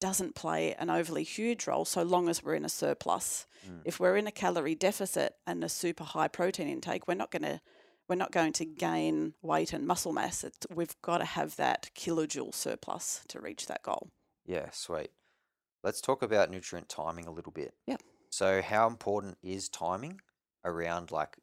doesn't 0.00 0.34
play 0.34 0.74
an 0.78 0.88
overly 0.88 1.24
huge 1.24 1.66
role. 1.66 1.84
So 1.84 2.02
long 2.02 2.30
as 2.30 2.42
we're 2.42 2.54
in 2.54 2.64
a 2.64 2.70
surplus. 2.70 3.46
Mm. 3.68 3.82
If 3.84 4.00
we're 4.00 4.16
in 4.16 4.26
a 4.26 4.32
calorie 4.32 4.74
deficit 4.74 5.34
and 5.46 5.62
a 5.62 5.68
super 5.68 6.04
high 6.04 6.28
protein 6.28 6.68
intake, 6.68 7.06
we're 7.06 7.14
not 7.14 7.30
going 7.30 7.42
to 7.42 7.60
we're 8.08 8.16
not 8.16 8.32
going 8.32 8.54
to 8.54 8.64
gain 8.64 9.34
weight 9.42 9.74
and 9.74 9.86
muscle 9.86 10.14
mass. 10.14 10.42
It's, 10.42 10.66
we've 10.74 10.96
got 11.02 11.18
to 11.18 11.26
have 11.26 11.56
that 11.56 11.90
kilojoule 11.94 12.54
surplus 12.54 13.20
to 13.28 13.40
reach 13.40 13.66
that 13.66 13.82
goal. 13.82 14.08
Yeah, 14.46 14.70
sweet. 14.72 15.10
Let's 15.84 16.00
talk 16.00 16.22
about 16.22 16.50
nutrient 16.50 16.88
timing 16.88 17.26
a 17.26 17.30
little 17.30 17.52
bit. 17.52 17.74
Yep. 17.86 18.00
So, 18.30 18.62
how 18.62 18.86
important 18.86 19.36
is 19.42 19.68
timing 19.68 20.22
around 20.64 21.10
like 21.10 21.36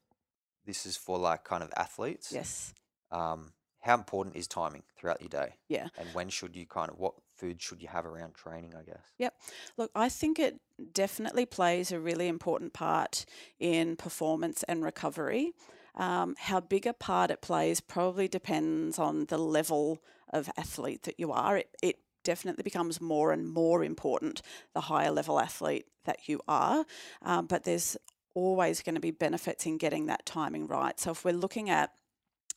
this 0.65 0.88
is 0.88 0.98
for 0.98 1.20
like 1.20 1.44
kind 1.44 1.62
of 1.62 1.72
athletes? 1.78 2.32
Yes. 2.34 2.74
Um, 3.12 3.54
how 3.82 3.95
important 3.95 4.36
is 4.36 4.48
timing 4.48 4.84
throughout 4.98 5.22
your 5.22 5.30
day? 5.30 5.56
Yeah. 5.69 5.88
And 5.98 6.10
when 6.13 6.30
should 6.30 6.56
you 6.56 6.65
kind 6.65 6.89
of 6.89 6.98
what 6.98 7.13
food 7.36 7.62
should 7.62 7.82
you 7.82 7.88
have 7.88 8.06
around 8.06 8.36
training? 8.36 8.74
I 8.78 8.84
guess. 8.84 9.04
Yep. 9.17 9.34
Look, 9.78 9.91
I 9.95 10.10
think 10.10 10.38
it 10.38 10.60
definitely 10.93 11.45
plays 11.45 11.91
a 11.91 12.00
really 12.00 12.28
important 12.28 12.74
part 12.74 13.26
in 13.60 13.95
performance 13.95 14.63
and 14.63 14.84
recovery. 14.84 15.54
Um, 15.95 16.36
how 16.38 16.60
big 16.60 16.86
a 16.86 16.93
part 16.93 17.32
it 17.32 17.41
plays 17.41 17.82
probably 17.82 18.28
depends 18.28 19.00
on 19.00 19.26
the 19.26 19.38
level 19.38 20.00
of 20.32 20.50
athlete 20.58 21.04
that 21.04 21.19
you 21.19 21.32
are. 21.32 21.58
It, 21.58 21.69
it 21.82 22.00
definitely 22.24 22.63
becomes 22.63 23.02
more 23.02 23.32
and 23.32 23.48
more 23.48 23.84
important 23.84 24.41
the 24.74 24.82
higher 24.82 25.12
level 25.12 25.39
athlete 25.39 25.86
that 26.06 26.28
you 26.28 26.41
are. 26.48 26.86
Um, 27.22 27.48
but 27.48 27.63
there's 27.63 27.98
always 28.34 28.82
going 28.82 28.95
to 28.95 29.02
be 29.02 29.12
benefits 29.12 29.65
in 29.65 29.78
getting 29.78 30.06
that 30.06 30.26
timing 30.26 30.67
right. 30.67 31.00
So 31.00 31.12
if 31.12 31.26
we're 31.26 31.34
looking 31.34 31.69
at 31.69 31.91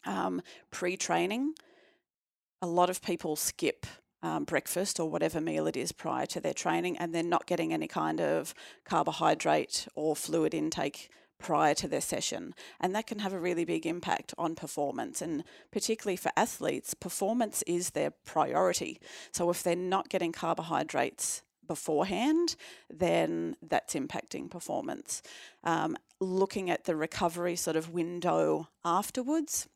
um, 0.05 0.43
pre 0.71 0.97
training, 0.97 1.55
a 2.61 2.67
lot 2.67 2.91
of 2.91 3.03
people 3.03 3.37
skip 3.37 3.87
um, 4.23 4.45
breakfast 4.45 5.01
or 5.01 5.11
whatever 5.11 5.41
meal 5.41 5.67
it 5.67 5.77
is 5.77 5.93
prior 5.93 6.27
to 6.27 6.41
their 6.41 6.55
training, 6.55 6.97
and 6.99 7.15
they're 7.15 7.23
not 7.23 7.47
getting 7.47 7.73
any 7.73 7.89
kind 7.89 8.21
of 8.21 8.55
carbohydrate 8.85 9.89
or 9.95 10.15
fluid 10.15 10.55
intake 10.55 11.11
prior 11.43 11.75
to 11.75 11.89
their 11.89 12.01
session. 12.01 12.55
And 12.81 12.95
that 12.95 13.09
can 13.09 13.19
have 13.19 13.33
a 13.33 13.39
really 13.39 13.65
big 13.65 13.85
impact 13.85 14.33
on 14.39 14.55
performance. 14.55 15.21
And 15.21 15.43
particularly 15.73 16.17
for 16.17 16.31
athletes, 16.37 16.95
performance 16.95 17.63
is 17.67 17.91
their 17.91 18.13
priority. 18.25 19.01
So 19.33 19.51
if 19.51 19.63
they're 19.63 19.75
not 19.75 20.09
getting 20.09 20.31
carbohydrates 20.31 21.43
beforehand, 21.67 22.55
then 22.89 23.57
that's 23.61 23.95
impacting 23.95 24.51
performance. 24.51 25.23
Um, 25.65 25.97
looking 26.21 26.71
at 26.71 26.85
the 26.85 26.95
recovery 26.95 27.57
sort 27.57 27.77
of 27.77 27.91
window 27.91 28.69
afterwards, 28.85 29.69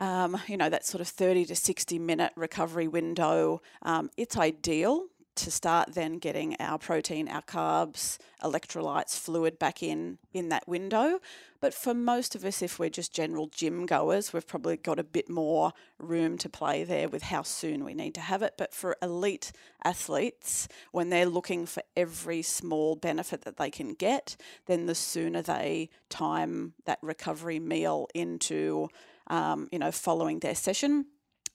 um, 0.00 0.40
you 0.48 0.56
know, 0.56 0.70
that 0.70 0.84
sort 0.84 1.00
of 1.00 1.08
30 1.08 1.44
to 1.46 1.54
60 1.54 1.98
minute 1.98 2.32
recovery 2.34 2.88
window, 2.88 3.60
um, 3.82 4.10
it's 4.16 4.36
ideal 4.36 5.06
to 5.36 5.50
start 5.50 5.94
then 5.94 6.18
getting 6.18 6.56
our 6.60 6.78
protein, 6.78 7.28
our 7.28 7.42
carbs, 7.42 8.18
electrolytes, 8.42 9.18
fluid 9.18 9.58
back 9.58 9.82
in 9.82 10.18
in 10.34 10.48
that 10.48 10.66
window. 10.66 11.20
But 11.60 11.72
for 11.72 11.94
most 11.94 12.34
of 12.34 12.44
us, 12.44 12.62
if 12.62 12.78
we're 12.78 12.90
just 12.90 13.14
general 13.14 13.46
gym 13.46 13.86
goers, 13.86 14.32
we've 14.32 14.46
probably 14.46 14.76
got 14.76 14.98
a 14.98 15.04
bit 15.04 15.28
more 15.28 15.72
room 15.98 16.36
to 16.38 16.48
play 16.48 16.84
there 16.84 17.08
with 17.08 17.22
how 17.22 17.42
soon 17.42 17.84
we 17.84 17.94
need 17.94 18.14
to 18.14 18.20
have 18.20 18.42
it. 18.42 18.54
But 18.56 18.74
for 18.74 18.96
elite 19.02 19.52
athletes, 19.84 20.68
when 20.92 21.10
they're 21.10 21.26
looking 21.26 21.64
for 21.66 21.82
every 21.96 22.42
small 22.42 22.96
benefit 22.96 23.42
that 23.42 23.56
they 23.56 23.70
can 23.70 23.94
get, 23.94 24.36
then 24.66 24.86
the 24.86 24.94
sooner 24.94 25.42
they 25.42 25.90
time 26.08 26.72
that 26.86 26.98
recovery 27.02 27.60
meal 27.60 28.08
into 28.14 28.88
um, 29.30 29.68
you 29.72 29.78
know, 29.78 29.90
following 29.90 30.40
their 30.40 30.54
session, 30.54 31.06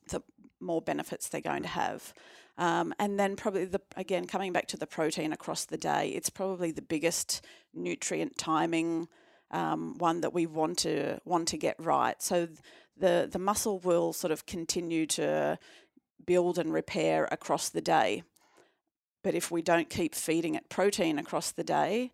the 0.09 0.23
more 0.59 0.81
benefits 0.81 1.29
they're 1.29 1.41
going 1.41 1.61
to 1.61 1.69
have. 1.69 2.13
Um, 2.57 2.93
and 2.97 3.19
then 3.19 3.35
probably 3.35 3.65
the 3.65 3.81
again 3.97 4.25
coming 4.25 4.53
back 4.53 4.67
to 4.67 4.77
the 4.77 4.87
protein 4.87 5.33
across 5.33 5.65
the 5.65 5.77
day, 5.77 6.09
it's 6.09 6.29
probably 6.29 6.71
the 6.71 6.81
biggest 6.81 7.45
nutrient 7.73 8.37
timing 8.37 9.07
um, 9.51 9.97
one 9.97 10.21
that 10.21 10.33
we 10.33 10.45
want 10.45 10.79
to 10.79 11.19
want 11.25 11.49
to 11.49 11.57
get 11.57 11.75
right. 11.77 12.21
So 12.21 12.47
the 12.97 13.27
the 13.29 13.39
muscle 13.39 13.79
will 13.79 14.13
sort 14.13 14.31
of 14.31 14.45
continue 14.45 15.05
to 15.07 15.59
build 16.25 16.57
and 16.57 16.73
repair 16.73 17.27
across 17.29 17.69
the 17.69 17.81
day, 17.81 18.23
but 19.21 19.35
if 19.35 19.51
we 19.51 19.61
don't 19.61 19.89
keep 19.89 20.15
feeding 20.15 20.55
it 20.55 20.69
protein 20.69 21.19
across 21.19 21.51
the 21.51 21.63
day, 21.63 22.13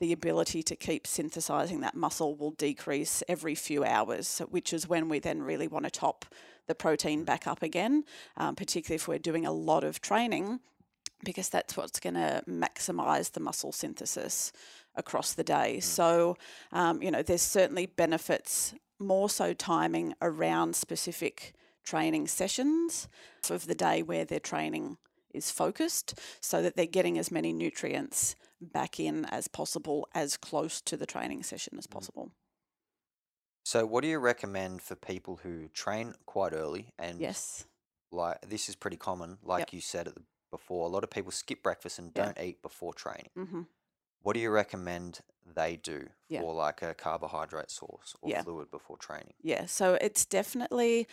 the 0.00 0.12
ability 0.12 0.62
to 0.62 0.74
keep 0.74 1.06
synthesizing 1.06 1.80
that 1.80 1.94
muscle 1.94 2.34
will 2.34 2.52
decrease 2.52 3.22
every 3.28 3.54
few 3.54 3.84
hours, 3.84 4.40
which 4.48 4.72
is 4.72 4.88
when 4.88 5.08
we 5.08 5.18
then 5.18 5.42
really 5.42 5.68
want 5.68 5.84
to 5.84 5.90
top 5.90 6.24
the 6.66 6.74
protein 6.74 7.24
back 7.24 7.46
up 7.46 7.62
again, 7.62 8.04
um, 8.36 8.56
particularly 8.56 8.96
if 8.96 9.06
we're 9.06 9.18
doing 9.18 9.44
a 9.44 9.52
lot 9.52 9.84
of 9.84 10.00
training, 10.00 10.58
because 11.22 11.50
that's 11.50 11.76
what's 11.76 12.00
going 12.00 12.14
to 12.14 12.42
maximize 12.48 13.32
the 13.32 13.40
muscle 13.40 13.72
synthesis 13.72 14.52
across 14.96 15.34
the 15.34 15.44
day. 15.44 15.80
So, 15.80 16.36
um, 16.72 17.02
you 17.02 17.10
know, 17.10 17.22
there's 17.22 17.42
certainly 17.42 17.86
benefits, 17.86 18.74
more 18.98 19.28
so 19.28 19.52
timing 19.52 20.14
around 20.22 20.76
specific 20.76 21.54
training 21.84 22.26
sessions 22.26 23.08
of 23.50 23.66
the 23.66 23.74
day 23.74 24.02
where 24.02 24.24
their 24.24 24.40
training 24.40 24.96
is 25.34 25.50
focused 25.50 26.18
so 26.40 26.62
that 26.62 26.76
they're 26.76 26.86
getting 26.86 27.18
as 27.18 27.30
many 27.30 27.52
nutrients 27.52 28.34
back 28.60 29.00
in 29.00 29.24
as 29.26 29.48
possible 29.48 30.08
as 30.14 30.36
close 30.36 30.80
to 30.82 30.96
the 30.96 31.06
training 31.06 31.42
session 31.42 31.78
as 31.78 31.86
possible. 31.86 32.32
So, 33.64 33.86
what 33.86 34.02
do 34.02 34.08
you 34.08 34.18
recommend 34.18 34.82
for 34.82 34.96
people 34.96 35.36
who 35.36 35.68
train 35.68 36.14
quite 36.26 36.52
early 36.52 36.92
and 36.98 37.20
Yes. 37.20 37.66
like 38.10 38.40
this 38.42 38.68
is 38.68 38.76
pretty 38.76 38.96
common, 38.96 39.38
like 39.42 39.72
you 39.72 39.80
said 39.80 40.06
the, 40.08 40.22
before, 40.50 40.86
a 40.86 40.90
lot 40.90 41.04
of 41.04 41.10
people 41.10 41.30
skip 41.30 41.62
breakfast 41.62 41.98
and 41.98 42.12
don't 42.12 42.38
eat 42.40 42.62
before 42.62 42.92
training. 42.94 43.30
hmm 43.36 43.62
What 44.22 44.34
do 44.34 44.40
you 44.40 44.50
recommend 44.50 45.20
they 45.46 45.76
do 45.76 46.10
Yeah. 46.28 46.40
for 46.40 46.54
like 46.54 46.82
a 46.82 46.94
carbohydrate 46.94 47.70
source 47.70 48.16
or 48.22 48.30
Yeah. 48.30 48.42
fluid 48.42 48.70
before 48.70 48.96
training? 48.98 49.34
Yeah, 49.42 49.66
so 49.66 49.94
it's 49.94 50.24
definitely 50.26 51.06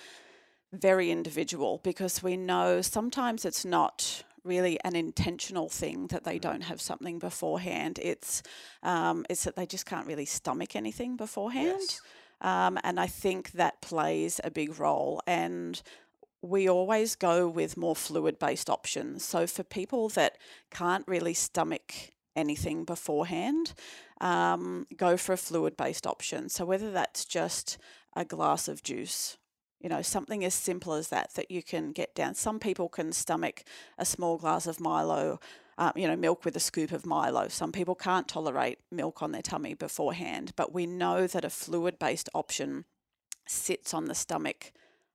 very 0.74 1.12
individual 1.12 1.80
because 1.84 2.24
we 2.24 2.38
know 2.38 2.82
sometimes 2.82 3.46
it's 3.46 3.66
not 3.66 4.24
really 4.48 4.80
an 4.84 4.96
intentional 4.96 5.70
thing 5.70 6.08
that 6.08 6.24
they 6.24 6.40
don't 6.40 6.64
have 6.64 6.82
something 6.82 7.20
beforehand. 7.20 8.00
It's 8.02 8.42
um, 8.84 9.26
it's 9.30 9.44
that 9.44 9.56
they 9.56 9.66
just 9.66 9.86
can't 9.86 10.08
really 10.08 10.26
stomach 10.26 10.76
anything 10.76 11.18
beforehand, 11.18 11.80
Yes. 11.80 12.02
um, 12.42 12.80
and 12.84 13.00
I 13.00 13.08
think 13.08 13.52
that 13.52 13.82
plays 13.82 14.40
a 14.44 14.50
big 14.52 14.80
role. 14.80 15.22
And 15.28 15.82
we 16.42 16.70
always 16.70 17.16
go 17.16 17.48
with 17.48 17.78
more 17.78 17.96
fluid 17.96 18.40
based 18.40 18.70
options. 18.70 19.24
So 19.26 19.48
for 19.48 19.64
people 19.64 20.10
that 20.10 20.38
can't 20.72 21.04
really 21.08 21.34
stomach 21.34 21.94
anything 22.36 22.86
beforehand, 22.86 23.74
um, 24.22 24.86
go 24.96 25.18
for 25.18 25.34
a 25.34 25.38
fluid 25.38 25.76
based 25.76 26.06
option. 26.06 26.50
So 26.50 26.66
whether 26.66 26.92
that's 26.92 27.26
just 27.26 27.78
a 28.16 28.24
glass 28.24 28.68
of 28.68 28.84
juice, 28.84 29.38
you 29.80 29.90
know, 29.90 30.02
something 30.02 30.44
as 30.44 30.54
simple 30.54 30.94
as 30.94 31.10
that 31.10 31.34
that 31.36 31.52
you 31.52 31.62
can 31.62 31.92
get 31.92 32.16
down. 32.16 32.34
Some 32.36 32.60
people 32.60 32.90
can 32.90 33.12
stomach 33.12 33.64
a 33.98 34.06
small 34.06 34.38
glass 34.38 34.68
of 34.68 34.80
Milo. 34.80 35.40
Um, 35.80 35.92
you 35.96 36.08
know, 36.08 36.16
milk 36.16 36.44
with 36.44 36.56
a 36.56 36.60
scoop 36.60 36.92
of 36.92 37.06
Milo. 37.06 37.48
Some 37.50 37.72
people 37.72 37.94
can't 37.94 38.28
tolerate 38.28 38.80
milk 38.92 39.22
on 39.22 39.32
their 39.32 39.44
tummy 39.44 39.76
beforehand, 39.76 40.54
but 40.56 40.74
we 40.74 40.88
know 40.88 41.28
that 41.28 41.46
a 41.46 41.52
fluid 41.52 42.00
based 42.00 42.30
option 42.34 42.86
sits 43.48 43.94
on 43.94 44.06
the 44.06 44.16
stomach 44.16 44.72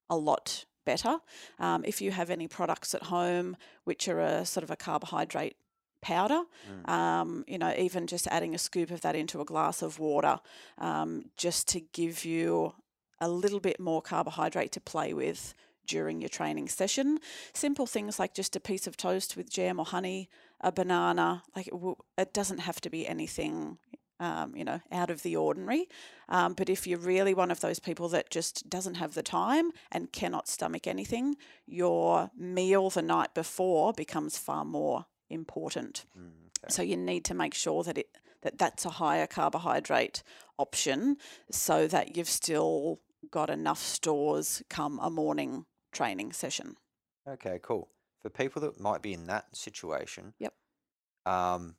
a 0.08 0.16
lot 0.16 0.64
better. 0.84 1.18
Um, 1.58 1.84
if 1.84 2.00
you 2.00 2.12
have 2.12 2.30
any 2.30 2.46
products 2.46 2.94
at 2.94 3.04
home 3.04 3.56
which 3.82 4.06
are 4.06 4.20
a 4.20 4.44
sort 4.46 4.62
of 4.62 4.70
a 4.70 4.76
carbohydrate 4.76 5.56
powder, 6.00 6.42
Mm. 6.70 6.88
um, 6.88 7.44
you 7.48 7.58
know, 7.58 7.74
even 7.76 8.06
just 8.06 8.26
adding 8.28 8.54
a 8.54 8.58
scoop 8.58 8.90
of 8.92 9.00
that 9.00 9.16
into 9.16 9.40
a 9.40 9.44
glass 9.44 9.82
of 9.82 9.98
water, 9.98 10.38
um, 10.78 11.30
just 11.36 11.66
to 11.68 11.80
give 11.80 12.24
you 12.24 12.74
a 13.22 13.28
little 13.28 13.60
bit 13.60 13.78
more 13.78 14.02
carbohydrate 14.02 14.72
to 14.72 14.80
play 14.80 15.14
with 15.14 15.54
during 15.86 16.20
your 16.20 16.28
training 16.28 16.68
session. 16.68 17.18
Simple 17.54 17.86
things 17.86 18.18
like 18.18 18.34
just 18.34 18.56
a 18.56 18.60
piece 18.60 18.86
of 18.86 18.96
toast 18.96 19.36
with 19.36 19.48
jam 19.48 19.78
or 19.78 19.86
honey, 19.86 20.28
a 20.60 20.72
banana. 20.72 21.44
Like 21.56 21.68
it, 21.68 21.80
will, 21.80 22.04
it 22.18 22.34
doesn't 22.34 22.58
have 22.58 22.80
to 22.82 22.90
be 22.90 23.06
anything. 23.06 23.78
Um, 24.20 24.54
you 24.54 24.62
know, 24.62 24.80
out 24.92 25.10
of 25.10 25.24
the 25.24 25.34
ordinary. 25.34 25.88
Um, 26.28 26.52
but 26.52 26.68
if 26.68 26.86
you're 26.86 26.96
really 26.96 27.34
one 27.34 27.50
of 27.50 27.58
those 27.58 27.80
people 27.80 28.08
that 28.10 28.30
just 28.30 28.70
doesn't 28.70 28.94
have 28.94 29.14
the 29.14 29.22
time 29.24 29.72
and 29.90 30.12
cannot 30.12 30.46
stomach 30.46 30.86
anything, 30.86 31.34
your 31.66 32.30
meal 32.38 32.88
the 32.88 33.02
night 33.02 33.34
before 33.34 33.92
becomes 33.92 34.38
far 34.38 34.64
more 34.64 35.06
important. 35.28 36.04
Mm, 36.16 36.26
okay. 36.26 36.68
So 36.72 36.82
you 36.82 36.96
need 36.96 37.24
to 37.24 37.34
make 37.34 37.52
sure 37.52 37.82
that 37.82 37.98
it 37.98 38.16
that 38.42 38.58
that's 38.58 38.84
a 38.84 38.90
higher 38.90 39.26
carbohydrate 39.26 40.22
option 40.56 41.16
so 41.50 41.88
that 41.88 42.16
you've 42.16 42.28
still 42.28 43.00
got 43.30 43.50
enough 43.50 43.78
stores 43.78 44.62
come 44.68 44.98
a 45.00 45.10
morning 45.10 45.66
training 45.92 46.32
session. 46.32 46.76
Okay, 47.28 47.58
cool. 47.62 47.88
For 48.20 48.30
people 48.30 48.62
that 48.62 48.80
might 48.80 49.02
be 49.02 49.12
in 49.12 49.26
that 49.26 49.56
situation, 49.56 50.34
Yep. 50.38 50.54
um, 51.26 51.76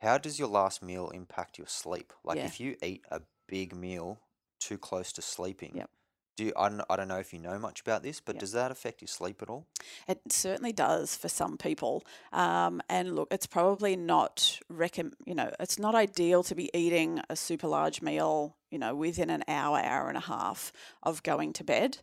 how 0.00 0.18
does 0.18 0.38
your 0.38 0.48
last 0.48 0.82
meal 0.82 1.10
impact 1.10 1.58
your 1.58 1.66
sleep? 1.66 2.12
Like 2.24 2.38
Yeah. 2.38 2.46
if 2.46 2.60
you 2.60 2.76
eat 2.82 3.04
a 3.10 3.22
big 3.46 3.74
meal 3.74 4.18
too 4.58 4.78
close 4.78 5.12
to 5.14 5.22
sleeping, 5.22 5.76
Yep. 5.76 5.90
do 6.36 6.44
you, 6.46 6.52
I 6.56 6.68
don't, 6.70 6.82
I 6.88 6.96
don't 6.96 7.08
know 7.08 7.18
if 7.18 7.32
you 7.34 7.38
know 7.38 7.58
much 7.58 7.80
about 7.82 8.02
this, 8.02 8.20
but 8.20 8.36
Yep. 8.36 8.40
does 8.40 8.52
that 8.52 8.70
affect 8.70 9.02
your 9.02 9.08
sleep 9.08 9.42
at 9.42 9.50
all? 9.50 9.66
It 10.08 10.20
certainly 10.30 10.72
does 10.72 11.16
for 11.16 11.28
some 11.28 11.58
people. 11.58 12.02
Um, 12.32 12.80
and 12.88 13.14
look, 13.14 13.28
it's 13.30 13.46
probably 13.46 13.96
not 13.96 14.60
recomm- 14.70 15.14
you 15.26 15.34
know, 15.34 15.50
it's 15.60 15.78
not 15.78 15.94
ideal 15.94 16.42
to 16.44 16.54
be 16.54 16.70
eating 16.72 17.20
a 17.28 17.36
super 17.36 17.68
large 17.68 18.00
meal, 18.00 18.56
you 18.70 18.78
know, 18.78 18.94
within 18.94 19.30
an 19.30 19.44
hour, 19.48 19.78
hour 19.78 20.08
and 20.08 20.16
a 20.16 20.20
half 20.20 20.72
of 21.02 21.22
going 21.22 21.52
to 21.54 21.64
bed. 21.64 21.98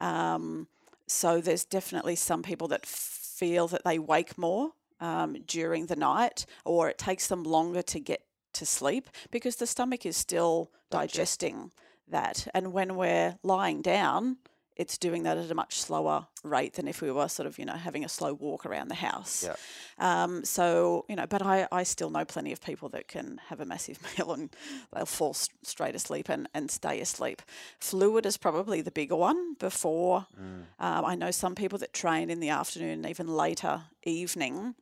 Um, 0.00 0.68
so 1.06 1.40
there's 1.40 1.64
definitely 1.64 2.16
some 2.16 2.42
people 2.42 2.68
that 2.68 2.86
feel 2.86 3.68
that 3.68 3.84
they 3.84 3.98
wake 3.98 4.38
more 4.38 4.72
um, 5.00 5.36
during 5.46 5.86
the 5.86 5.96
night, 5.96 6.46
or 6.64 6.88
it 6.88 6.98
takes 6.98 7.26
them 7.26 7.42
longer 7.42 7.82
to 7.82 8.00
get 8.00 8.22
to 8.54 8.66
sleep 8.66 9.08
because 9.30 9.56
the 9.56 9.66
stomach 9.66 10.06
is 10.06 10.16
still 10.16 10.70
Digest. 10.90 11.14
digesting 11.14 11.70
that. 12.08 12.46
And 12.54 12.72
when 12.72 12.96
we're 12.96 13.36
lying 13.42 13.82
down, 13.82 14.36
it's 14.76 14.98
doing 14.98 15.22
that 15.24 15.36
at 15.36 15.50
a 15.50 15.54
much 15.54 15.80
slower 15.80 16.26
rate 16.42 16.74
than 16.74 16.88
if 16.88 17.02
we 17.02 17.10
were 17.10 17.28
sort 17.28 17.46
of, 17.46 17.58
you 17.58 17.64
know, 17.64 17.74
having 17.74 18.04
a 18.04 18.08
slow 18.08 18.32
walk 18.32 18.66
around 18.66 18.88
the 18.88 18.94
house. 18.94 19.44
Yeah. 19.44 19.54
Um, 19.98 20.44
so, 20.44 21.04
you 21.08 21.16
know, 21.16 21.26
but 21.26 21.42
I, 21.42 21.68
I 21.70 21.82
still 21.82 22.10
know 22.10 22.24
plenty 22.24 22.52
of 22.52 22.60
people 22.60 22.88
that 22.90 23.08
can 23.08 23.40
have 23.48 23.60
a 23.60 23.64
massive 23.64 23.98
meal 24.18 24.32
and 24.32 24.50
they'll 24.94 25.06
fall 25.06 25.30
s- 25.30 25.48
straight 25.62 25.94
asleep 25.94 26.28
and, 26.28 26.48
and 26.54 26.70
stay 26.70 27.00
asleep. 27.00 27.42
Fluid 27.78 28.26
is 28.26 28.36
probably 28.36 28.80
the 28.80 28.90
bigger 28.90 29.16
one 29.16 29.54
before. 29.54 30.26
Mm. 30.40 30.64
Um, 30.84 31.04
I 31.04 31.14
know 31.14 31.30
some 31.30 31.54
people 31.54 31.78
that 31.78 31.92
train 31.92 32.30
in 32.30 32.40
the 32.40 32.48
afternoon 32.48 32.90
and 32.90 33.06
even 33.06 33.28
later 33.28 33.82
evening. 34.04 34.74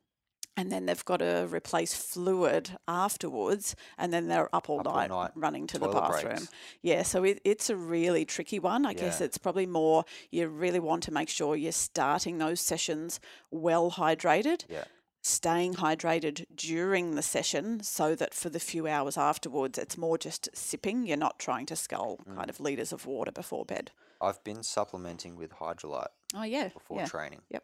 And 0.61 0.71
then 0.71 0.85
they've 0.85 1.03
got 1.05 1.17
to 1.17 1.47
replace 1.51 1.93
fluid 1.95 2.77
afterwards, 2.87 3.75
and 3.97 4.13
then 4.13 4.27
they're 4.27 4.53
up 4.55 4.69
all, 4.69 4.79
Up 4.81 4.87
all 4.87 4.93
night, 4.95 5.09
night, 5.09 5.31
running 5.33 5.65
to 5.67 5.79
the 5.79 5.87
bathroom. 5.87 6.35
breaks. 6.35 6.47
Yeah, 6.83 7.01
so 7.01 7.23
it, 7.23 7.41
it's 7.43 7.69
a 7.71 7.75
really 7.75 8.25
tricky 8.25 8.59
one. 8.59 8.85
I 8.85 8.93
guess 8.93 9.21
it's 9.21 9.39
probably 9.39 9.65
more 9.65 10.05
you 10.29 10.47
really 10.47 10.79
want 10.79 11.01
to 11.03 11.11
make 11.11 11.29
sure 11.29 11.55
you're 11.55 11.71
starting 11.71 12.37
those 12.37 12.61
sessions 12.61 13.19
well 13.49 13.89
hydrated, 13.91 14.65
Yeah. 14.69 14.83
staying 15.23 15.75
hydrated 15.75 16.45
during 16.55 17.15
the 17.15 17.23
session 17.23 17.81
so 17.81 18.13
that 18.15 18.33
for 18.35 18.49
the 18.49 18.59
few 18.59 18.85
hours 18.87 19.17
afterwards 19.17 19.77
it's 19.79 19.97
more 19.97 20.17
just 20.19 20.47
sipping. 20.53 21.07
You're 21.07 21.17
not 21.17 21.39
trying 21.39 21.65
to 21.67 21.75
scull 21.75 22.19
Mm. 22.29 22.35
kind 22.35 22.49
of 22.51 22.59
litres 22.59 22.91
of 22.93 23.07
water 23.07 23.31
before 23.31 23.65
bed. 23.65 23.91
I've 24.21 24.43
been 24.43 24.61
supplementing 24.61 25.35
with 25.35 25.53
Hydralyte 25.53 26.13
Oh, 26.35 26.43
yeah. 26.43 26.67
before 26.69 26.97
yeah. 26.99 27.05
training. 27.07 27.41
Yep. 27.49 27.63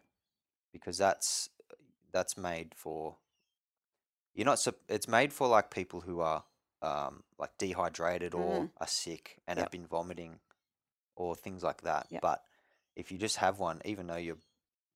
Because 0.72 0.98
that's 0.98 1.48
that's 2.12 2.36
made 2.36 2.74
for 2.74 3.16
you're 4.34 4.44
not 4.44 4.64
it's 4.88 5.08
made 5.08 5.32
for 5.32 5.48
like 5.48 5.70
people 5.70 6.00
who 6.02 6.20
are 6.20 6.44
um 6.82 7.24
like 7.38 7.56
dehydrated 7.58 8.34
or 8.34 8.62
Mm. 8.64 8.70
are 8.78 8.86
sick 8.86 9.40
and 9.46 9.58
Yep. 9.58 9.64
have 9.64 9.70
been 9.72 9.86
vomiting 9.86 10.40
or 11.16 11.34
things 11.34 11.62
like 11.64 11.82
that. 11.82 12.06
Yep. 12.10 12.22
But 12.22 12.44
if 12.94 13.10
you 13.10 13.18
just 13.18 13.36
have 13.36 13.58
one, 13.58 13.80
even 13.84 14.06
though 14.06 14.16
you're 14.16 14.38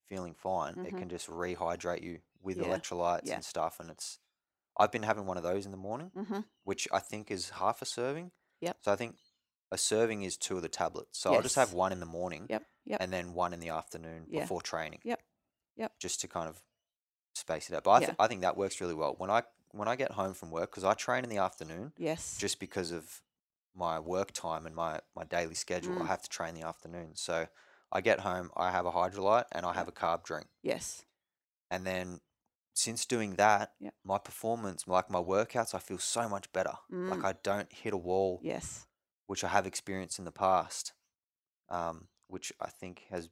feeling 0.08 0.34
fine, 0.34 0.74
it 0.86 0.94
Mhm. 0.94 0.98
can 0.98 1.08
just 1.08 1.26
rehydrate 1.28 2.02
you 2.02 2.20
with 2.40 2.58
Yeah, 2.58 2.64
electrolytes 2.64 3.24
yeah. 3.26 3.34
and 3.34 3.44
stuff. 3.44 3.80
And 3.80 3.90
it's 3.90 4.18
I've 4.76 4.92
been 4.92 5.02
having 5.02 5.26
one 5.26 5.36
of 5.36 5.42
those 5.42 5.64
in 5.66 5.70
the 5.72 5.76
morning, 5.76 6.10
hmm 6.10 6.40
which 6.64 6.86
I 6.92 7.00
think 7.00 7.30
is 7.30 7.50
half 7.50 7.82
a 7.82 7.84
serving. 7.84 8.30
Yep. 8.60 8.78
So 8.82 8.92
I 8.92 8.96
think 8.96 9.18
a 9.72 9.78
serving 9.78 10.22
is 10.22 10.36
two 10.36 10.56
of 10.56 10.62
the 10.62 10.68
tablets. 10.68 11.18
So 11.18 11.34
I'll 11.34 11.42
just 11.42 11.56
have 11.56 11.72
one 11.72 11.90
in 11.92 11.98
the 12.00 12.06
morning 12.06 12.46
Yep. 12.48 12.64
Yep. 12.84 13.00
and 13.02 13.12
then 13.12 13.34
one 13.34 13.52
in 13.52 13.58
the 13.60 13.70
afternoon 13.70 14.26
Yeah. 14.28 14.42
before 14.42 14.62
training. 14.62 15.00
Yep. 15.02 15.20
Yep. 15.76 15.98
Just 15.98 16.20
to 16.20 16.28
kind 16.28 16.48
of 16.48 16.62
space 17.34 17.68
it 17.70 17.74
out. 17.76 17.84
But 17.84 17.90
I, 17.92 17.98
th- 18.00 18.08
Yeah. 18.10 18.14
I 18.18 18.26
think 18.28 18.40
that 18.42 18.56
works 18.56 18.80
really 18.80 18.94
well 18.94 19.14
when 19.18 19.30
I 19.30 19.42
when 19.70 19.88
I 19.88 19.96
get 19.96 20.12
home 20.12 20.34
from 20.34 20.50
work 20.50 20.70
because 20.70 20.84
I 20.84 20.92
train 20.94 21.24
in 21.24 21.30
the 21.30 21.38
afternoon 21.38 21.92
Yes. 21.96 22.36
just 22.38 22.60
because 22.60 22.90
of 22.92 23.22
my 23.74 23.98
work 23.98 24.32
time 24.32 24.66
and 24.66 24.74
my 24.74 25.00
my 25.16 25.24
daily 25.24 25.54
schedule. 25.54 25.94
I 25.98 26.02
Mm. 26.04 26.06
have 26.08 26.22
to 26.22 26.28
train 26.28 26.50
in 26.50 26.60
the 26.60 26.66
afternoon, 26.66 27.16
so 27.16 27.46
I 27.90 28.00
get 28.00 28.20
home, 28.20 28.50
I 28.56 28.70
have 28.70 28.86
a 28.86 28.90
Hydralyte 28.92 29.46
and 29.52 29.64
I 29.66 29.72
have 29.74 29.88
a 29.88 29.92
carb 29.92 30.24
drink, 30.24 30.48
yes. 30.62 31.04
and 31.70 31.86
then 31.86 32.20
since 32.74 33.04
doing 33.04 33.34
that, 33.36 33.74
Yep. 33.80 33.94
my 34.02 34.16
performance, 34.18 34.86
like 34.88 35.10
my 35.10 35.18
workouts, 35.20 35.74
I 35.74 35.78
feel 35.78 35.98
so 35.98 36.26
much 36.28 36.50
better. 36.52 36.72
Like 36.90 37.20
Mm. 37.20 37.24
I 37.24 37.32
don't 37.42 37.70
hit 37.72 37.92
a 37.92 37.98
wall 37.98 38.40
Yes. 38.42 38.86
which 39.26 39.44
I 39.44 39.48
have 39.48 39.66
experienced 39.66 40.18
in 40.18 40.24
the 40.24 40.32
past, 40.32 40.92
um, 41.68 42.08
which 42.28 42.52
I 42.60 42.68
think 42.70 43.04
has, 43.10 43.28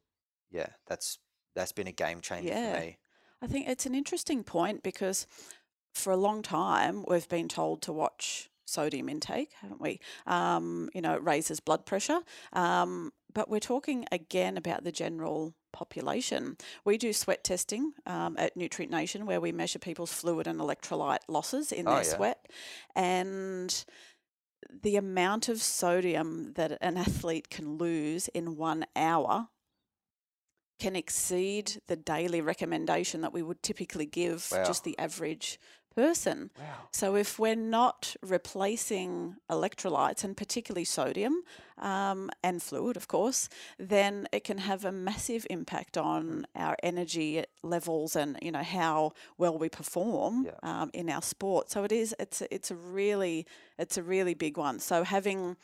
yeah, 0.51 0.71
that's 0.87 1.19
that's 1.55 1.73
been 1.73 1.87
a 1.89 1.93
game 1.93 2.21
changer 2.21 2.49
Yeah. 2.49 2.75
for 2.75 2.81
me. 2.81 2.99
I 3.43 3.47
think 3.47 3.69
it's 3.69 3.87
an 3.87 3.95
interesting 3.95 4.45
point 4.45 4.83
because 4.83 5.27
for 5.95 6.13
a 6.13 6.17
long 6.17 6.43
time 6.43 7.05
we've 7.09 7.29
been 7.29 7.49
told 7.49 7.83
to 7.83 7.93
watch 7.93 8.49
sodium 8.67 9.09
intake, 9.09 9.53
haven't 9.61 9.81
we? 9.81 9.99
Um, 10.27 10.89
you 10.95 11.01
know, 11.01 11.15
it 11.15 11.25
raises 11.25 11.59
blood 11.61 11.87
pressure. 11.87 12.21
Um, 12.53 13.13
but 13.33 13.49
we're 13.49 13.59
talking 13.61 14.07
again 14.13 14.57
about 14.57 14.85
the 14.85 14.93
general 14.93 15.55
population. 15.73 16.57
We 16.85 16.99
do 16.99 17.13
sweat 17.13 17.45
testing 17.45 17.93
um, 18.07 18.37
at 18.39 18.57
Nutrient 18.57 18.93
Nation 18.93 19.27
where 19.27 19.41
we 19.41 19.53
measure 19.53 19.79
people's 19.79 20.13
fluid 20.13 20.47
and 20.47 20.61
electrolyte 20.61 21.21
losses 21.29 21.73
in 21.73 21.87
Oh, 21.87 21.95
their 21.95 22.05
yeah. 22.05 22.17
sweat. 22.17 22.49
And 22.95 23.85
the 24.83 24.97
amount 24.97 25.49
of 25.49 25.63
sodium 25.63 26.53
that 26.55 26.79
an 26.81 26.97
athlete 26.97 27.51
can 27.51 27.77
lose 27.77 28.29
in 28.29 28.57
one 28.57 28.85
hour 28.95 29.49
can 30.81 30.97
exceed 30.97 31.81
the 31.87 31.97
daily 31.97 32.41
recommendation 32.41 33.21
that 33.21 33.33
we 33.33 33.43
would 33.43 33.63
typically 33.63 34.07
give 34.07 34.49
Wow. 34.51 34.65
just 34.65 34.83
the 34.85 34.99
average 34.99 35.59
person. 35.95 36.51
Wow. 36.59 36.89
So 36.93 37.17
if 37.17 37.39
we're 37.39 37.57
not 37.81 38.15
replacing 38.23 39.37
electrolytes 39.51 40.25
and 40.25 40.37
particularly 40.37 40.85
sodium 40.85 41.43
um, 41.79 42.31
and 42.43 42.63
fluid, 42.63 42.97
of 42.97 43.07
course, 43.09 43.49
then 43.79 44.27
it 44.33 44.45
can 44.45 44.59
have 44.59 44.85
a 44.85 44.93
massive 44.93 45.47
impact 45.51 45.97
on 45.97 46.47
our 46.55 46.77
energy 46.83 47.45
levels 47.63 48.17
and 48.17 48.39
you 48.43 48.53
know 48.53 48.63
how 48.63 49.13
well 49.39 49.59
we 49.59 49.69
perform 49.69 50.45
Yeah. 50.47 50.53
um, 50.63 50.91
in 50.95 51.09
our 51.11 51.23
sport. 51.23 51.71
So 51.71 51.85
it 51.85 51.93
is 51.93 52.15
it's 52.19 52.43
it's 52.51 52.71
a 52.71 52.77
really 52.77 53.47
it's 53.79 53.97
a 53.97 54.03
really 54.03 54.35
big 54.35 54.57
one. 54.57 54.79
So 54.81 55.03
having 55.05 55.57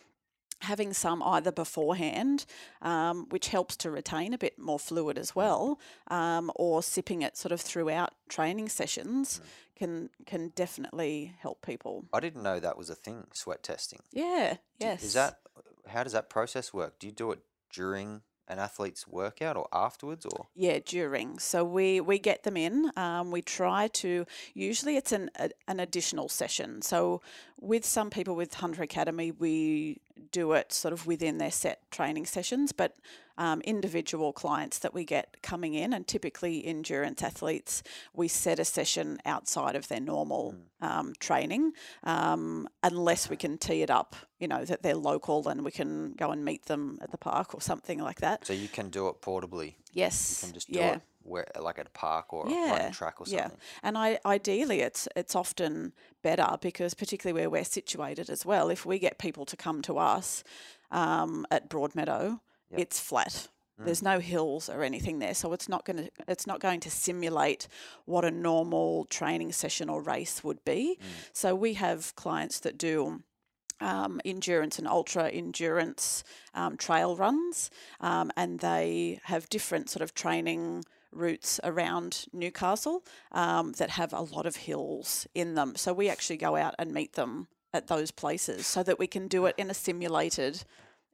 having 0.62 0.92
some 0.92 1.22
either 1.22 1.52
beforehand, 1.52 2.46
um, 2.82 3.26
which 3.28 3.48
helps 3.48 3.76
to 3.76 3.90
retain 3.90 4.32
a 4.32 4.38
bit 4.38 4.58
more 4.58 4.78
fluid 4.78 5.18
as 5.18 5.34
well, 5.36 5.78
um, 6.08 6.50
or 6.56 6.82
sipping 6.82 7.22
it 7.22 7.36
sort 7.36 7.52
of 7.52 7.60
throughout 7.60 8.14
training 8.28 8.68
sessions 8.68 9.40
can 9.76 10.08
can 10.24 10.48
definitely 10.54 11.34
help 11.40 11.60
people. 11.60 12.06
I 12.12 12.20
didn't 12.20 12.42
know 12.42 12.58
that 12.60 12.78
was 12.78 12.88
a 12.88 12.94
thing, 12.94 13.26
sweat 13.32 13.62
testing. 13.62 14.00
Yeah. 14.12 14.54
Do- 14.54 14.86
Yes. 14.86 15.02
Is 15.02 15.12
that 15.14 15.38
how 15.88 16.02
does 16.02 16.12
that 16.12 16.28
process 16.30 16.72
work? 16.72 16.98
Do 16.98 17.06
you 17.06 17.12
do 17.12 17.30
it 17.32 17.40
during 17.70 18.22
an 18.48 18.58
athlete's 18.58 19.06
workout 19.08 19.56
or 19.56 19.66
afterwards 19.72 20.24
or? 20.24 20.46
Yeah, 20.54 20.78
during. 20.84 21.38
So 21.38 21.64
we 21.64 22.00
we 22.00 22.18
get 22.18 22.42
them 22.44 22.56
in. 22.56 22.90
Um, 22.96 23.30
we 23.30 23.42
try 23.42 23.88
to. 23.88 24.24
Usually, 24.54 24.96
it's 24.96 25.12
an 25.12 25.30
a, 25.38 25.50
an 25.68 25.80
additional 25.80 26.28
session. 26.28 26.80
So 26.82 27.20
with 27.60 27.84
some 27.84 28.08
people 28.10 28.34
with 28.36 28.54
Hunter 28.54 28.82
Academy, 28.82 29.30
we 29.32 30.00
do 30.32 30.52
it 30.52 30.72
sort 30.72 30.92
of 30.92 31.06
within 31.06 31.38
their 31.38 31.50
set 31.50 31.90
training 31.90 32.26
sessions. 32.26 32.72
But 32.72 32.96
um, 33.38 33.60
individual 33.62 34.32
clients 34.32 34.78
that 34.78 34.94
we 34.94 35.04
get 35.04 35.42
coming 35.42 35.74
in, 35.74 35.92
and 35.92 36.06
typically 36.06 36.64
endurance 36.64 37.22
athletes, 37.22 37.82
we 38.14 38.28
set 38.28 38.58
a 38.58 38.64
session 38.64 39.18
outside 39.26 39.76
of 39.76 39.88
their 39.88 40.00
normal 40.00 40.54
um, 40.80 41.12
training, 41.20 41.72
um, 42.04 42.66
unless 42.82 43.28
we 43.28 43.36
can 43.36 43.58
tee 43.58 43.82
it 43.82 43.90
up. 43.90 44.16
You 44.38 44.48
know 44.48 44.64
that 44.64 44.82
they're 44.82 44.94
local 44.94 45.48
and 45.48 45.64
we 45.64 45.70
can 45.70 46.12
go 46.12 46.30
and 46.30 46.44
meet 46.44 46.66
them 46.66 46.98
at 47.02 47.10
the 47.10 47.18
park 47.18 47.54
or 47.54 47.60
something 47.60 47.98
like 47.98 48.20
that. 48.20 48.46
So 48.46 48.52
you 48.52 48.68
can 48.68 48.88
do 48.88 49.08
it 49.08 49.20
portably. 49.20 49.66
You 49.66 49.74
Yes. 50.04 50.42
can 50.42 50.52
just 50.52 50.70
do 50.70 50.78
yeah. 50.78 50.94
it 50.94 51.02
where 51.26 51.46
like 51.60 51.78
at 51.78 51.86
a 51.86 51.90
park 51.90 52.32
or 52.32 52.46
a 52.46 52.50
Yeah, 52.50 52.70
running 52.72 52.92
track 52.92 53.20
or 53.20 53.26
something. 53.26 53.50
yeah. 53.50 53.56
And 53.82 53.98
I, 53.98 54.18
ideally, 54.24 54.80
it's 54.80 55.08
it's 55.16 55.34
often 55.34 55.92
better 56.22 56.56
because 56.60 56.94
particularly 56.94 57.38
where 57.40 57.50
we're 57.50 57.64
situated 57.64 58.30
as 58.30 58.44
well. 58.46 58.70
If 58.70 58.86
we 58.86 58.98
get 58.98 59.18
people 59.18 59.44
to 59.46 59.56
come 59.56 59.82
to 59.82 59.98
us 59.98 60.44
um, 60.90 61.46
at 61.50 61.68
Broadmeadow, 61.68 62.40
Yep. 62.70 62.80
it's 62.80 62.98
flat. 62.98 63.48
Mm. 63.80 63.84
There's 63.84 64.02
no 64.02 64.18
hills 64.18 64.68
or 64.68 64.82
anything 64.82 65.20
there, 65.20 65.34
so 65.34 65.52
it's 65.52 65.68
not 65.68 65.84
going 65.84 65.98
to 65.98 66.10
it's 66.26 66.46
not 66.46 66.60
going 66.60 66.80
to 66.80 66.90
simulate 66.90 67.68
what 68.06 68.24
a 68.24 68.30
normal 68.30 69.04
training 69.04 69.52
session 69.52 69.88
or 69.88 70.02
race 70.02 70.42
would 70.42 70.64
be. 70.64 70.98
Mm. 71.00 71.04
So 71.32 71.54
we 71.54 71.74
have 71.74 72.14
clients 72.16 72.60
that 72.60 72.78
do. 72.78 73.22
Um, 73.78 74.22
endurance 74.24 74.78
and 74.78 74.88
ultra 74.88 75.28
endurance 75.28 76.24
um, 76.54 76.78
trail 76.78 77.14
runs, 77.14 77.70
um, 78.00 78.32
and 78.34 78.60
they 78.60 79.20
have 79.24 79.50
different 79.50 79.90
sort 79.90 80.02
of 80.02 80.14
training 80.14 80.82
routes 81.16 81.60
around 81.64 82.26
Newcastle 82.32 83.04
um, 83.32 83.72
that 83.72 83.90
have 83.90 84.12
a 84.12 84.20
lot 84.20 84.46
of 84.46 84.56
hills 84.56 85.26
in 85.34 85.54
them. 85.54 85.76
So 85.76 85.92
we 85.92 86.08
actually 86.08 86.36
go 86.36 86.56
out 86.56 86.74
and 86.78 86.92
meet 86.92 87.14
them 87.14 87.48
at 87.72 87.88
those 87.88 88.10
places 88.10 88.66
so 88.66 88.82
that 88.82 88.98
we 88.98 89.06
can 89.06 89.28
do 89.28 89.46
it 89.46 89.54
in 89.58 89.70
a 89.70 89.74
simulated 89.74 90.64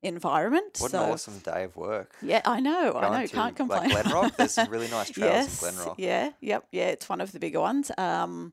environment. 0.02 0.78
What 0.78 0.90
so, 0.90 1.04
an 1.04 1.10
awesome 1.10 1.38
day 1.38 1.64
of 1.64 1.76
work. 1.76 2.14
Yeah, 2.22 2.42
I 2.44 2.60
know. 2.60 2.92
I 2.94 3.22
know. 3.22 3.26
Can't 3.28 3.56
complain. 3.56 3.90
Like 3.90 4.04
Glenrock, 4.04 4.36
there's 4.36 4.52
some 4.52 4.68
really 4.68 4.88
nice 4.88 5.10
trails 5.16 5.32
yes. 5.32 5.62
in 5.62 5.68
Glenrock. 5.74 5.94
Yeah. 5.98 6.30
Yep. 6.40 6.66
Yeah. 6.72 6.88
It's 6.88 7.08
one 7.08 7.20
of 7.20 7.32
the 7.32 7.38
bigger 7.38 7.60
ones. 7.60 7.90
Um, 7.96 8.52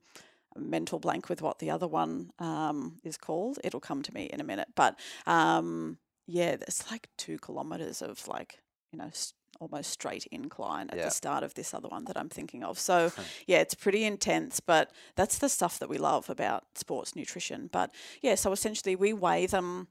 mental 0.55 0.99
blank 0.99 1.29
with 1.29 1.41
what 1.41 1.59
the 1.59 1.71
other 1.71 1.87
one 1.87 2.31
um, 2.39 2.97
is 3.03 3.17
called. 3.17 3.59
It'll 3.63 3.79
come 3.79 4.01
to 4.03 4.13
me 4.13 4.25
in 4.25 4.39
a 4.41 4.43
minute. 4.43 4.69
But 4.75 4.99
um, 5.25 5.97
yeah, 6.27 6.51
it's 6.61 6.89
like 6.91 7.07
two 7.17 7.37
kilometers 7.39 8.01
of 8.01 8.27
like 8.27 8.59
you 8.91 8.99
know 8.99 9.07
s- 9.07 9.33
almost 9.59 9.91
straight 9.91 10.25
incline 10.31 10.89
at 10.89 10.97
Yeah. 10.97 11.05
the 11.05 11.11
start 11.11 11.43
of 11.43 11.53
this 11.53 11.73
other 11.73 11.87
one 11.89 12.05
that 12.05 12.17
I'm 12.17 12.29
thinking 12.29 12.63
of. 12.63 12.79
So 12.79 13.11
yeah, 13.47 13.59
it's 13.59 13.73
pretty 13.75 14.03
intense. 14.05 14.59
But 14.59 14.91
that's 15.15 15.37
the 15.39 15.49
stuff 15.49 15.79
that 15.79 15.89
we 15.89 15.97
love 15.97 16.29
about 16.29 16.63
sports 16.75 17.15
nutrition. 17.15 17.69
But 17.71 17.91
yeah, 18.21 18.35
so 18.35 18.51
essentially 18.51 18.95
we 18.95 19.13
weigh 19.13 19.45
them 19.47 19.87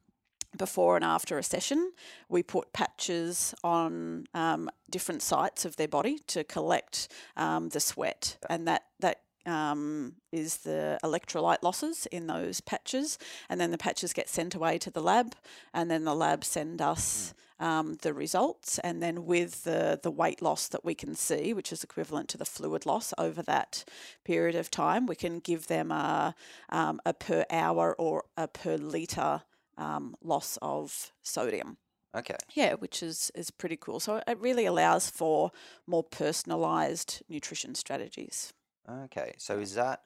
before 0.56 0.96
and 0.96 1.04
after 1.04 1.36
a 1.38 1.42
session. 1.42 1.92
We 2.28 2.42
put 2.42 2.72
patches 2.72 3.54
on 3.62 4.26
um, 4.34 4.70
different 4.90 5.22
sites 5.22 5.64
of 5.64 5.76
their 5.76 5.88
body 5.88 6.18
to 6.28 6.42
collect 6.44 7.08
um, 7.36 7.68
the 7.68 7.80
sweat, 7.80 8.38
and 8.48 8.66
that 8.66 8.84
that 9.00 9.20
um, 9.48 10.14
is 10.30 10.58
the 10.58 10.98
electrolyte 11.02 11.62
losses 11.62 12.06
in 12.06 12.26
those 12.26 12.60
patches, 12.60 13.18
and 13.48 13.60
then 13.60 13.70
the 13.70 13.78
patches 13.78 14.12
get 14.12 14.28
sent 14.28 14.54
away 14.54 14.78
to 14.78 14.90
the 14.90 15.02
lab, 15.02 15.34
and 15.72 15.90
then 15.90 16.04
the 16.04 16.14
lab 16.14 16.44
send 16.44 16.80
us. 16.80 17.34
Um, 17.60 17.96
the 18.02 18.14
results, 18.14 18.78
and 18.84 19.02
then 19.02 19.26
with 19.26 19.64
the 19.64 19.98
the 20.00 20.12
weight 20.12 20.40
loss 20.40 20.68
that 20.68 20.84
we 20.84 20.94
can 20.94 21.16
see, 21.16 21.52
which 21.52 21.72
is 21.72 21.82
equivalent 21.82 22.28
to 22.28 22.38
the 22.38 22.44
fluid 22.44 22.86
loss 22.86 23.12
over 23.18 23.42
that 23.42 23.84
period 24.24 24.54
of 24.54 24.70
time, 24.70 25.06
we 25.06 25.16
can 25.16 25.40
give 25.40 25.66
them 25.66 25.90
a 25.90 26.36
um, 26.68 27.00
a 27.04 27.12
per 27.12 27.44
hour 27.50 27.96
or 27.98 28.26
a 28.36 28.46
per 28.46 28.76
liter 28.76 29.42
um, 29.76 30.14
loss 30.22 30.56
of 30.62 31.12
sodium. 31.24 31.78
Okay. 32.16 32.36
Yeah, 32.54 32.74
which 32.74 33.02
is 33.02 33.30
is 33.34 33.50
pretty 33.50 33.76
cool. 33.76 34.00
So 34.00 34.22
it 34.26 34.38
really 34.40 34.66
allows 34.66 35.10
for 35.10 35.50
more 35.86 36.02
personalized 36.02 37.22
nutrition 37.28 37.74
strategies. 37.74 38.52
Okay. 38.88 39.34
So 39.38 39.58
is 39.58 39.74
that 39.74 40.02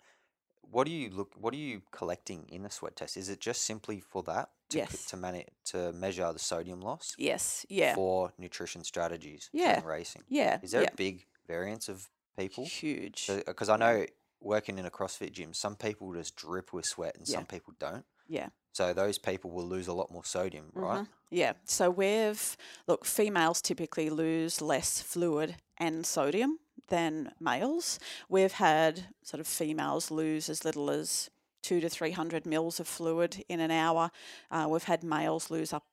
what 0.62 0.86
do 0.86 0.92
you 0.92 1.10
look 1.10 1.32
what 1.36 1.52
are 1.54 1.58
you 1.58 1.82
collecting 1.90 2.46
in 2.48 2.62
the 2.62 2.70
sweat 2.70 2.96
test? 2.96 3.16
Is 3.16 3.28
it 3.28 3.40
just 3.40 3.62
simply 3.64 4.00
for 4.00 4.22
that 4.24 4.50
to 4.70 4.78
c- 4.78 4.78
Yes. 4.90 5.06
to 5.06 5.16
manage 5.16 5.46
to 5.66 5.92
measure 5.92 6.32
the 6.32 6.38
sodium 6.38 6.80
loss 6.80 7.14
Yes. 7.18 7.66
Yeah. 7.68 7.94
for 7.94 8.32
nutrition 8.38 8.84
strategies 8.84 9.50
Yeah. 9.52 9.74
during 9.80 9.86
racing? 9.86 10.24
Yeah. 10.28 10.58
Is 10.62 10.70
there 10.72 10.82
yeah. 10.82 10.88
a 10.92 10.96
big 10.96 11.26
variance 11.46 11.88
of 11.88 12.08
people? 12.38 12.64
Huge. 12.64 13.28
Because 13.46 13.68
I 13.68 13.76
know 13.76 14.06
working 14.40 14.78
in 14.78 14.86
a 14.86 14.90
CrossFit 14.90 15.32
gym, 15.32 15.52
some 15.54 15.76
people 15.76 16.12
just 16.14 16.34
drip 16.36 16.72
with 16.72 16.86
sweat 16.86 17.16
and 17.16 17.28
Yeah. 17.28 17.36
some 17.36 17.46
people 17.46 17.74
don't. 17.78 18.04
Yeah. 18.26 18.48
So 18.72 18.94
those 18.94 19.18
people 19.18 19.50
will 19.50 19.66
lose 19.68 19.86
a 19.88 19.92
lot 19.92 20.10
more 20.10 20.24
sodium, 20.24 20.70
right? 20.72 21.00
Mhm. 21.02 21.08
Yeah. 21.30 21.52
So 21.64 21.90
we've 21.90 22.56
look, 22.86 23.04
females 23.04 23.60
typically 23.60 24.08
lose 24.08 24.62
less 24.62 25.02
fluid 25.02 25.56
and 25.76 26.06
sodium 26.06 26.58
than 26.88 27.32
males. 27.40 27.98
We've 28.28 28.52
had 28.52 29.06
sort 29.22 29.40
of 29.40 29.46
females 29.46 30.10
lose 30.10 30.48
as 30.48 30.64
little 30.64 30.90
as 30.90 31.30
two 31.62 31.80
to 31.80 31.88
three 31.88 32.10
hundred 32.10 32.44
mils 32.44 32.80
of 32.80 32.88
fluid 32.88 33.44
in 33.48 33.60
an 33.60 33.70
hour. 33.70 34.10
Uh, 34.50 34.66
we've 34.68 34.84
had 34.84 35.02
males 35.02 35.50
lose 35.50 35.72
up 35.72 35.84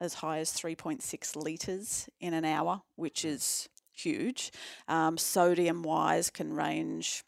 as 0.00 0.14
high 0.14 0.38
as 0.38 0.52
three 0.52 0.76
point 0.76 1.02
six 1.02 1.34
liters 1.34 2.08
in 2.20 2.34
an 2.34 2.44
hour, 2.44 2.82
which 2.96 3.24
is 3.24 3.68
huge. 3.92 4.52
Um, 4.88 5.16
sodium 5.16 5.82
wise 5.82 6.28
can 6.30 6.52
range, 6.52 7.24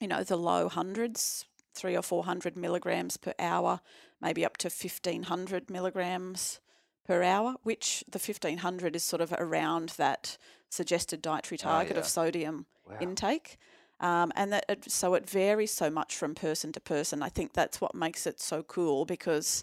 you 0.00 0.08
know, 0.08 0.24
the 0.24 0.36
low 0.36 0.68
hundreds, 0.68 1.46
three 1.74 1.96
or 1.96 2.02
four 2.02 2.24
hundred 2.24 2.56
milligrams 2.56 3.16
per 3.16 3.34
hour, 3.38 3.80
maybe 4.20 4.44
up 4.44 4.56
to 4.58 4.68
fifteen 4.68 5.22
hundred 5.24 5.70
milligrams 5.70 6.60
per 7.04 7.22
hour, 7.22 7.56
which 7.62 8.04
the 8.08 8.18
1500 8.18 8.94
is 8.96 9.04
sort 9.04 9.20
of 9.20 9.32
around 9.38 9.90
that 9.90 10.38
suggested 10.70 11.20
dietary 11.22 11.58
Oh, 11.58 11.62
target 11.64 11.96
yeah. 11.96 12.00
of 12.00 12.06
sodium 12.06 12.66
Wow. 12.86 12.96
intake. 13.00 13.58
Um, 14.00 14.32
and 14.34 14.52
that 14.52 14.64
it, 14.68 14.90
so 14.90 15.14
it 15.14 15.28
varies 15.28 15.70
so 15.70 15.88
much 15.90 16.16
from 16.16 16.34
person 16.34 16.72
to 16.72 16.80
person. 16.80 17.22
I 17.22 17.28
think 17.28 17.52
that's 17.52 17.80
what 17.80 17.94
makes 17.94 18.26
it 18.26 18.40
so 18.40 18.62
cool 18.64 19.04
because 19.04 19.62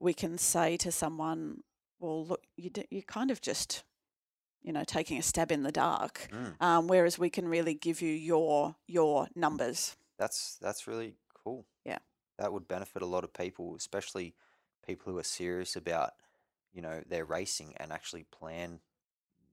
we 0.00 0.12
can 0.14 0.36
say 0.38 0.76
to 0.78 0.90
someone, 0.90 1.62
"Well, 2.00 2.26
look, 2.26 2.42
you 2.56 2.70
d- 2.70 2.88
you're 2.90 3.02
kind 3.02 3.30
of 3.30 3.40
just, 3.40 3.84
you 4.62 4.72
know, 4.72 4.82
taking 4.84 5.16
a 5.18 5.22
stab 5.22 5.52
in 5.52 5.62
the 5.62 5.70
dark," 5.72 6.26
Mm. 6.32 6.60
um, 6.60 6.88
whereas 6.88 7.18
we 7.20 7.30
can 7.30 7.46
really 7.48 7.74
give 7.74 8.00
you 8.02 8.12
your 8.12 8.74
your 8.86 9.28
numbers. 9.36 9.96
That's 10.18 10.56
that's 10.60 10.88
really 10.88 11.16
cool. 11.34 11.66
Yeah. 11.84 11.98
That 12.38 12.52
would 12.52 12.66
benefit 12.66 13.02
a 13.02 13.06
lot 13.06 13.22
of 13.24 13.32
people, 13.32 13.76
especially 13.76 14.34
people 14.84 15.12
who 15.12 15.18
are 15.18 15.24
serious 15.24 15.76
about, 15.76 16.14
you 16.72 16.82
know, 16.82 17.02
their 17.08 17.24
racing 17.24 17.74
and 17.78 17.92
actually 17.92 18.24
plan, 18.24 18.80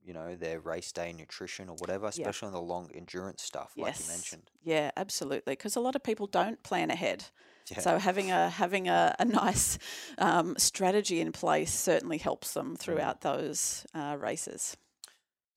you 0.03 0.13
know, 0.13 0.35
their 0.35 0.59
race 0.59 0.91
day 0.91 1.13
nutrition 1.13 1.69
or 1.69 1.75
whatever, 1.77 2.07
especially 2.07 2.47
on 2.47 2.53
the 2.53 2.61
long 2.61 2.89
endurance 2.93 3.43
stuff, 3.43 3.73
like 3.77 3.99
you 3.99 4.07
mentioned. 4.07 4.51
Yeah, 4.63 4.91
absolutely. 4.97 5.53
Because 5.53 5.75
a 5.75 5.79
lot 5.79 5.95
of 5.95 6.03
people 6.03 6.27
don't 6.27 6.61
plan 6.63 6.91
ahead. 6.91 7.25
Yeah. 7.71 7.79
So 7.79 7.97
having 7.97 8.31
a 8.31 8.49
having 8.49 8.87
a, 8.87 9.15
a 9.17 9.25
nice 9.43 9.79
um, 10.19 10.55
strategy 10.57 11.19
in 11.21 11.31
place 11.31 11.73
certainly 11.73 12.17
helps 12.19 12.51
Mm. 12.51 12.53
them 12.53 12.75
throughout 12.75 13.21
those 13.21 13.85
uh, 13.95 14.17
races. 14.19 14.77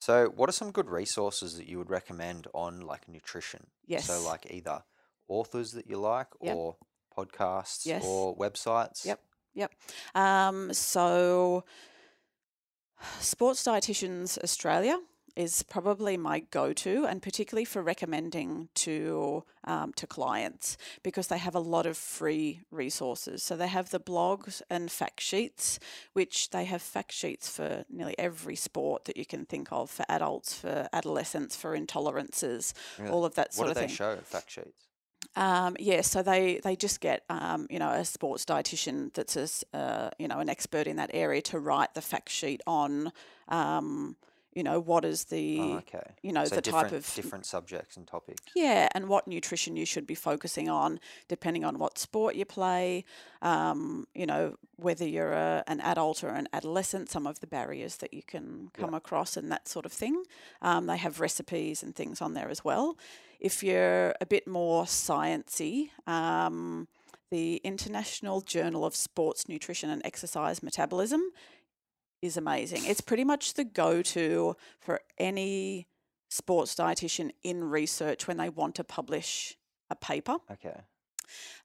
So, 0.00 0.28
what 0.28 0.48
are 0.48 0.52
some 0.52 0.70
good 0.70 0.88
resources 0.88 1.56
that 1.56 1.66
you 1.66 1.76
would 1.78 1.90
recommend 1.90 2.46
on 2.54 2.80
like 2.80 3.08
nutrition? 3.08 3.66
Yes. 3.84 4.06
So, 4.06 4.22
like 4.22 4.46
either 4.50 4.84
authors 5.26 5.72
that 5.72 5.86
you 5.88 5.98
like 5.98 6.28
Yep. 6.40 6.56
or 6.56 6.76
podcasts 7.16 7.84
Yes. 7.84 8.04
or 8.06 8.36
websites? 8.36 9.04
Yep. 9.04 9.20
Yep. 9.58 9.72
Um, 10.14 10.72
so, 10.72 11.64
Sports 13.20 13.62
Dietitians 13.64 14.38
Australia 14.42 14.98
is 15.36 15.62
probably 15.62 16.16
my 16.16 16.40
go-to, 16.40 17.06
and 17.06 17.22
particularly 17.22 17.64
for 17.64 17.80
recommending 17.80 18.68
to 18.74 19.44
um, 19.64 19.92
to 19.92 20.04
clients 20.06 20.76
because 21.04 21.28
they 21.28 21.38
have 21.38 21.54
a 21.54 21.60
lot 21.60 21.86
of 21.86 21.96
free 21.96 22.60
resources. 22.72 23.42
So 23.44 23.56
they 23.56 23.68
have 23.68 23.90
the 23.90 24.00
blogs 24.00 24.62
and 24.68 24.90
fact 24.90 25.20
sheets, 25.20 25.78
which 26.12 26.50
they 26.50 26.64
have 26.64 26.82
fact 26.82 27.12
sheets 27.12 27.48
for 27.48 27.84
nearly 27.88 28.18
every 28.18 28.56
sport 28.56 29.04
that 29.04 29.16
you 29.16 29.24
can 29.24 29.44
think 29.44 29.68
of 29.70 29.90
for 29.90 30.04
adults, 30.08 30.54
for 30.54 30.88
adolescents, 30.92 31.54
for 31.54 31.76
intolerances, 31.78 32.72
Really? 32.98 33.10
all 33.12 33.24
of 33.24 33.36
that 33.36 33.48
What 33.48 33.54
sort 33.54 33.66
do 33.66 33.70
of 33.72 33.76
they 33.76 33.94
show? 33.94 34.16
Fact 34.24 34.50
sheets. 34.50 34.87
Um, 35.36 35.76
yeah, 35.78 36.00
so 36.00 36.22
they, 36.22 36.60
they 36.64 36.74
just 36.74 37.00
get 37.00 37.22
um, 37.28 37.66
you 37.70 37.78
know 37.78 37.90
a 37.90 38.04
sports 38.04 38.44
dietitian 38.44 39.12
that's 39.14 39.36
a 39.36 39.76
uh, 39.76 40.10
you 40.18 40.26
know 40.26 40.38
an 40.40 40.48
expert 40.48 40.86
in 40.86 40.96
that 40.96 41.10
area 41.14 41.40
to 41.42 41.58
write 41.58 41.94
the 41.94 42.00
fact 42.02 42.28
sheet 42.28 42.60
on 42.66 43.12
um, 43.48 44.16
you 44.54 44.64
know 44.64 44.80
what 44.80 45.04
is 45.04 45.24
the 45.26 45.58
Oh, 45.60 45.76
okay. 45.76 46.02
you 46.22 46.32
know 46.32 46.44
so 46.44 46.56
the 46.56 46.62
type 46.62 46.90
of 46.90 47.06
different 47.14 47.46
subjects 47.46 47.96
and 47.96 48.06
topics. 48.06 48.42
yeah, 48.56 48.88
and 48.94 49.08
what 49.08 49.28
nutrition 49.28 49.76
you 49.76 49.86
should 49.86 50.06
be 50.06 50.14
focusing 50.16 50.68
on, 50.68 50.98
depending 51.28 51.64
on 51.64 51.78
what 51.78 51.98
sport 51.98 52.34
you 52.34 52.44
play, 52.44 53.04
um, 53.40 54.08
you 54.14 54.26
know, 54.26 54.56
whether 54.76 55.06
you're 55.06 55.32
a, 55.34 55.62
an 55.68 55.80
adult 55.80 56.24
or 56.24 56.30
an 56.30 56.48
adolescent, 56.52 57.10
some 57.10 57.26
of 57.28 57.38
the 57.38 57.46
barriers 57.46 57.98
that 57.98 58.12
you 58.12 58.22
can 58.22 58.70
come 58.74 58.94
across 58.94 59.36
and 59.36 59.52
that 59.52 59.68
sort 59.68 59.86
of 59.86 59.92
thing. 59.92 60.24
Um, 60.62 60.86
they 60.86 60.96
have 60.96 61.20
recipes 61.20 61.82
and 61.84 61.94
things 61.94 62.20
on 62.20 62.34
there 62.34 62.48
as 62.48 62.64
well. 62.64 62.96
If 63.38 63.62
you're 63.62 64.14
a 64.20 64.26
bit 64.26 64.48
more 64.48 64.84
sciencey, 64.84 65.90
um, 66.06 66.88
the 67.30 67.56
International 67.56 68.40
Journal 68.40 68.84
of 68.84 68.96
Sports 68.96 69.48
Nutrition 69.48 69.90
and 69.90 70.02
Exercise 70.04 70.62
Metabolism 70.62 71.22
is 72.20 72.36
amazing. 72.36 72.84
It's 72.84 73.00
pretty 73.00 73.24
much 73.24 73.54
the 73.54 73.64
go-to 73.64 74.56
for 74.80 75.00
any 75.18 75.86
sports 76.30 76.74
dietitian 76.74 77.30
in 77.42 77.64
research 77.64 78.26
when 78.26 78.38
they 78.38 78.48
want 78.48 78.74
to 78.76 78.84
publish 78.84 79.56
a 79.88 79.94
paper. 79.94 80.36
Okay. 80.50 80.80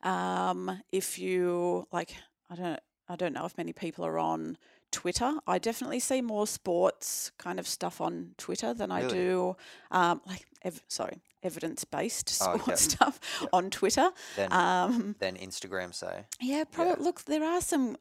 Um, 0.03 0.81
if 0.91 1.17
you 1.17 1.87
like, 1.91 2.15
I 2.49 2.55
don't, 2.55 2.79
I 3.09 3.15
don't 3.15 3.33
know 3.33 3.45
if 3.45 3.57
many 3.57 3.73
people 3.73 4.05
are 4.05 4.19
on 4.19 4.57
Twitter. 4.93 5.33
I 5.45 5.59
definitely 5.59 5.99
see 5.99 6.21
more 6.21 6.47
sports 6.47 7.31
kind 7.37 7.59
of 7.59 7.67
stuff 7.67 7.99
on 7.99 8.35
Twitter 8.37 8.73
than 8.73 8.91
I 8.91 9.05
do, 9.07 9.57
um, 9.91 10.21
like, 10.25 10.45
ev- 10.63 10.81
sorry, 10.87 11.21
evidence-based 11.43 12.29
Oh, 12.41 12.57
sports 12.57 12.67
okay. 12.67 12.75
stuff 12.75 13.19
Yep. 13.41 13.49
on 13.51 13.69
Twitter. 13.69 14.09
Then 14.37 14.53
Um, 14.53 15.15
Instagram 15.19 15.93
say. 15.93 16.25
yeah, 16.39 16.63
probably. 16.63 17.03
Look, 17.03 17.25
there 17.25 17.43
are 17.43 17.59
some. 17.61 17.97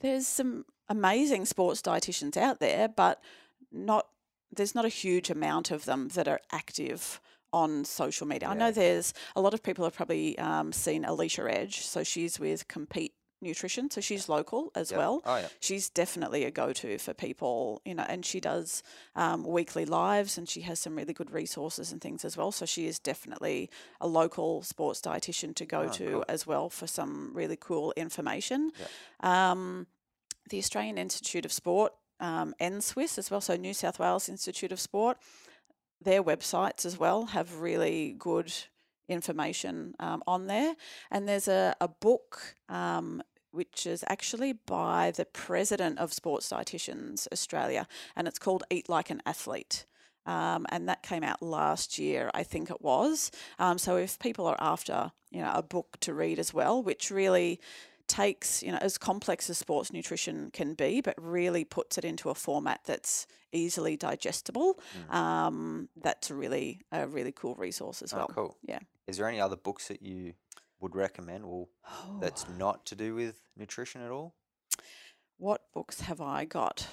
There's 0.00 0.26
some 0.26 0.64
amazing 0.88 1.46
sports 1.46 1.82
dietitians 1.82 2.36
out 2.36 2.60
there, 2.60 2.88
but 2.88 3.20
not. 3.70 4.06
There's 4.54 4.74
not 4.74 4.84
a 4.84 4.88
huge 4.90 5.28
amount 5.30 5.70
of 5.70 5.84
them 5.84 6.08
that 6.14 6.28
are 6.28 6.40
active 6.52 7.20
on 7.52 7.84
social 7.84 8.26
media. 8.26 8.48
I 8.48 8.54
know 8.54 8.70
there's 8.70 9.12
a 9.34 9.40
lot 9.40 9.54
of 9.54 9.62
people 9.62 9.84
have 9.84 9.94
probably 9.94 10.38
um, 10.38 10.72
seen 10.72 11.04
Alicia 11.04 11.46
Edge, 11.50 11.80
so 11.86 12.02
she's 12.04 12.38
with 12.38 12.68
Compete 12.68 13.14
Nutrition. 13.42 13.90
So 13.90 14.00
she's 14.00 14.28
local 14.28 14.70
as 14.74 14.90
Yep. 14.90 14.98
well. 14.98 15.22
Oh 15.26 15.36
yeah. 15.36 15.48
She's 15.60 15.90
definitely 15.90 16.44
a 16.44 16.50
go 16.50 16.72
to 16.72 16.98
for 16.98 17.12
people, 17.12 17.82
you 17.84 17.94
know, 17.94 18.04
and 18.08 18.24
she 18.24 18.40
does 18.40 18.82
um, 19.14 19.44
weekly 19.44 19.84
lives 19.84 20.38
and 20.38 20.48
she 20.48 20.62
has 20.62 20.78
some 20.78 20.96
really 20.96 21.12
good 21.12 21.30
resources 21.30 21.92
and 21.92 22.00
things 22.00 22.24
as 22.24 22.36
well. 22.36 22.50
So 22.50 22.64
she 22.64 22.86
is 22.86 22.98
definitely 22.98 23.68
a 24.00 24.06
local 24.06 24.62
sports 24.62 25.00
dietitian 25.00 25.54
to 25.56 25.66
go 25.66 25.82
Oh, 25.82 25.88
to 25.92 26.10
cool. 26.12 26.24
as 26.28 26.46
well 26.46 26.70
for 26.70 26.86
some 26.86 27.32
really 27.34 27.56
cool 27.56 27.92
information. 27.96 28.72
Yep. 28.78 28.90
Um, 29.30 29.86
the 30.48 30.58
Australian 30.58 30.96
Institute 30.96 31.44
of 31.44 31.52
Sport, 31.52 31.92
um, 32.20 32.54
Swiss 32.80 33.18
as 33.18 33.30
well, 33.30 33.40
so 33.42 33.56
New 33.56 33.74
South 33.74 33.98
Wales 33.98 34.28
Institute 34.28 34.72
of 34.72 34.80
Sport, 34.80 35.18
their 36.00 36.22
websites 36.22 36.86
as 36.86 36.98
well 36.98 37.26
have 37.26 37.60
really 37.60 38.12
good 38.12 38.52
information 39.08 39.94
um, 40.00 40.22
on 40.26 40.46
there. 40.46 40.74
And 41.10 41.28
there's 41.28 41.48
a, 41.48 41.74
a 41.80 41.88
book 41.88 42.56
um, 42.68 43.22
which 43.50 43.86
is 43.86 44.04
actually 44.08 44.52
by 44.52 45.12
the 45.16 45.24
president 45.24 45.98
of 45.98 46.12
Sports 46.12 46.50
Dietitians 46.50 47.26
Australia, 47.32 47.86
and 48.14 48.28
it's 48.28 48.38
called 48.38 48.64
Eat 48.70 48.88
Like 48.88 49.10
an 49.10 49.22
Athlete. 49.24 49.86
Um, 50.26 50.66
and 50.70 50.88
that 50.88 51.02
came 51.02 51.22
out 51.22 51.40
last 51.40 51.98
year, 51.98 52.30
I 52.34 52.42
think 52.42 52.68
it 52.68 52.82
was. 52.82 53.30
Um, 53.58 53.78
so 53.78 53.96
if 53.96 54.18
people 54.18 54.46
are 54.46 54.56
after, 54.58 55.12
you 55.30 55.40
know, 55.40 55.52
a 55.54 55.62
book 55.62 55.98
to 56.00 56.12
read 56.12 56.38
as 56.38 56.52
well, 56.52 56.82
which 56.82 57.12
really 57.12 57.60
takes, 58.08 58.62
you 58.62 58.70
know, 58.72 58.78
as 58.80 58.98
complex 58.98 59.50
as 59.50 59.58
sports 59.58 59.92
nutrition 59.92 60.50
can 60.52 60.74
be, 60.74 61.00
but 61.00 61.14
really 61.20 61.64
puts 61.64 61.98
it 61.98 62.04
into 62.04 62.30
a 62.30 62.34
format 62.34 62.80
that's 62.84 63.26
easily 63.52 63.96
digestible. 63.96 64.78
Um, 65.10 65.88
that's 66.00 66.30
really 66.30 66.80
a 66.92 67.06
really 67.06 67.32
cool 67.32 67.54
resource 67.56 68.02
as 68.02 68.12
Mm. 68.12 68.14
Oh, 68.14 68.18
well. 68.18 68.28
cool. 68.28 68.56
Yeah. 68.62 68.78
Is 69.06 69.16
there 69.16 69.28
any 69.28 69.40
other 69.40 69.56
books 69.56 69.88
that 69.88 70.02
you 70.02 70.34
would 70.80 70.94
recommend, 70.94 71.44
or 71.44 71.68
that's 72.20 72.46
not 72.48 72.84
to 72.86 72.94
do 72.94 73.14
with 73.14 73.40
nutrition 73.56 74.02
at 74.02 74.10
all? 74.10 74.34
What 75.38 75.62
books 75.72 76.00
have 76.02 76.20
I 76.20 76.44
got? 76.44 76.86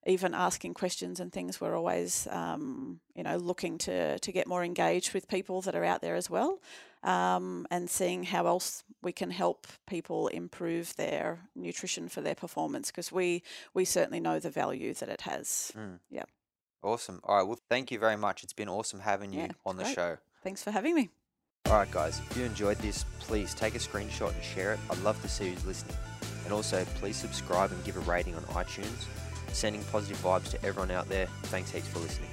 even 0.07 0.33
asking 0.33 0.73
questions 0.73 1.19
and 1.19 1.31
things, 1.31 1.61
we're 1.61 1.75
always, 1.75 2.27
um, 2.31 2.99
you 3.15 3.23
know, 3.23 3.37
looking 3.37 3.77
to 3.79 4.17
to 4.19 4.31
get 4.31 4.47
more 4.47 4.63
engaged 4.63 5.13
with 5.13 5.27
people 5.27 5.61
that 5.61 5.75
are 5.75 5.83
out 5.83 6.01
there 6.01 6.15
as 6.15 6.29
well, 6.29 6.59
um, 7.03 7.67
and 7.69 7.89
seeing 7.89 8.23
how 8.23 8.47
else 8.47 8.83
we 9.01 9.11
can 9.11 9.29
help 9.31 9.67
people 9.85 10.27
improve 10.29 10.95
their 10.95 11.39
nutrition 11.55 12.09
for 12.09 12.21
their 12.21 12.35
performance 12.35 12.89
because 12.89 13.11
we 13.11 13.43
we 13.73 13.85
certainly 13.85 14.19
know 14.19 14.39
the 14.39 14.49
value 14.49 14.93
that 14.93 15.09
it 15.09 15.21
has. 15.21 15.71
Mm. 15.77 15.99
Yeah. 16.09 16.23
Awesome. 16.83 17.19
All 17.23 17.37
right. 17.37 17.47
Well, 17.47 17.59
thank 17.69 17.91
you 17.91 17.99
very 17.99 18.15
much. 18.17 18.43
It's 18.43 18.53
been 18.53 18.69
awesome 18.69 19.01
having 19.01 19.33
you 19.33 19.41
Yeah, 19.41 19.51
on 19.65 19.77
the 19.77 19.83
great. 19.83 19.95
show. 19.95 20.17
Thanks 20.43 20.63
for 20.63 20.71
having 20.71 20.95
me. 20.95 21.09
All 21.65 21.73
right, 21.73 21.91
guys. 21.91 22.21
If 22.29 22.37
you 22.37 22.45
enjoyed 22.45 22.77
this, 22.77 23.03
please 23.19 23.53
take 23.53 23.75
a 23.75 23.79
screenshot 23.79 24.33
and 24.33 24.41
share 24.43 24.73
it. 24.73 24.79
I'd 24.89 24.99
love 24.99 25.21
to 25.21 25.27
see 25.27 25.49
who's 25.49 25.65
listening. 25.65 25.97
And 26.45 26.53
also, 26.53 26.85
please 26.95 27.17
subscribe 27.17 27.71
and 27.71 27.83
give 27.83 27.97
a 27.97 27.99
rating 28.01 28.35
on 28.35 28.43
iTunes 28.43 29.05
sending 29.53 29.83
positive 29.85 30.17
vibes 30.17 30.49
to 30.51 30.65
everyone 30.65 30.91
out 30.91 31.09
there. 31.09 31.27
Thanks 31.43 31.71
heaps 31.71 31.87
for 31.87 31.99
listening. 31.99 32.29